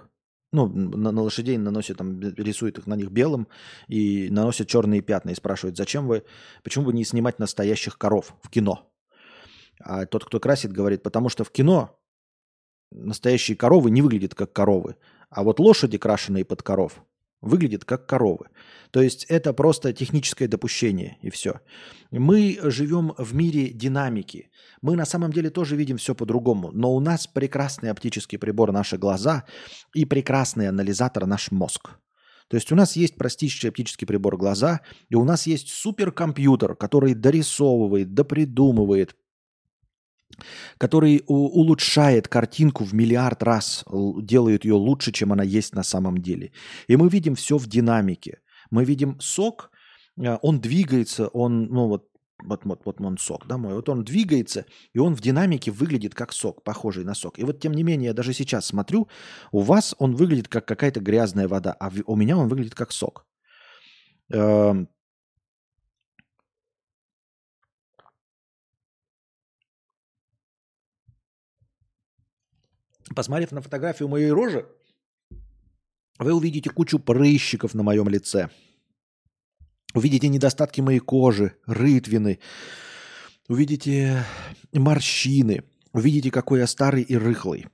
[0.51, 3.47] Ну, на, на лошадей наносят, там, рисуют их на них белым
[3.87, 6.23] и наносят черные пятна и спрашивают, зачем вы,
[6.63, 8.91] почему бы не снимать настоящих коров в кино?
[9.79, 11.99] А тот, кто красит, говорит, потому что в кино
[12.91, 14.95] настоящие коровы не выглядят как коровы,
[15.31, 17.03] а вот лошади, крашеные под коров,
[17.43, 18.47] выглядят как коровы.
[18.91, 21.59] То есть это просто техническое допущение и все.
[22.11, 24.49] Мы живем в мире динамики.
[24.81, 28.97] Мы на самом деле тоже видим все по-другому, но у нас прекрасный оптический прибор наши
[28.97, 29.43] глаза
[29.93, 31.91] и прекрасный анализатор наш мозг.
[32.49, 37.13] То есть у нас есть простейший оптический прибор глаза, и у нас есть суперкомпьютер, который
[37.13, 39.15] дорисовывает, допридумывает,
[40.77, 43.85] который улучшает картинку в миллиард раз,
[44.21, 46.51] делает ее лучше, чем она есть на самом деле.
[46.87, 48.39] И мы видим все в динамике.
[48.69, 49.71] Мы видим сок,
[50.17, 52.07] э, он двигается, он, ну вот,
[52.43, 56.15] вот, вот, вот он сок, да, мой, вот он двигается, и он в динамике выглядит
[56.15, 57.39] как сок, похожий на сок.
[57.39, 59.07] И вот тем не менее, я даже сейчас смотрю,
[59.51, 63.25] у вас он выглядит как какая-то грязная вода, а у меня он выглядит как сок.
[64.31, 64.89] Эм,
[73.15, 74.67] Посмотрев на фотографию моей рожи,
[76.19, 78.49] вы увидите кучу прыщиков на моем лице.
[79.93, 82.39] Увидите недостатки моей кожи, рытвины.
[83.47, 84.23] Увидите
[84.71, 85.63] морщины.
[85.91, 87.67] Увидите, какой я старый и рыхлый.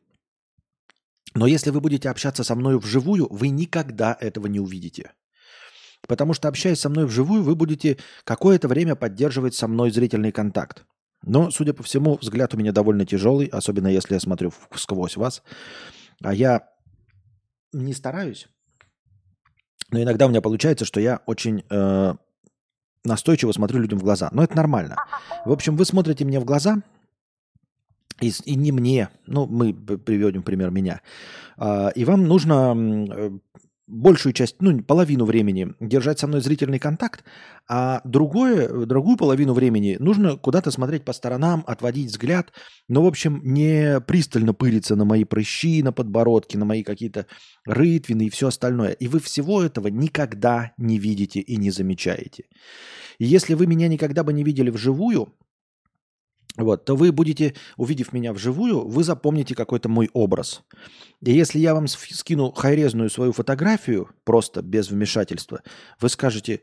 [1.36, 5.14] Но если вы будете общаться со мной вживую, вы никогда этого не увидите.
[6.08, 10.86] Потому что, общаясь со мной вживую, вы будете какое-то время поддерживать со мной зрительный контакт.
[11.24, 15.44] Но, судя по всему, взгляд у меня довольно тяжелый, особенно если я смотрю сквозь вас.
[16.24, 16.70] А я
[17.74, 18.48] не стараюсь,
[19.92, 22.14] но иногда у меня получается, что я очень э,
[23.04, 24.30] настойчиво смотрю людям в глаза.
[24.32, 24.96] Но это нормально.
[25.46, 26.84] В общем, вы смотрите мне в глаза,
[28.22, 31.02] и, и не мне, ну, мы приведем пример меня,
[31.58, 33.32] э, и вам нужно э,
[33.90, 37.24] большую часть, ну, половину времени держать со мной зрительный контакт,
[37.68, 42.54] а другое, другую половину времени нужно куда-то смотреть по сторонам, отводить взгляд,
[42.88, 47.26] но, в общем, не пристально пыриться на мои прыщи, на подбородке, на мои какие-то
[47.66, 48.92] рытвины и все остальное.
[48.92, 52.46] И вы всего этого никогда не видите и не замечаете.
[53.18, 55.34] И если вы меня никогда бы не видели вживую,
[56.60, 60.62] вот, то вы будете, увидев меня вживую, вы запомните какой-то мой образ.
[61.22, 65.62] И если я вам скину хайрезную свою фотографию, просто без вмешательства,
[66.00, 66.62] вы скажете,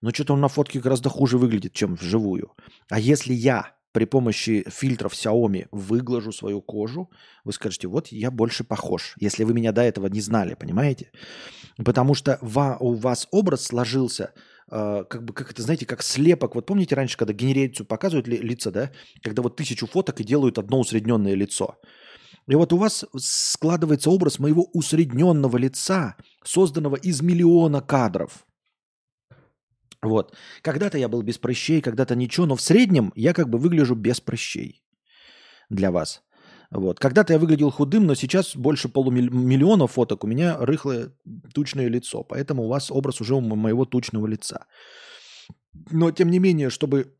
[0.00, 2.52] ну что-то он на фотке гораздо хуже выглядит, чем вживую.
[2.88, 7.10] А если я при помощи фильтров Xiaomi выглажу свою кожу,
[7.44, 11.10] вы скажете, вот я больше похож, если вы меня до этого не знали, понимаете?
[11.84, 12.38] Потому что
[12.80, 14.32] у вас образ сложился–
[14.74, 16.54] а, как бы, как это, знаете, как слепок.
[16.54, 18.90] Вот помните раньше, когда генерацию показывают ли, лица, да?
[19.22, 21.78] Когда вот тысячу фоток и делают одно усредненное лицо.
[22.48, 28.46] И вот у вас складывается образ моего усредненного лица, созданного из миллиона кадров.
[30.02, 30.36] Вот.
[30.62, 34.20] Когда-то я был без прыщей, когда-то ничего, но в среднем я как бы выгляжу без
[34.20, 34.82] прыщей
[35.70, 36.22] для вас.
[36.70, 36.98] Вот.
[36.98, 41.10] Когда-то я выглядел худым, но сейчас больше полумиллиона фоток у меня рыхлое
[41.54, 42.24] тучное лицо.
[42.24, 44.66] Поэтому у вас образ уже у моего тучного лица.
[45.90, 47.14] Но тем не менее, чтобы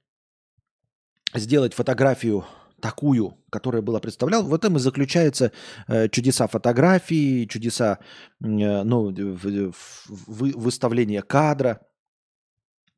[1.35, 2.45] сделать фотографию
[2.81, 5.53] такую, которая была представлял, в этом и заключается
[5.87, 7.99] э, чудеса фотографии, чудеса
[8.43, 9.73] э, ну, в,
[10.09, 11.81] в, выставления кадра,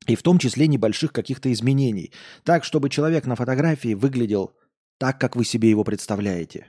[0.06, 2.12] и в том числе небольших каких-то изменений.
[2.42, 4.52] Так, чтобы человек на фотографии выглядел
[4.98, 6.68] так, как вы себе его представляете.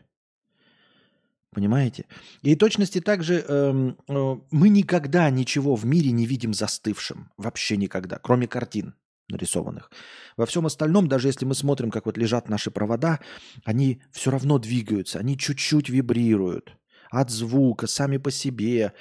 [1.52, 2.06] Понимаете?
[2.42, 7.32] И точности также э, э, мы никогда ничего в мире не видим застывшим.
[7.38, 8.96] Вообще никогда, кроме картин
[9.30, 9.90] нарисованных.
[10.38, 13.20] Во всем остальном, даже если мы смотрим, как вот лежат наши провода,
[13.64, 16.78] они все равно двигаются, они чуть-чуть вибрируют
[17.10, 18.94] от звука, сами по себе.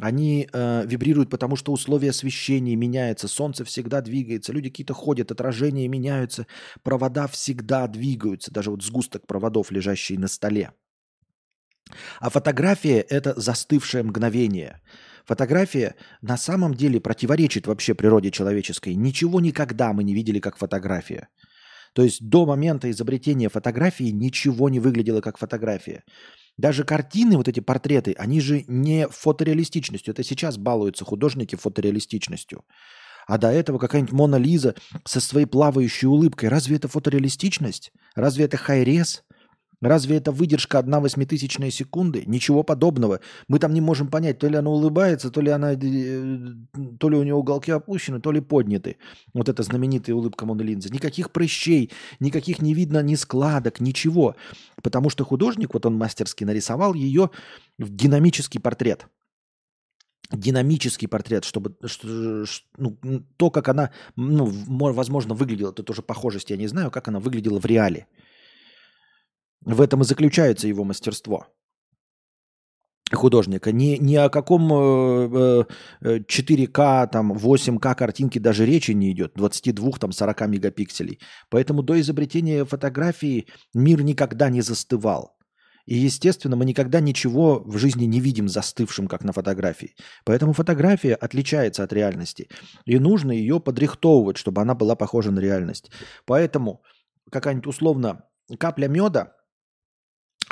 [0.00, 5.86] Они э, вибрируют, потому что условия освещения меняются, солнце всегда двигается, люди какие-то ходят, отражения
[5.88, 6.46] меняются,
[6.82, 10.72] провода всегда двигаются, даже вот сгусток проводов, лежащий на столе.
[12.20, 14.80] А фотография– это застывшее мгновение.
[15.24, 18.94] Фотография на самом деле противоречит вообще природе человеческой.
[18.94, 21.28] Ничего никогда мы не видели как фотография.
[21.94, 26.04] То есть до момента изобретения фотографии ничего не выглядело как фотография.
[26.58, 30.12] Даже картины, вот эти портреты, они же не фотореалистичностью.
[30.12, 32.64] Это сейчас балуются художники фотореалистичностью.
[33.26, 34.74] А до этого какая-нибудь Мона Лиза
[35.04, 36.48] со своей плавающей улыбкой.
[36.48, 37.92] Разве это фотореалистичность?
[38.14, 39.24] Разве это хайрес?
[39.82, 42.22] Разве это выдержка одна восьмитысячная секунды?
[42.26, 43.18] Ничего подобного.
[43.48, 45.78] Мы там не можем понять, то ли она улыбается, то ли она, э,
[47.00, 48.96] то ли у нее уголки опущены, то ли подняты.
[49.34, 50.88] Вот эта знаменитая улыбка Моны Линзы.
[50.88, 51.90] Никаких прыщей,
[52.20, 54.36] никаких не видно ни складок, ничего.
[54.82, 57.30] Потому что художник, вот он мастерски нарисовал ее
[57.78, 59.08] в динамический портрет
[60.30, 62.44] динамический портрет, чтобы что,
[62.78, 62.96] ну,
[63.36, 64.46] то, как она, ну,
[64.92, 68.06] возможно, выглядела, это тоже похожести я не знаю, как она выглядела в реале.
[69.64, 71.46] В этом и заключается его мастерство
[73.14, 73.72] художника.
[73.72, 75.64] Ни, ни о каком э,
[76.02, 79.32] 4К, э, там, 8К картинке даже речи не идет.
[79.34, 81.20] 22, там, 40 мегапикселей.
[81.50, 85.36] Поэтому до изобретения фотографии мир никогда не застывал.
[85.84, 89.94] И, естественно, мы никогда ничего в жизни не видим застывшим, как на фотографии.
[90.24, 92.48] Поэтому фотография отличается от реальности.
[92.84, 95.90] И нужно ее подрихтовывать, чтобы она была похожа на реальность.
[96.24, 96.82] Поэтому
[97.30, 98.24] какая-нибудь условно
[98.58, 99.34] капля меда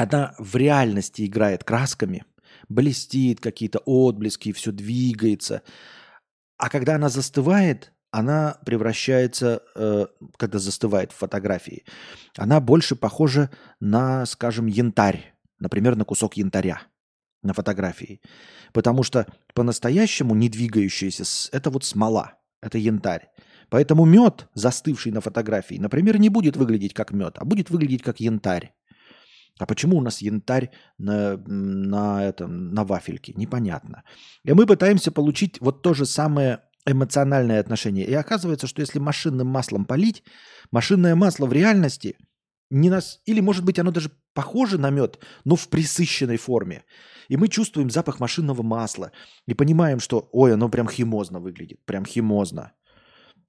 [0.00, 2.24] она в реальности играет красками,
[2.70, 5.62] блестит какие-то отблески, все двигается.
[6.56, 10.06] А когда она застывает, она превращается, э,
[10.38, 11.84] когда застывает в фотографии,
[12.36, 16.80] она больше похожа на, скажем, янтарь, например, на кусок янтаря
[17.42, 18.22] на фотографии.
[18.72, 23.28] Потому что по-настоящему не двигающаяся, это вот смола, это янтарь.
[23.68, 28.18] Поэтому мед, застывший на фотографии, например, не будет выглядеть как мед, а будет выглядеть как
[28.18, 28.72] янтарь.
[29.60, 33.34] А почему у нас янтарь на, на, этом, на вафельке?
[33.36, 34.04] Непонятно.
[34.44, 38.06] И мы пытаемся получить вот то же самое эмоциональное отношение.
[38.06, 40.22] И оказывается, что если машинным маслом полить,
[40.70, 42.16] машинное масло в реальности
[42.70, 43.20] не нас...
[43.26, 46.84] Или, может быть, оно даже похоже на мед, но в присыщенной форме.
[47.28, 49.12] И мы чувствуем запах машинного масла
[49.46, 52.72] и понимаем, что, ой, оно прям химозно выглядит, прям химозно.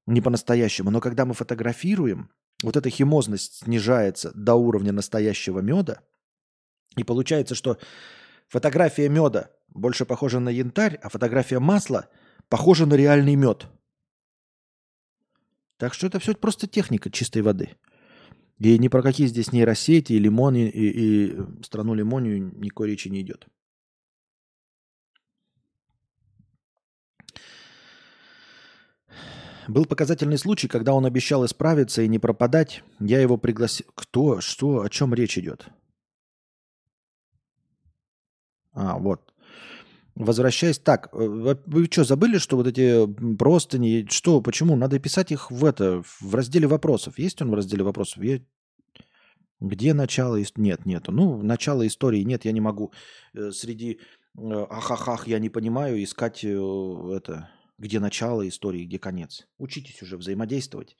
[0.07, 0.91] Не по-настоящему.
[0.91, 2.31] Но когда мы фотографируем,
[2.63, 6.01] вот эта химозность снижается до уровня настоящего меда,
[6.97, 7.77] и получается, что
[8.47, 12.09] фотография меда больше похожа на янтарь, а фотография масла
[12.49, 13.67] похожа на реальный мед.
[15.77, 17.77] Так что это все просто техника чистой воды.
[18.59, 23.21] И ни про какие здесь нейросети, и лимоны, и, и страну лимонию никакой речи не
[23.21, 23.47] идет.
[29.67, 32.83] Был показательный случай, когда он обещал исправиться и не пропадать.
[32.99, 33.85] Я его пригласил...
[33.95, 34.41] Кто?
[34.41, 34.81] Что?
[34.81, 35.67] О чем речь идет?
[38.73, 39.33] А, вот.
[40.15, 44.75] Возвращаясь так, э, вы что, забыли, что вот эти простыни, что, почему?
[44.75, 47.17] Надо писать их в это, в разделе вопросов.
[47.17, 48.23] Есть он в разделе вопросов?
[48.23, 48.41] Я...
[49.59, 50.39] Где начало?
[50.57, 51.11] Нет, нету.
[51.11, 52.91] Ну, начало истории нет, я не могу.
[53.33, 53.99] Э, среди
[54.37, 57.49] э, ахахах я не понимаю искать это
[57.81, 59.47] где начало истории, где конец.
[59.57, 60.95] Учитесь уже взаимодействовать.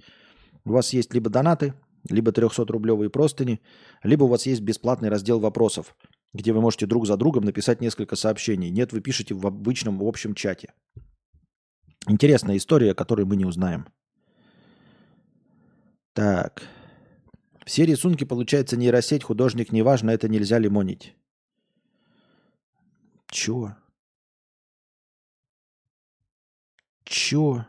[0.65, 1.73] У вас есть либо донаты,
[2.09, 3.61] либо 300-рублевые простыни,
[4.03, 5.95] либо у вас есть бесплатный раздел вопросов,
[6.33, 8.71] где вы можете друг за другом написать несколько сообщений.
[8.71, 10.73] Нет, вы пишете в обычном, в общем чате.
[12.07, 13.85] Интересная история, которую мы не узнаем.
[16.13, 16.63] Так.
[17.65, 21.15] Все рисунки, получается, нейросеть, художник, неважно, это нельзя лимонить.
[23.29, 23.75] Чего?
[27.11, 27.65] Чё?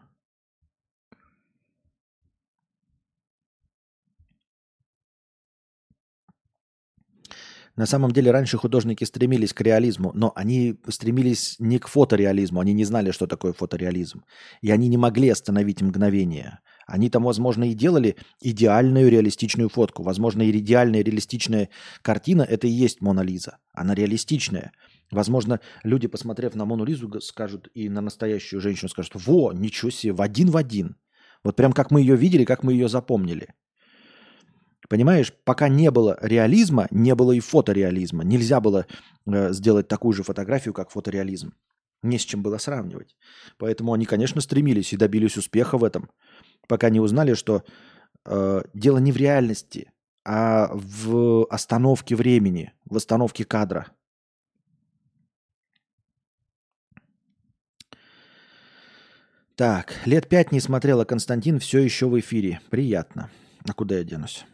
[7.74, 12.73] На самом деле раньше художники стремились к реализму, но они стремились не к фотореализму, они
[12.73, 14.23] не знали, что такое фотореализм.
[14.60, 16.60] И они не могли остановить мгновение.
[16.86, 20.05] Они там, возможно, и делали идеальную реалистичную фотку.
[20.05, 21.70] Возможно, и идеальная реалистичная
[22.02, 23.56] картина– это и есть Мона Лиза.
[23.73, 24.73] Она реалистичная.
[25.12, 30.14] Возможно, люди, посмотрев на Мону Лизу, скажут и на настоящую женщину скажут, во, ничего себе,
[30.14, 30.97] в один в один.
[31.44, 33.55] Вот прям как мы ее видели, как мы ее запомнили.
[34.89, 38.24] Понимаешь, пока не было реализма, не было и фотореализма.
[38.24, 38.86] Нельзя было
[39.26, 41.55] э, сделать такую же фотографию, как фотореализм.
[42.02, 43.14] Не с чем было сравнивать.
[43.59, 46.10] Поэтому они, конечно, стремились и добились успеха в этом,
[46.68, 47.64] пока не узнали, что
[48.24, 49.93] э, дело не в реальности,
[50.24, 53.89] а в остановке времени, в остановке кадра.
[59.56, 62.60] Так, лет пять не смотрела Константин, все еще в эфире.
[62.70, 63.30] Приятно.
[63.68, 64.44] А куда я денусь?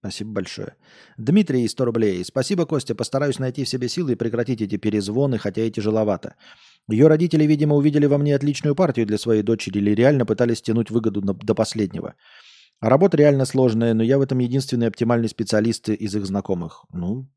[0.00, 0.76] Спасибо большое.
[1.18, 2.24] Дмитрий, 100 рублей.
[2.24, 2.94] Спасибо, Костя.
[2.94, 6.36] Постараюсь найти в себе силы и прекратить эти перезвоны, хотя и тяжеловато.
[6.88, 10.90] Ее родители, видимо, увидели во мне отличную партию для своей дочери или реально пытались тянуть
[10.90, 12.14] выгоду до последнего.
[12.80, 16.86] Работа реально сложная, но я в этом единственный оптимальный специалист из их знакомых.
[16.92, 17.28] Ну,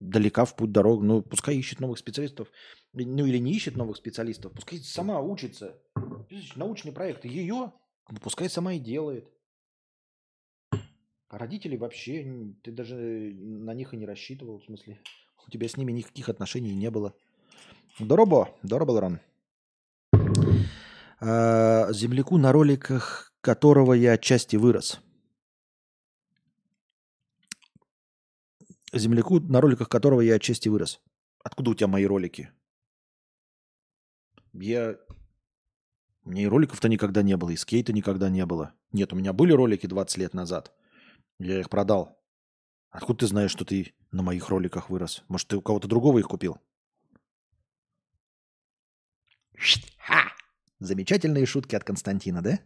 [0.00, 1.02] далека в путь дорог.
[1.02, 2.48] Ну, пускай ищет новых специалистов.
[2.92, 4.52] Ну, или не ищет новых специалистов.
[4.52, 5.78] Пускай сама учится.
[6.56, 7.72] Научный проект ее,
[8.22, 9.28] пускай сама и делает.
[11.28, 12.24] А родители вообще,
[12.62, 14.98] ты даже на них и не рассчитывал, в смысле,
[15.46, 17.14] у тебя с ними никаких отношений не было.
[18.00, 19.20] Доробо, доробо, Рон.
[21.20, 25.00] А, земляку, на роликах которого я отчасти вырос.
[28.92, 31.00] Земляку, на роликах которого я отчасти вырос.
[31.42, 32.50] Откуда у тебя мои ролики?
[34.52, 34.96] Я...
[36.24, 38.74] Меня и роликов-то никогда не было, и скейта никогда не было.
[38.92, 40.72] Нет, у меня были ролики 20 лет назад.
[41.38, 42.20] Я их продал.
[42.90, 45.22] Откуда ты знаешь, что ты на моих роликах вырос?
[45.28, 46.58] Может, ты у кого-то другого их купил?
[49.98, 50.32] Ха!
[50.80, 52.58] Замечательные шутки от Константина, да?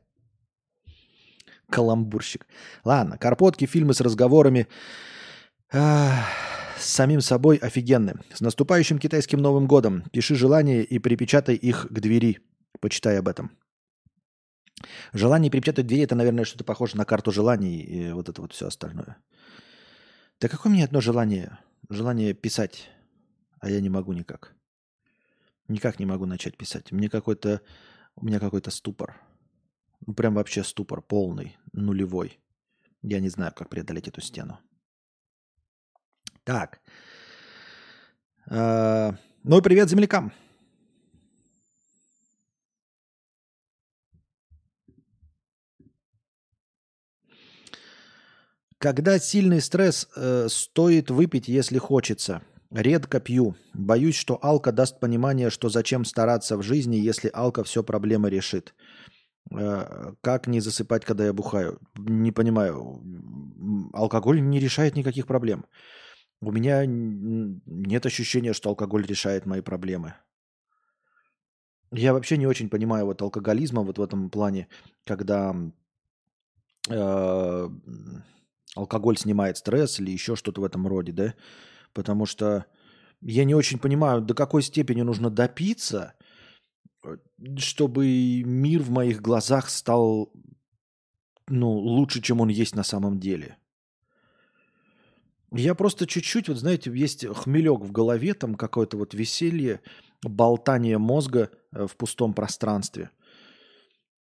[1.70, 2.46] Каламбурщик.
[2.84, 4.68] Ладно, карпотки, фильмы с разговорами.
[5.74, 8.14] С самим собой офигенны.
[8.32, 10.04] С наступающим китайским Новым годом.
[10.12, 12.38] Пиши желания и припечатай их к двери.
[12.80, 13.50] Почитай об этом.
[15.12, 18.66] Желание припечатать двери– это, наверное, что-то похоже на карту желаний и вот это вот все
[18.66, 19.16] остальное.
[20.40, 21.58] Да какое меня одно желание?
[21.88, 22.90] Желание писать,
[23.60, 24.54] а я не могу никак.
[25.68, 26.92] Никак не могу начать писать.
[26.92, 27.62] Мне какой-то,
[28.16, 29.20] у меня какой-то ступор.
[30.06, 32.38] Ну, прям вообще ступор полный, нулевой.
[33.02, 34.58] Я не знаю, как преодолеть эту стену.
[36.44, 36.80] Так.
[38.50, 40.32] А, ну и привет землякам.
[48.78, 52.42] Когда сильный стресс, э, стоит выпить, если хочется.
[52.70, 53.56] Редко пью.
[53.72, 58.74] Боюсь, что алка даст понимание, что зачем стараться в жизни, если алка все проблемы решит.
[59.50, 61.80] Э, как не засыпать, когда я бухаю?
[61.96, 63.00] Не понимаю.
[63.94, 65.64] Алкоголь не решает никаких проблем.
[66.44, 70.14] У меня нет ощущения, что алкоголь решает мои проблемы.
[71.90, 74.68] Я вообще не очень понимаю вот алкоголизма вот в этом плане,
[75.06, 75.54] когда
[76.90, 77.68] э,
[78.76, 81.34] алкоголь снимает стресс или еще что-то в этом роде, да?
[81.94, 82.66] Потому что
[83.22, 86.12] я не очень понимаю, до какой степени нужно допиться,
[87.04, 87.16] э,
[87.56, 90.30] чтобы мир в моих глазах стал
[91.46, 93.56] ну, лучше, чем он есть на самом деле.
[95.56, 99.80] Я просто чуть-чуть, вот знаете, есть хмелек в голове, там какое-то вот веселье,
[100.22, 103.10] болтание мозга э, в пустом пространстве.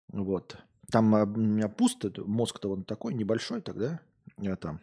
[0.09, 0.57] Вот.
[0.91, 4.01] Там а, у меня пусто, мозг-то он такой небольшой тогда
[4.43, 4.79] это,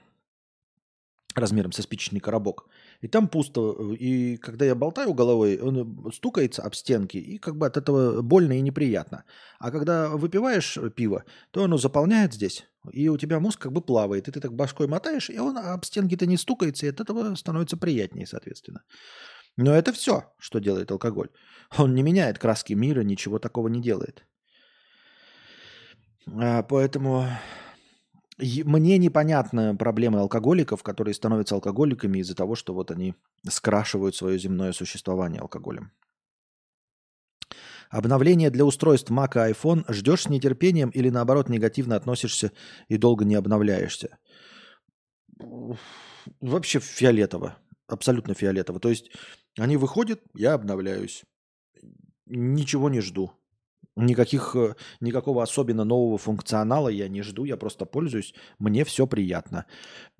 [1.35, 2.67] размером со спичечный коробок.
[3.01, 3.93] И там пусто.
[3.97, 8.57] И когда я болтаю головой, он стукается об стенки, и как бы от этого больно
[8.57, 9.23] и неприятно.
[9.57, 14.27] А когда выпиваешь пиво, то оно заполняет здесь, и у тебя мозг как бы плавает.
[14.27, 17.77] И ты так башкой мотаешь, и он об стенки-то не стукается, и от этого становится
[17.77, 18.83] приятнее, соответственно.
[19.55, 21.29] Но это все, что делает алкоголь.
[21.77, 24.25] Он не меняет краски мира, ничего такого не делает.
[26.27, 27.25] А, поэтому
[28.39, 33.15] мне непонятны проблемы алкоголиков, которые становятся алкоголиками из-за того, что вот они
[33.47, 35.91] скрашивают свое земное существование алкоголем.
[37.89, 42.51] Обновление для устройств Mac и iPhone ждешь с нетерпением или наоборот негативно относишься
[42.87, 44.19] и долго не обновляешься?
[46.39, 47.57] Вообще фиолетово.
[47.87, 48.79] Абсолютно фиолетово.
[48.79, 49.09] То есть
[49.57, 51.23] они выходят, я обновляюсь.
[52.27, 53.31] Ничего не жду.
[53.99, 59.65] Никаких, э, никакого особенно нового функционала я не жду, я просто пользуюсь, мне все приятно.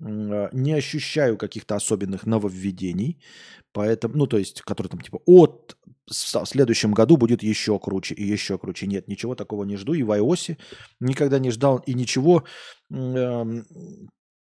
[0.00, 3.22] Э, не ощущаю каких-то особенных нововведений,
[3.72, 5.76] поэтому, ну, то есть, которые там типа от
[6.06, 8.86] в следующем году будет еще круче и еще круче.
[8.86, 9.94] Нет, ничего такого не жду.
[9.94, 10.58] И в iOS
[10.98, 12.44] никогда не ждал, и ничего
[12.92, 13.44] э,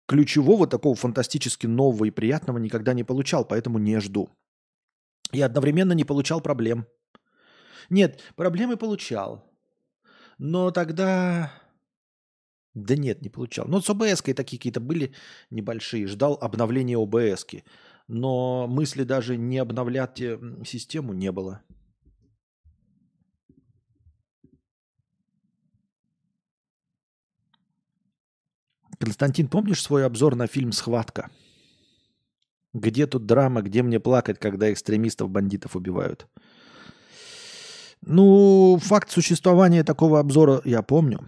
[0.07, 4.29] ключевого, такого фантастически нового и приятного никогда не получал, поэтому не жду.
[5.31, 6.87] И одновременно не получал проблем.
[7.89, 9.43] Нет, проблемы получал.
[10.37, 11.51] Но тогда...
[12.73, 13.67] Да нет, не получал.
[13.67, 15.13] Ну, с ОБС такие какие-то были
[15.51, 16.07] небольшие.
[16.07, 17.45] Ждал обновления ОБС.
[17.45, 17.63] -ки.
[18.07, 21.61] Но мысли даже не обновлять э, систему не было.
[28.99, 31.29] Константин, помнишь свой обзор на фильм «Схватка»?
[32.73, 36.27] Где тут драма, где мне плакать, когда экстремистов-бандитов убивают?
[38.05, 41.19] Ну, факт существования такого обзора я помню.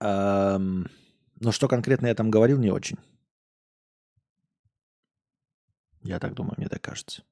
[0.00, 0.88] Эм,
[1.40, 2.98] Но что конкретно я там говорил, не очень.
[6.02, 7.22] Я так думаю, мне так кажется.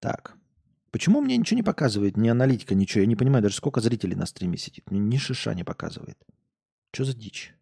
[0.00, 0.36] Так.
[0.90, 2.16] Почему мне ничего не показывает?
[2.16, 3.02] Ни аналитика, ничего.
[3.02, 4.90] Я не понимаю даже, сколько зрителей на стриме сидит.
[4.90, 6.18] Мне ни шиша не показывает.
[6.92, 7.54] Что за дичь?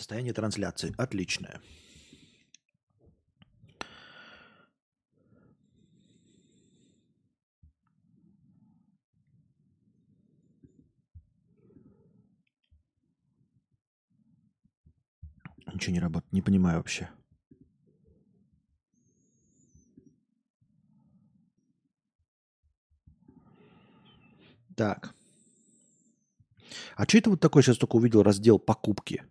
[0.00, 1.60] Состояние трансляции отличное.
[15.66, 16.32] Ничего не работает.
[16.32, 17.10] Не понимаю вообще.
[24.74, 25.14] Так.
[26.96, 29.29] А что это вот такой сейчас только увидел раздел покупки?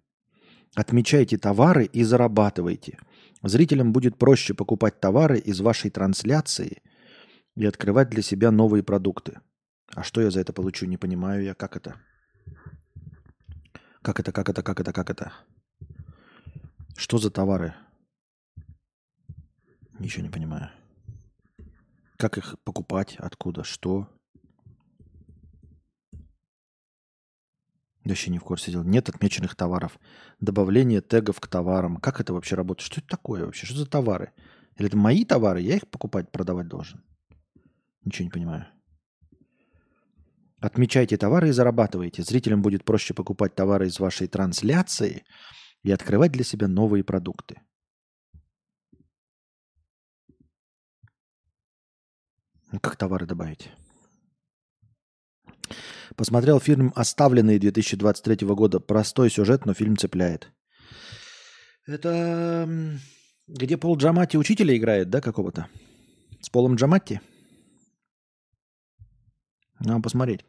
[0.79, 2.99] Отмечайте товары и зарабатывайте.
[3.43, 6.81] Зрителям будет проще покупать товары из вашей трансляции
[7.57, 9.41] и открывать для себя новые продукты.
[9.93, 11.53] А что я за это получу, не понимаю я.
[11.53, 11.99] Как это?
[14.01, 15.33] Как это, как это, как это, как это?
[16.95, 17.73] Что за товары?
[19.99, 20.69] Ничего не понимаю.
[22.15, 23.17] Как их покупать?
[23.17, 23.65] Откуда?
[23.65, 24.07] Что?
[28.09, 28.83] Вообще не в курсе дел.
[28.83, 29.99] Нет отмеченных товаров.
[30.39, 31.97] Добавление тегов к товарам.
[31.97, 32.85] Как это вообще работает?
[32.85, 33.65] Что это такое вообще?
[33.65, 34.31] Что за товары?
[34.77, 35.61] Или это мои товары?
[35.61, 37.03] Я их покупать, продавать должен?
[38.03, 38.67] Ничего не понимаю.
[40.59, 42.23] Отмечайте товары и зарабатывайте.
[42.23, 45.23] Зрителям будет проще покупать товары из вашей трансляции–
[45.83, 47.61] и открывать для себя новые продукты.
[52.71, 53.71] Ну, как товары добавить?
[56.19, 58.81] Посмотрел фильм «Оставленные» 2023 года.
[58.81, 60.51] Простой сюжет, но фильм цепляет.
[61.87, 62.67] Это
[63.47, 65.67] где Пол Джамати учителя играет, да, какого-то?
[66.41, 67.21] С Полом Джамати?
[69.79, 70.41] Надо посмотреть.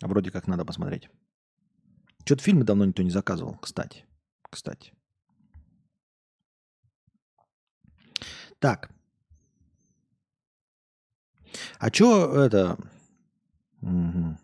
[0.00, 1.08] А вроде как надо посмотреть.
[2.24, 4.04] Что-то фильмы давно никто не заказывал, кстати
[4.52, 4.92] кстати.
[8.58, 8.90] Так.
[11.78, 12.76] А что это...
[13.80, 14.41] Угу.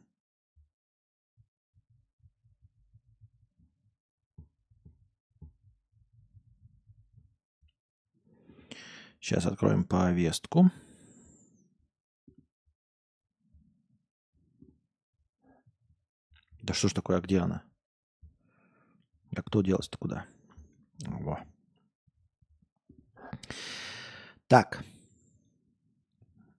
[9.29, 10.71] Сейчас откроем повестку.
[16.63, 17.63] Да что ж такое, а где она?
[19.37, 20.25] А кто делся-то куда?
[21.01, 21.45] Во.
[24.47, 24.83] Так.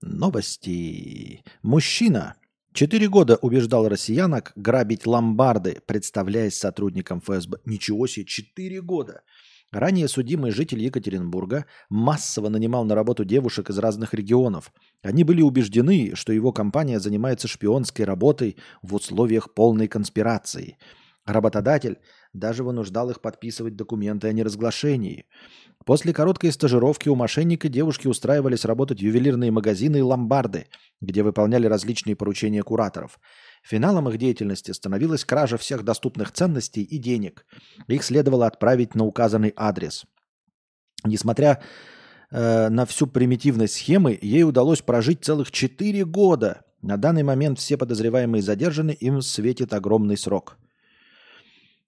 [0.00, 1.42] Новости.
[1.62, 2.36] Мужчина
[2.72, 7.58] четыре года убеждал россиянок грабить ломбарды, представляясь сотрудником ФСБ.
[7.64, 9.24] Ничего себе, четыре года.
[9.72, 14.72] Ранее судимый житель Екатеринбурга массово нанимал на работу девушек из разных регионов.
[15.02, 20.76] Они были убеждены, что его компания занимается шпионской работой в условиях полной конспирации.
[21.24, 21.98] Работодатель
[22.32, 25.26] даже вынуждал их подписывать документы о неразглашении.
[25.84, 30.66] После короткой стажировки у мошенника девушки устраивались работать в ювелирные магазины и ломбарды,
[31.00, 33.20] где выполняли различные поручения кураторов.
[33.62, 37.46] Финалом их деятельности становилась кража всех доступных ценностей и денег.
[37.86, 40.04] Их следовало отправить на указанный адрес.
[41.04, 41.62] Несмотря
[42.30, 46.62] э, на всю примитивность схемы, ей удалось прожить целых 4 года.
[46.82, 50.56] На данный момент все подозреваемые задержаны, им светит огромный срок–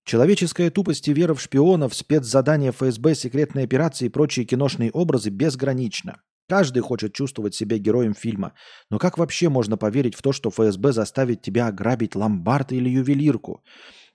[0.04, 6.20] Человеческая тупость и вера в шпионов, спецзадания ФСБ, секретные операции и прочие киношные образы безгранична.
[6.52, 8.52] Каждый хочет чувствовать себя героем фильма.
[8.90, 13.64] Но как вообще можно поверить в то, что ФСБ заставит тебя ограбить ломбард или ювелирку?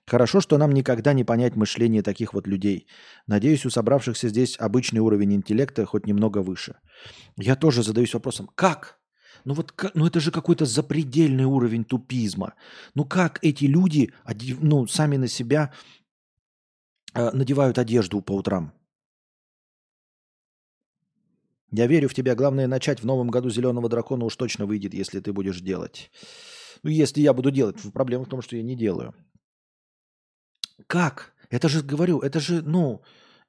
[0.06, 2.86] Хорошо, что нам никогда не понять мышление таких вот людей.
[3.26, 6.76] Надеюсь, у собравшихся здесь обычный уровень интеллекта хоть немного выше.
[7.36, 9.00] Я тоже задаюсь вопросом, как?
[9.44, 12.54] Ну вот ну это же какой-то запредельный уровень тупизма.
[12.94, 14.12] Ну как эти люди
[14.60, 15.72] ну, сами на себя
[17.14, 18.77] э, надевают одежду по утрам?
[21.70, 22.34] Я верю в тебя.
[22.34, 26.10] Главное начать в новом году зеленого дракона уж точно выйдет, если ты будешь делать.
[26.82, 27.76] Ну, если я буду делать.
[27.92, 29.14] Проблема в том, что я не делаю.
[30.86, 31.34] Как?
[31.50, 33.02] Это же, говорю, это же, ну,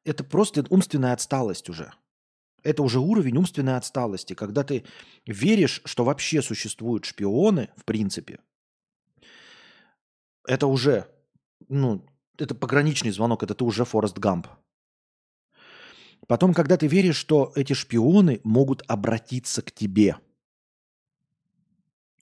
[0.03, 1.93] это просто умственная отсталость уже.
[2.63, 4.85] Это уже уровень умственной отсталости, когда ты
[5.25, 8.39] веришь, что вообще существуют шпионы, в принципе.
[10.45, 11.07] Это уже,
[11.69, 12.05] ну,
[12.37, 14.47] это пограничный звонок, это ты уже Форест Гамп.
[16.27, 20.17] Потом, когда ты веришь, что эти шпионы могут обратиться к тебе.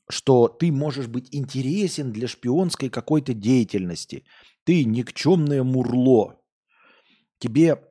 [0.09, 4.23] что ты можешь быть интересен для шпионской какой-то деятельности.
[4.63, 6.39] Ты никчемное мурло.
[7.39, 7.83] Тебе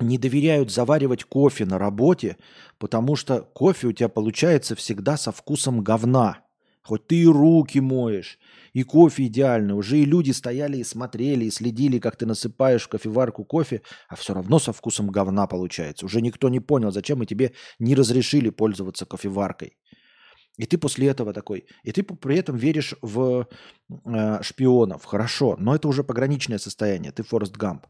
[0.00, 2.36] не доверяют заваривать кофе на работе,
[2.78, 6.40] потому что кофе у тебя получается всегда со вкусом говна.
[6.82, 8.38] Хоть ты и руки моешь,
[8.74, 9.76] и кофе идеально.
[9.76, 14.16] Уже и люди стояли и смотрели, и следили, как ты насыпаешь в кофеварку кофе, а
[14.16, 16.04] все равно со вкусом говна получается.
[16.04, 19.78] Уже никто не понял, зачем мы тебе не разрешили пользоваться кофеваркой.
[20.58, 23.48] И ты после этого такой, и ты при этом веришь в
[24.04, 27.86] э, шпионов, хорошо, но это уже пограничное состояние, ты Форест Гамп.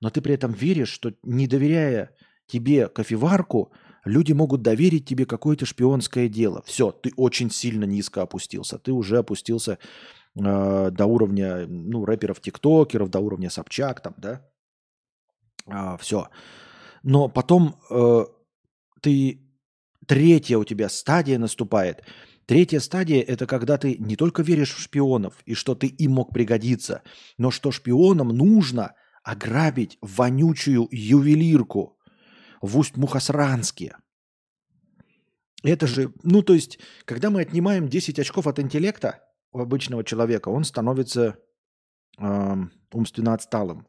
[0.00, 2.10] Но ты при этом веришь, что не доверяя
[2.46, 3.72] тебе кофеварку,
[4.04, 6.62] люди могут доверить тебе какое-то шпионское дело.
[6.66, 8.78] Все, ты очень сильно низко опустился.
[8.78, 9.78] Ты уже опустился
[10.38, 14.42] э, до уровня ну, рэперов-тиктокеров, до уровня Собчак там, да?
[15.66, 16.28] А, все.
[17.02, 18.26] Но потом э,
[19.02, 19.44] ты...
[20.06, 22.02] Третья у тебя стадия наступает.
[22.46, 26.32] Третья стадия– это когда ты не только веришь в шпионов и что ты им мог
[26.32, 27.02] пригодиться,
[27.36, 31.98] но что шпионам нужно ограбить вонючую ювелирку
[32.62, 33.96] в Усть-Мухосранске.
[35.62, 39.27] Это же, ну то есть, когда мы отнимаем 10 очков от интеллекта
[39.60, 41.38] обычного человека, он становится
[42.18, 42.56] э,
[42.92, 43.86] умственно отсталым.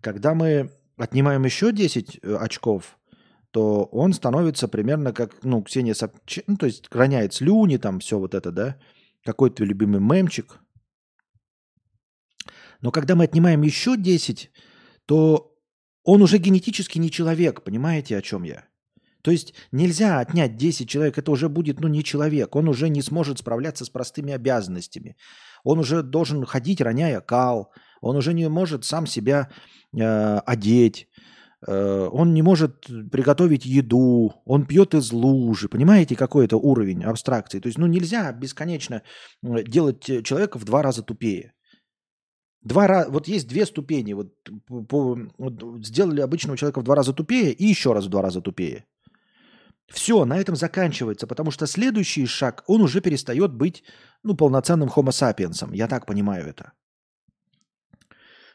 [0.00, 2.98] Когда мы отнимаем еще 10 э, очков,
[3.50, 8.18] то он становится примерно как, ну, Ксения Собчак, ну, то есть роняет слюни, там все
[8.18, 8.76] вот это, да,
[9.24, 10.58] какой то любимый мемчик.
[12.80, 14.50] Но когда мы отнимаем еще 10,
[15.06, 15.56] то
[16.02, 18.66] он уже генетически не человек, понимаете, о чем я?
[19.24, 22.54] То есть нельзя отнять 10 человек, это уже будет, ну, не человек.
[22.54, 25.16] Он уже не сможет справляться с простыми обязанностями.
[25.64, 27.72] Он уже должен ходить, роняя кал.
[28.02, 29.48] Он уже не может сам себя
[29.96, 31.08] э, одеть.
[31.66, 34.34] Э, он не может приготовить еду.
[34.44, 35.70] Он пьет из лужи.
[35.70, 37.60] Понимаете, какой это уровень абстракции?
[37.60, 39.00] То есть, ну, нельзя бесконечно
[39.42, 41.54] э, делать человека в два раза тупее.
[42.60, 44.12] Два раза, вот есть две ступени.
[44.12, 44.34] Вот,
[44.68, 48.42] по, вот сделали обычного человека в два раза тупее и еще раз в два раза
[48.42, 48.84] тупее.
[49.92, 53.84] Все, на этом заканчивается, потому что следующий шаг, он уже перестает быть
[54.22, 55.68] ну, полноценным homo sapiens.
[55.74, 56.72] Я так понимаю это.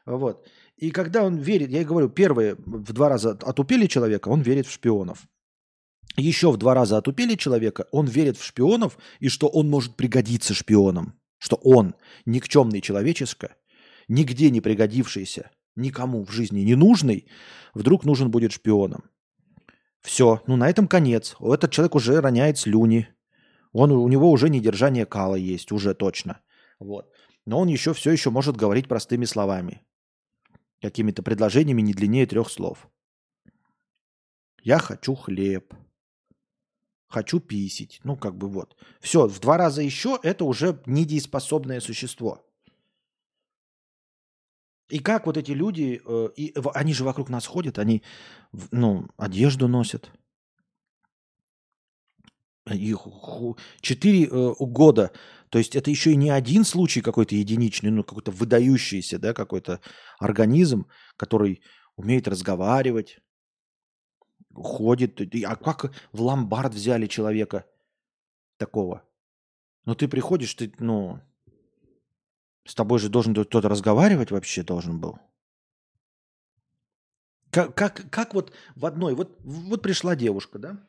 [0.05, 0.47] Вот.
[0.77, 4.65] И когда он верит, я и говорю, первые в два раза отупели человека, он верит
[4.65, 5.27] в шпионов.
[6.17, 10.53] Еще в два раза отупели человека, он верит в шпионов и что он может пригодиться
[10.53, 11.13] шпионам.
[11.37, 11.95] Что он,
[12.25, 13.55] никчемный человеческо,
[14.07, 17.27] нигде не пригодившийся, никому в жизни не нужный,
[17.73, 19.03] вдруг нужен будет шпионом.
[20.01, 21.35] Все, ну на этом конец.
[21.39, 23.09] Этот человек уже роняет слюни.
[23.71, 26.41] Он, у него уже недержание кала есть, уже точно.
[26.79, 27.11] Вот.
[27.45, 29.81] Но он еще все еще может говорить простыми словами.
[30.81, 32.89] Какими-то предложениями не длиннее трех слов.
[34.63, 35.73] Я хочу хлеб.
[37.07, 37.99] Хочу писить.
[38.03, 38.77] Ну, как бы вот.
[39.01, 42.45] Все, в два раза еще это уже недееспособное существо.
[44.89, 48.01] И как вот эти люди, э, и, они же вокруг нас ходят, они
[48.71, 50.11] ну, одежду носят.
[52.65, 53.07] Их
[53.81, 55.11] четыре э, года.
[55.49, 59.79] То есть это еще и не один случай какой-то единичный, ну какой-то выдающийся, да, какой-то
[60.19, 60.87] организм,
[61.17, 61.61] который
[61.95, 63.19] умеет разговаривать,
[64.53, 65.21] ходит.
[65.45, 67.65] А как в ломбард взяли человека
[68.57, 69.03] такого?
[69.85, 71.19] Ну ты приходишь, ты, ну,
[72.65, 75.19] с тобой же должен кто-то разговаривать вообще должен был.
[77.51, 80.87] Как, как, как вот в одной, вот, вот пришла девушка, да?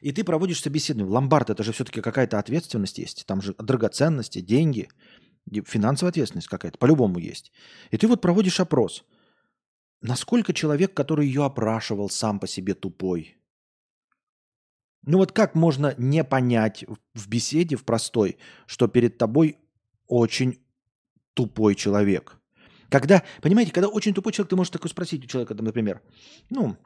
[0.00, 1.12] И ты проводишь собеседование.
[1.12, 3.26] Ломбард это же все-таки какая-то ответственность есть.
[3.26, 4.88] Там же драгоценности, деньги,
[5.64, 7.52] финансовая ответственность какая-то, по-любому есть.
[7.90, 9.04] И ты вот проводишь опрос.
[10.00, 13.37] Насколько человек, который ее опрашивал, сам по себе тупой?
[15.08, 18.36] Ну вот как можно не понять в беседе, в простой,
[18.66, 19.56] что перед тобой
[20.06, 20.58] очень
[21.32, 22.36] тупой человек.
[22.90, 26.02] Когда, понимаете, когда очень тупой человек, ты можешь такое спросить у человека, там, например,
[26.50, 26.76] ну,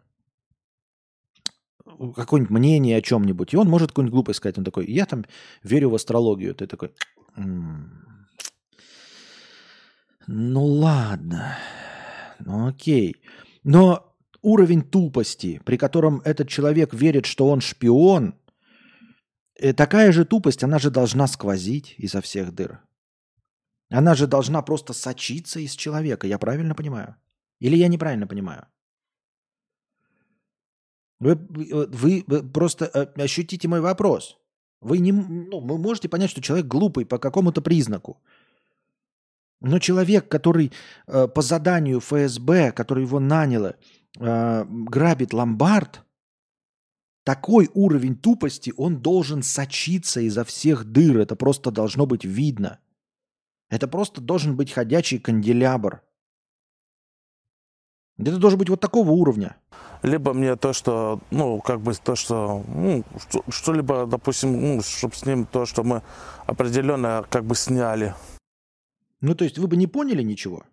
[2.14, 4.56] какое-нибудь мнение о чем-нибудь, и он может какую-нибудь глупость сказать.
[4.56, 5.24] Он такой, я там
[5.64, 6.54] верю в астрологию.
[6.54, 6.92] Ты такой,
[7.36, 8.28] м-м,
[10.28, 11.58] ну ладно,
[12.38, 13.16] ну окей.
[13.64, 14.11] Но
[14.42, 18.34] уровень тупости, при котором этот человек верит, что он шпион,
[19.54, 22.80] э, такая же тупость, она же должна сквозить изо всех дыр.
[23.90, 27.16] Она же должна просто сочиться из человека, я правильно понимаю?
[27.60, 28.66] Или я неправильно понимаю?
[31.20, 34.38] Вы, вы, просто э, ощутите мой вопрос.
[34.80, 38.20] Вы, не, ну, вы можете понять, что человек глупый по какому-то признаку.
[39.60, 40.72] Но человек, который
[41.06, 43.76] э, по заданию ФСБ, который его наняло,
[44.18, 46.04] э, грабит ломбард,
[47.24, 51.18] такой уровень тупости, он должен сочиться изо всех дыр.
[51.18, 52.80] Это просто должно быть видно.
[53.70, 56.02] Это просто должен быть ходячий канделябр.
[58.18, 59.56] Это должен быть вот такого уровня.
[60.02, 65.14] Либо мне то, что, ну, как бы то, что, ну, что- что-либо, допустим, ну, чтобы
[65.14, 66.02] с ним то, что мы
[66.46, 68.14] определенно как бы сняли.
[69.20, 70.64] Ну, то есть вы бы не поняли ничего.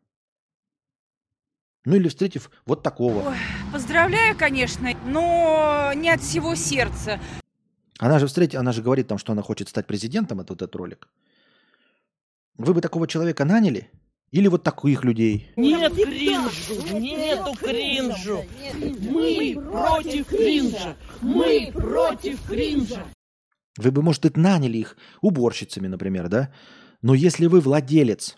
[1.85, 3.33] Ну, или встретив вот такого.
[3.71, 7.19] Поздравляю, конечно, но не от всего сердца.
[7.97, 10.75] Она же встретила, она же говорит там, что она хочет стать президентом, это вот этот
[10.75, 11.07] ролик.
[12.57, 13.89] Вы бы такого человека наняли?
[14.31, 15.51] Или вот таких людей?
[15.55, 18.45] Нет кринжу, нету кринжу.
[19.09, 20.95] Мы против кринжа.
[21.21, 23.05] Мы против кринжа.
[23.77, 26.53] Вы бы, может, и наняли их уборщицами, например, да?
[27.01, 28.37] Но если вы владелец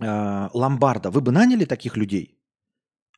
[0.00, 2.38] э, ломбарда, вы бы наняли таких людей,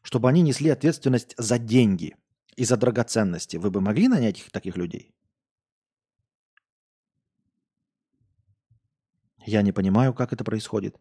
[0.02, 2.16] чтобы они несли ответственность за деньги
[2.56, 3.56] и за драгоценности?
[3.56, 5.14] Вы бы могли нанять их, таких людей?
[9.46, 10.96] Я не понимаю, как это происходит.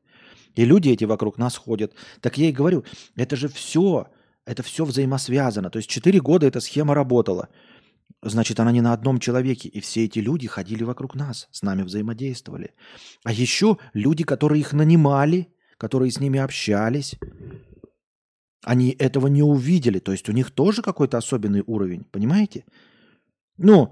[0.55, 1.93] И люди эти вокруг нас ходят.
[2.21, 2.83] Так я и говорю,
[3.15, 4.07] это же все,
[4.45, 5.69] это все взаимосвязано.
[5.69, 7.49] То есть 4 года эта схема работала.
[8.23, 9.69] Значит, она не на одном человеке.
[9.69, 12.73] И все эти люди ходили вокруг нас, с нами взаимодействовали.
[13.23, 17.15] А еще люди, которые их нанимали, которые с ними общались,
[18.63, 19.97] они этого не увидели.
[19.97, 22.65] То есть у них тоже какой-то особенный уровень, понимаете?
[23.57, 23.91] Ну,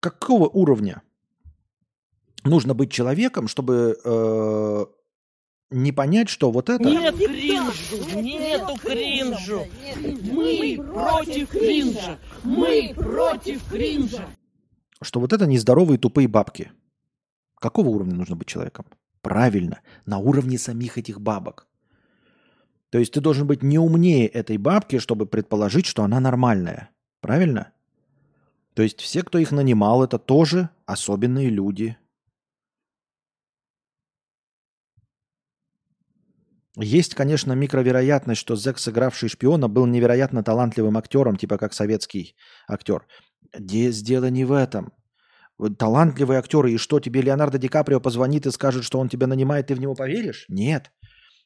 [0.00, 1.02] какого уровня
[2.42, 4.86] нужно быть человеком, чтобы э,
[5.68, 6.82] не понять, что вот это...
[6.82, 9.66] Нет кринжу, нету кринжу.
[10.32, 12.18] Мы против кринжа.
[12.44, 14.26] Мы против кринжа.
[15.02, 16.72] что вот это нездоровые тупые бабки.
[17.56, 18.86] Какого уровня нужно быть человеком?
[19.24, 21.66] Правильно, на уровне самих этих бабок.
[22.90, 26.90] То есть ты должен быть не умнее этой бабки, чтобы предположить, что она нормальная.
[27.22, 27.72] Правильно?
[28.74, 31.96] То есть все, кто их нанимал, это тоже особенные люди.
[36.76, 42.36] Есть, конечно, микровероятность, что Зек, сыгравший шпиона, был невероятно талантливым актером, типа как советский
[42.68, 43.06] актер.
[43.58, 44.92] Дело не в этом.
[45.58, 49.26] Вот Талантливый актер, и что, тебе Леонардо Ди Каприо позвонит и скажет, что он тебя
[49.26, 50.46] нанимает, ты в него поверишь?
[50.48, 50.90] Нет.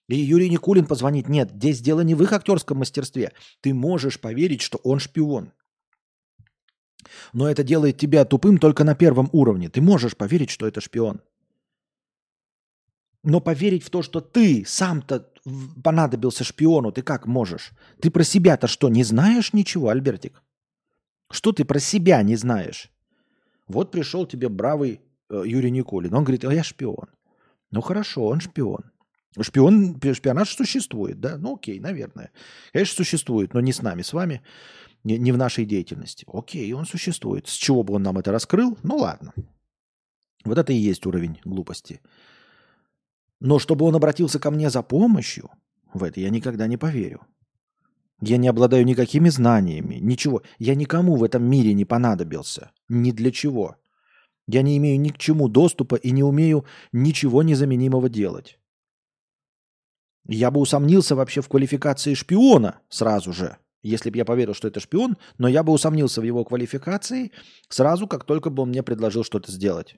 [0.08, 1.28] И Юрий Никулин позвонит.
[1.28, 3.32] Нет, здесь дело не в их актерском мастерстве.
[3.60, 5.52] Ты можешь поверить, что он шпион.
[7.32, 9.68] Но это делает тебя тупым только на первом уровне.
[9.68, 11.20] Ты можешь поверить, что это шпион.
[13.22, 15.30] Но поверить в то, что ты сам-то
[15.84, 17.72] понадобился шпиону, ты как можешь?
[18.00, 20.42] Ты про себя-то что, не знаешь ничего, Альбертик?
[21.30, 22.90] Что ты про себя не знаешь?
[23.68, 25.00] Вот пришел тебе бравый
[25.30, 26.14] э, Юрий Никулин.
[26.14, 27.08] Он говорит, а я шпион.
[27.70, 28.90] Ну хорошо, он шпион.
[29.40, 31.36] Шпион, шпионаж существует, да?
[31.36, 32.30] Ну окей, наверное.
[32.72, 34.42] Конечно, существует, но не с нами, с вами,
[35.04, 36.24] не, не в нашей деятельности.
[36.32, 37.46] Окей, он существует.
[37.46, 38.76] С чего бы он нам это раскрыл?
[38.82, 39.32] Ну ладно.
[40.44, 42.00] Вот это и есть уровень глупости.
[43.40, 45.50] Но чтобы он обратился ко мне за помощью,
[45.92, 47.20] в это я никогда не поверю.
[48.20, 50.42] Я не обладаю никакими знаниями, ничего.
[50.58, 52.72] Я никому в этом мире не понадобился.
[52.88, 53.76] Ни для чего.
[54.46, 58.58] Я не имею ни к чему доступа и не умею ничего незаменимого делать.
[60.26, 64.80] Я бы усомнился вообще в квалификации шпиона сразу же, если бы я поверил, что это
[64.80, 67.30] шпион, но я бы усомнился в его квалификации
[67.68, 69.96] сразу, как только бы он мне предложил что-то сделать.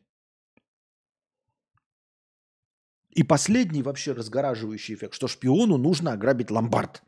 [3.11, 7.03] И последний вообще разгораживающий эффект, что шпиону нужно ограбить ломбард.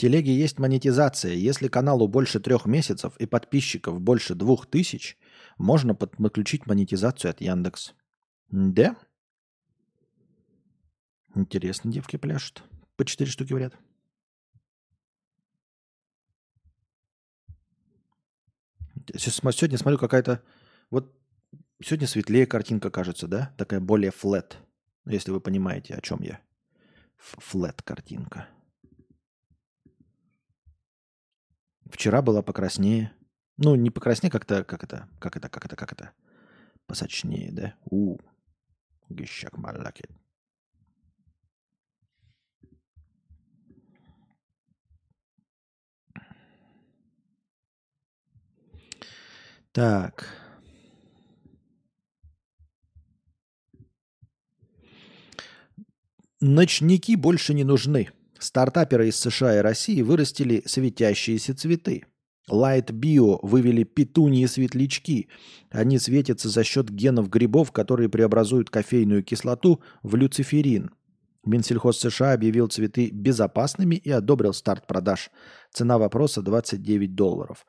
[0.00, 1.34] Телеге есть монетизация.
[1.34, 5.18] Если каналу больше трех месяцев и подписчиков больше двух тысяч,
[5.58, 7.94] можно под- подключить монетизацию от Яндекс.
[8.48, 8.96] Да?
[11.34, 12.64] Интересно, девки пляшут.
[12.96, 13.70] По четыре штуки.
[19.12, 20.42] Сейчас смо- Сегодня смотрю какая-то...
[20.90, 21.14] Вот
[21.82, 23.54] сегодня светлее картинка кажется, да?
[23.58, 24.58] Такая более флет.
[25.06, 26.40] Если вы понимаете, о чем я.
[27.16, 28.48] Флет картинка.
[31.90, 33.12] Вчера была покраснее.
[33.58, 36.12] Ну, не покраснее, как-то, как это, как это, как это, как это.
[36.86, 37.74] Посочнее, да?
[37.84, 38.18] У,
[39.08, 40.04] гищак малаки.
[49.72, 50.26] Так.
[56.40, 58.10] Ночники больше не нужны.
[58.40, 62.04] Стартаперы из США и России вырастили светящиеся цветы.
[62.50, 65.28] Light Bio вывели петуньи светлячки.
[65.70, 70.90] Они светятся за счет генов грибов, которые преобразуют кофейную кислоту в люциферин.
[71.44, 75.30] Минсельхоз США объявил цветы безопасными и одобрил старт продаж.
[75.70, 77.66] Цена вопроса 29 долларов.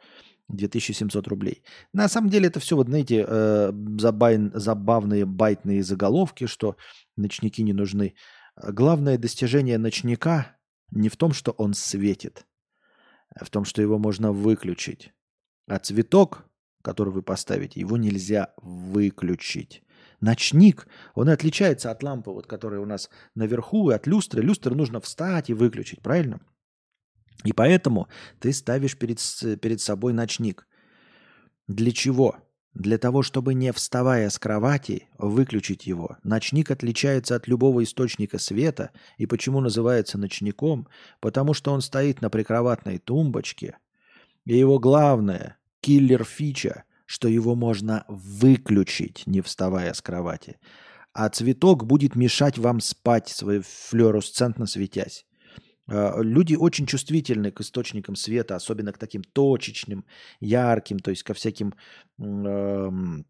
[0.48, 1.64] 2700 рублей.
[1.94, 6.76] На самом деле это все, вот знаете, э, забайн- забавные байтные заголовки, что
[7.18, 8.16] ночники не нужны.
[8.58, 10.58] Главное достижение ночника
[10.92, 12.46] не в том, что он светит,
[13.36, 15.14] а в том, что его можно выключить.
[15.68, 16.46] А цветок,
[16.84, 19.84] который вы поставите, его нельзя выключить.
[20.20, 24.44] Ночник, он отличается от лампы, вот, которая у нас наверху, и от люстры.
[24.44, 26.42] Люстру нужно встать и выключить, правильно?
[27.44, 28.08] И поэтому
[28.40, 29.20] ты ставишь перед,
[29.62, 30.68] перед собой ночник.
[31.68, 32.36] Для чего?
[32.74, 36.18] Для того, чтобы не вставая с кровати, выключить его.
[36.24, 38.92] Ночник отличается от любого источника света.
[39.18, 40.88] И почему называется ночником?
[41.20, 43.78] Потому что он стоит на прикроватной тумбочке.
[44.46, 50.58] И его главное, киллер-фича, что его можно выключить, не вставая с кровати.
[51.14, 55.26] А цветок будет мешать вам спать, свой флуоресцентно светясь.
[55.92, 60.06] А, Люди очень чувствительны к источникам света, особенно к таким точечным,
[60.40, 61.74] ярким, то есть ко всяким...
[62.20, 63.26] эм,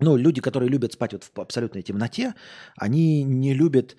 [0.00, 2.34] Ну, люди, которые любят спать вот в абсолютной темноте,
[2.76, 3.96] они не любят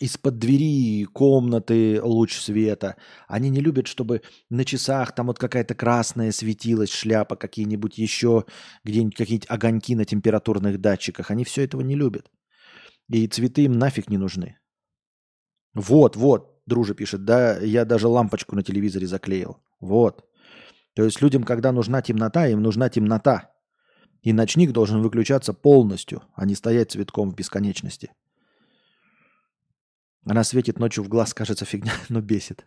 [0.00, 2.96] из-под двери комнаты луч света.
[3.28, 8.44] Они не любят, чтобы на часах там вот какая-то красная светилась шляпа, какие-нибудь еще,
[8.84, 11.30] где-нибудь какие-нибудь огоньки на температурных датчиках.
[11.30, 12.30] Они все этого не любят.
[13.10, 14.56] И цветы им нафиг не нужны.
[15.74, 19.58] Вот, вот, дружа пишет, да, я даже лампочку на телевизоре заклеил.
[19.80, 20.24] Вот.
[20.94, 23.52] То есть людям, когда нужна темнота, им нужна темнота.
[24.22, 28.10] И ночник должен выключаться полностью, а не стоять цветком в бесконечности.
[30.24, 32.66] Она светит ночью в глаз, кажется фигня, но бесит.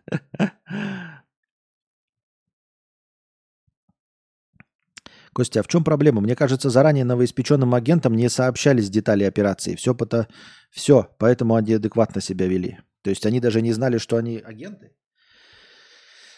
[5.32, 6.20] Костя, а в чем проблема?
[6.20, 9.76] Мне кажется, заранее новоиспеченным агентам не сообщались детали операции.
[9.76, 10.28] Все, пото...
[10.70, 12.80] Все, поэтому они адекватно себя вели.
[13.02, 14.92] То есть они даже не знали, что они агенты?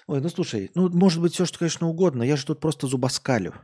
[0.07, 2.23] Ой, ну слушай, ну может быть все, что, конечно, угодно.
[2.23, 3.55] Я же тут просто зубоскалю.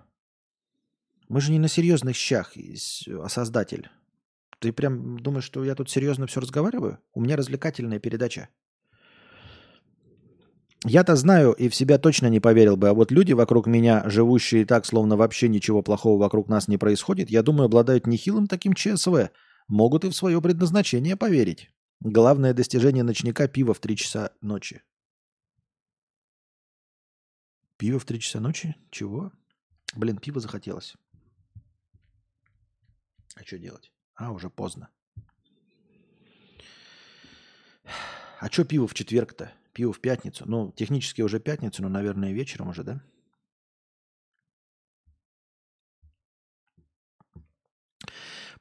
[1.28, 3.88] Мы же не на серьезных щах, а создатель.
[4.58, 6.98] Ты прям думаешь, что я тут серьезно все разговариваю?
[7.14, 8.48] У меня развлекательная передача.
[10.84, 14.64] Я-то знаю и в себя точно не поверил бы, а вот люди вокруг меня, живущие
[14.64, 19.30] так, словно вообще ничего плохого вокруг нас не происходит, я думаю, обладают нехилым таким ЧСВ.
[19.68, 21.70] Могут и в свое предназначение поверить.
[22.00, 24.82] Главное достижение ночника– пиво в 3 часа ночи.
[27.76, 28.74] Пиво в 3 часа ночи?
[28.90, 29.32] Чего?
[29.94, 30.96] Блин, пиво захотелось.
[33.34, 33.92] А что делать?
[34.14, 34.88] А, уже поздно.
[38.38, 39.52] А что пиво в четверг-то?
[39.74, 40.44] Пиво в пятницу?
[40.46, 43.04] Ну, технически уже пятницу, но, наверное, вечером уже, да?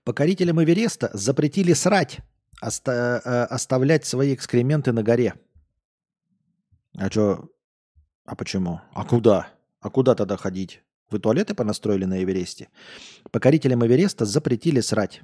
[0.04, 2.20] Покорителям Эвереста запретили срать,
[2.62, 5.36] оста- э, оставлять свои экскременты на горе.
[6.98, 7.50] А что?
[8.26, 8.82] А почему?
[8.94, 9.48] А куда?
[9.82, 10.82] А куда тогда ходить?
[11.10, 12.70] Вы туалеты понастроили на Эвересте?
[13.32, 15.22] Покорителям Эвереста запретили срать.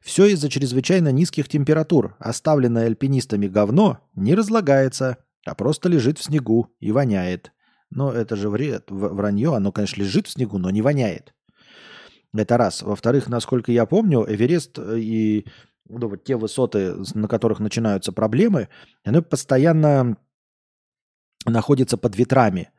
[0.00, 2.16] Все из-за чрезвычайно низких температур.
[2.18, 7.52] Оставленное альпинистами говно не разлагается, а просто лежит в снегу и воняет.
[7.90, 9.54] Но это же вред, вранье.
[9.54, 11.34] Оно, конечно, лежит в снегу, но не воняет.
[12.34, 12.82] Это раз.
[12.82, 15.46] Во-вторых, насколько я помню, Эверест э, и
[15.88, 18.68] ну, вот те высоты, на которых начинаются проблемы,
[19.04, 20.16] они постоянно
[21.44, 22.70] находятся под ветрами.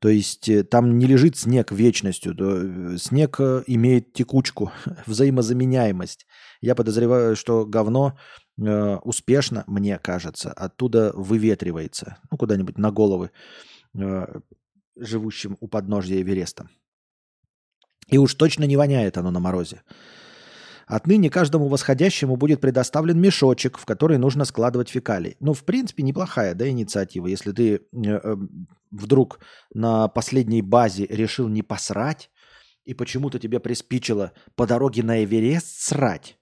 [0.00, 2.34] То есть э, там не лежит снег вечностью.
[2.38, 4.72] э, Снег э, имеет текучку,
[5.06, 6.26] взаимозаменяемость.
[6.60, 8.18] Я подозреваю, что говно
[8.60, 12.18] э, успешно, мне кажется, оттуда выветривается.
[12.30, 13.30] Ну, куда-нибудь на головы
[13.96, 14.26] э,
[14.96, 16.68] живущим у подножья Эвереста.
[18.08, 19.82] И уж точно не воняет оно на морозе.
[20.86, 25.36] Отныне каждому восходящему будет предоставлен мешочек, в который нужно складывать фекалии.
[25.40, 27.26] Ну, в принципе, неплохая да, инициатива.
[27.26, 28.36] Если ты э, э,
[28.90, 29.40] вдруг
[29.72, 32.30] на последней базе решил не посрать,
[32.84, 36.38] и почему-то тебе приспичило по дороге на Эверест срать,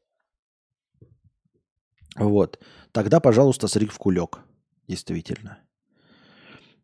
[2.17, 2.59] вот,
[2.93, 4.41] тогда, пожалуйста, сри в кулек.
[4.89, 5.59] Действительно.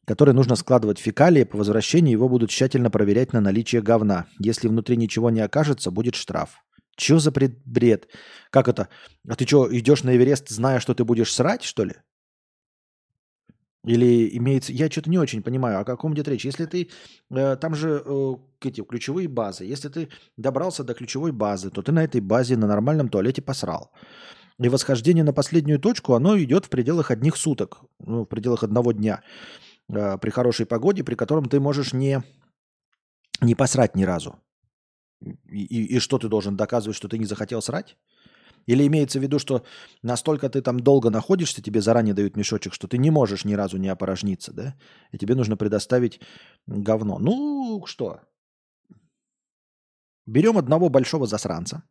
[0.07, 1.45] Который нужно складывать фекалии.
[1.45, 4.27] По возвращении его будут тщательно проверять на наличие говна.
[4.39, 6.63] Если внутри ничего не окажется, будет штраф.
[6.99, 8.09] Че за бред-?
[8.51, 8.89] Как это?
[9.29, 11.95] А ты что, идешь на Эверест, зная, что ты будешь срать, что ли?
[13.87, 14.73] Или имеется...
[14.73, 16.45] Я что-то не очень понимаю, о каком идет речь.
[16.45, 16.89] Если ты...
[17.31, 18.35] э, там же э,
[18.65, 19.65] эти ключевые базы.
[19.65, 23.93] Если ты добрался до ключевой базы, то ты на этой базе на нормальном туалете посрал.
[24.61, 27.79] И восхождение на последнюю точку, оно идет в пределах одних суток.
[28.01, 29.23] Ну, в пределах одного дня.
[29.89, 32.23] э, при хорошей погоде, при котором ты можешь не,
[33.41, 34.35] не посрать ни разу.
[35.21, 37.97] И, и, и что ты должен доказывать, что ты не захотел срать?
[38.67, 39.65] Или имеется в виду, что
[40.03, 43.79] настолько ты там долго находишься, тебе заранее дают мешочек, что ты не можешь ни разу
[43.79, 44.75] не опорожниться, да?
[45.13, 46.21] И тебе нужно предоставить
[46.67, 47.19] говно.
[47.19, 48.21] Ну, что?
[50.27, 51.83] Берем одного большого засранца.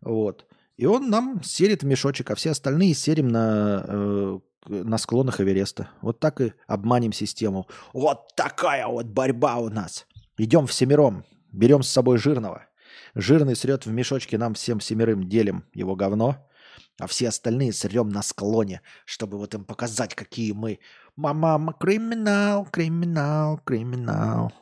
[0.00, 0.46] Вот.
[0.76, 5.90] И он нам серит в мешочек, а все остальные серим на, э, на склонах Эвереста.
[6.00, 7.66] Вот так и обманем систему.
[7.92, 10.06] Вот такая вот борьба у нас.
[10.38, 12.66] Идем всемиром, берем с собой жирного.
[13.14, 16.48] Жирный срет в мешочке, нам всем семерым делим его говно,
[16.98, 20.78] а все остальные срем на склоне, чтобы вот им показать, какие мы.
[21.16, 24.52] Мама, криминал, криминал, криминал.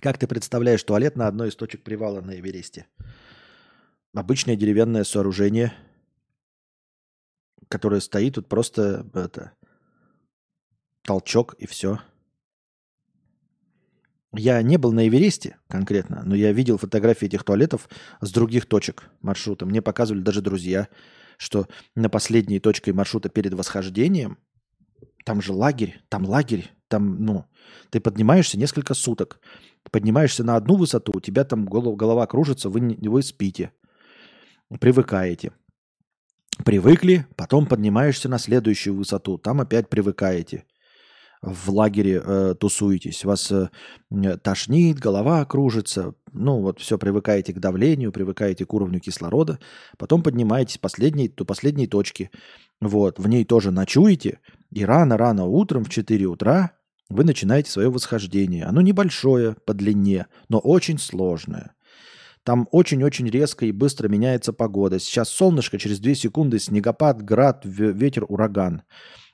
[0.00, 2.86] Как ты представляешь туалет на одной из точек привала на Эвересте?
[4.14, 5.74] Обычное деревянное сооружение,
[7.68, 9.52] которое стоит тут просто это
[11.02, 12.00] толчок и все.
[14.32, 17.88] Я не был на Эвересте конкретно, но я видел фотографии этих туалетов
[18.20, 19.66] с других точек маршрута.
[19.66, 20.88] Мне показывали даже друзья,
[21.36, 21.66] что
[21.96, 24.38] на последней точке маршрута перед восхождением,
[25.24, 27.46] там же лагерь, там лагерь, там, ну,
[27.90, 29.40] ты поднимаешься несколько суток,
[29.90, 33.72] поднимаешься на одну высоту, у тебя там голова, голова кружится, вы, вы спите,
[34.80, 35.52] привыкаете.
[36.64, 40.66] Привыкли, потом поднимаешься на следующую высоту, там опять привыкаете
[41.42, 43.68] в лагере э, тусуетесь, вас э,
[44.42, 49.58] тошнит, голова кружится, ну вот все, привыкаете к давлению, привыкаете к уровню кислорода,
[49.96, 52.30] потом поднимаетесь последней, до последней точки,
[52.80, 54.40] вот, в ней тоже ночуете,
[54.70, 56.72] и рано-рано утром в 4 утра
[57.08, 58.64] вы начинаете свое восхождение.
[58.64, 61.74] Оно небольшое по длине, но очень сложное.
[62.44, 64.98] Там очень-очень резко и быстро меняется погода.
[64.98, 68.82] Сейчас солнышко, через 2 секунды снегопад, град, ветер, ураган.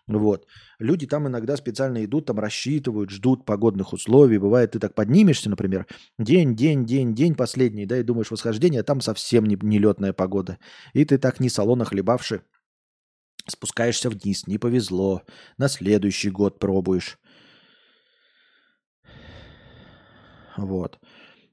[0.08, 0.46] Вот.
[0.78, 4.38] Люди там иногда специально идут, там рассчитывают, ждут погодных условий.
[4.38, 5.86] Бывает, ты так поднимешься, например,
[6.18, 10.58] день, день, день, день последний, да, и думаешь восхождение, а там совсем не, нелетная погода.
[10.92, 12.42] И ты так не салона хлебавши
[13.48, 15.22] спускаешься вниз, не повезло,
[15.58, 17.18] на следующий год пробуешь.
[20.56, 20.98] Вот.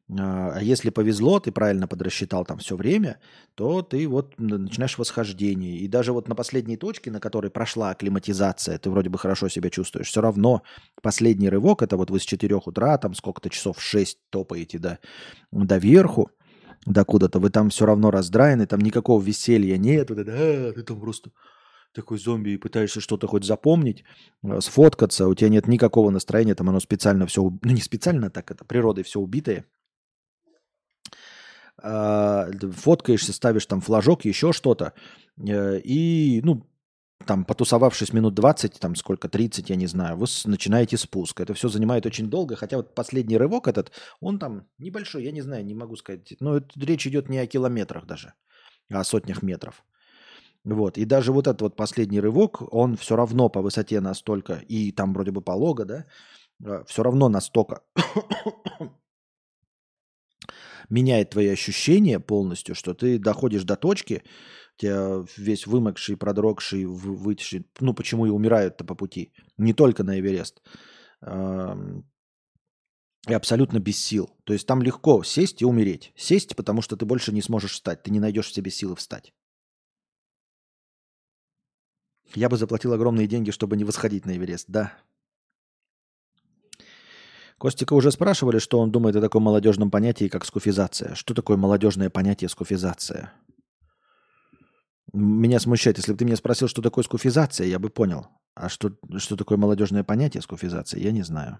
[0.10, 3.20] А если повезло, ты правильно подрасчитал там все время,
[3.56, 5.78] то ты вот начинаешь восхождение.
[5.78, 9.70] И даже вот на последней точке, на которой прошла акклиматизация, ты вроде бы хорошо себя
[9.70, 10.62] чувствуешь, все равно
[11.02, 15.00] последний рывок, это вот вы с 4 утра, там сколько-то часов 6 топаете до,
[15.52, 16.30] до верху,
[16.86, 20.84] до куда-то, вы там все равно раздраены, там никакого веселья нет, вот это, а, ты
[20.84, 21.32] там просто
[21.94, 24.04] такой зомби и пытаешься что-то хоть запомнить,
[24.44, 28.52] э, сфоткаться, у тебя нет никакого настроения, там оно специально все, ну не специально так,
[28.52, 29.83] это природой все убитое, а,
[31.84, 34.94] фоткаешься, ставишь там флажок, еще что-то,
[35.38, 36.66] э, и, ну,
[37.26, 41.40] там, потусовавшись минут 20, там сколько, 30, я не знаю, вы начинаете спуск.
[41.40, 45.42] Это все занимает очень долго, хотя вот последний рывок этот, он там небольшой, я не
[45.42, 46.34] знаю, не могу сказать.
[46.40, 48.34] Но это, речь идет не о километрах даже,
[48.90, 49.84] а о сотнях метров.
[50.64, 50.98] Вот.
[50.98, 55.14] И даже вот этот вот последний рывок, он все равно по высоте настолько, и там
[55.14, 56.06] вроде бы полого, да,
[56.64, 57.82] э, все равно настолько
[60.90, 64.24] меняет твои ощущения полностью, что ты доходишь до точки,
[64.78, 70.62] тебя весь вымокший, продрогший, вытеший, ну почему и умирают-то по пути, не только на Эверест,
[73.30, 74.30] и абсолютно без сил.
[74.44, 76.12] То есть там легко сесть и умереть.
[76.16, 79.34] Сесть, потому что ты больше не сможешь встать, ты не найдешь в себе силы встать.
[82.36, 84.98] Я бы заплатил огромные деньги, чтобы не восходить на Эверест, да.
[87.64, 91.16] Костика уже спрашивали, что он думает о таком молодежном понятии, как скуфизация.
[91.16, 93.32] Что такое молодежное понятие скуфизация?
[95.14, 98.28] Меня смущает, если бы ты меня спросил, что такое скуфизация, я бы понял.
[98.54, 101.60] А что, что такое молодежное понятие скуфизация, я не знаю.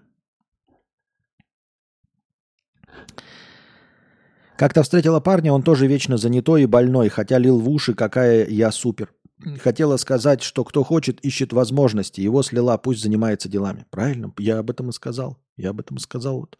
[4.58, 8.70] Как-то встретила парня, он тоже вечно занятой и больной, хотя лил в уши, какая я
[8.72, 9.14] супер.
[9.60, 12.20] Хотела сказать, что кто хочет, ищет возможности.
[12.20, 13.86] Его слила, пусть занимается делами.
[13.90, 14.32] Правильно?
[14.38, 15.38] Я об этом и сказал.
[15.56, 16.58] Я об этом и сказал вот,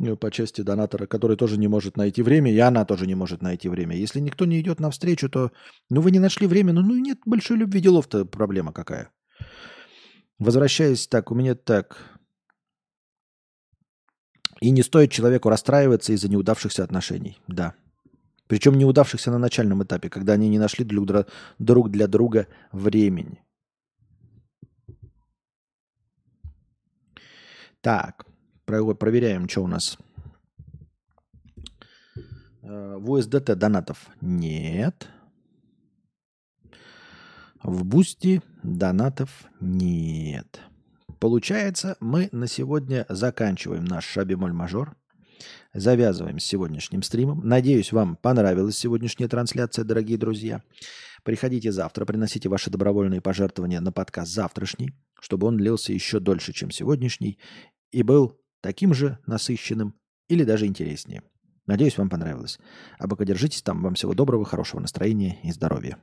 [0.00, 3.42] э, по части донатора, который тоже не может найти время, и она тоже не может
[3.42, 3.96] найти время.
[3.96, 5.52] Если никто не идет навстречу, то
[5.90, 9.10] ну вы не нашли время, ну, ну нет большой любви делов-то проблема какая.
[10.38, 11.96] Возвращаясь так, у меня так.
[14.60, 17.38] И не стоит человеку расстраиваться из-за неудавшихся отношений.
[17.46, 17.74] Да,
[18.48, 23.42] причем неудавшихся на начальном этапе, когда они не нашли друг, для друга времени.
[27.80, 28.26] Так,
[28.64, 29.98] проверяем, что у нас.
[32.62, 35.08] Э, в USDT донатов нет.
[37.62, 40.60] В Boosty донатов нет.
[41.18, 44.96] Получается, мы на сегодня заканчиваем наш шабимоль-мажор.
[45.76, 47.42] Завязываем с сегодняшним стримом.
[47.44, 50.62] Надеюсь, вам понравилась сегодняшняя трансляция, дорогие друзья.
[51.22, 56.70] Приходите завтра, приносите ваши добровольные пожертвования на подкаст завтрашний, чтобы он длился еще дольше, чем
[56.70, 57.38] сегодняшний,
[57.90, 59.94] и был таким же насыщенным
[60.28, 61.22] или даже интереснее.
[61.66, 62.58] Надеюсь, вам понравилось.
[62.98, 63.82] А пока держитесь там.
[63.82, 65.98] Вам всего доброго, хорошего настроения и здоровья.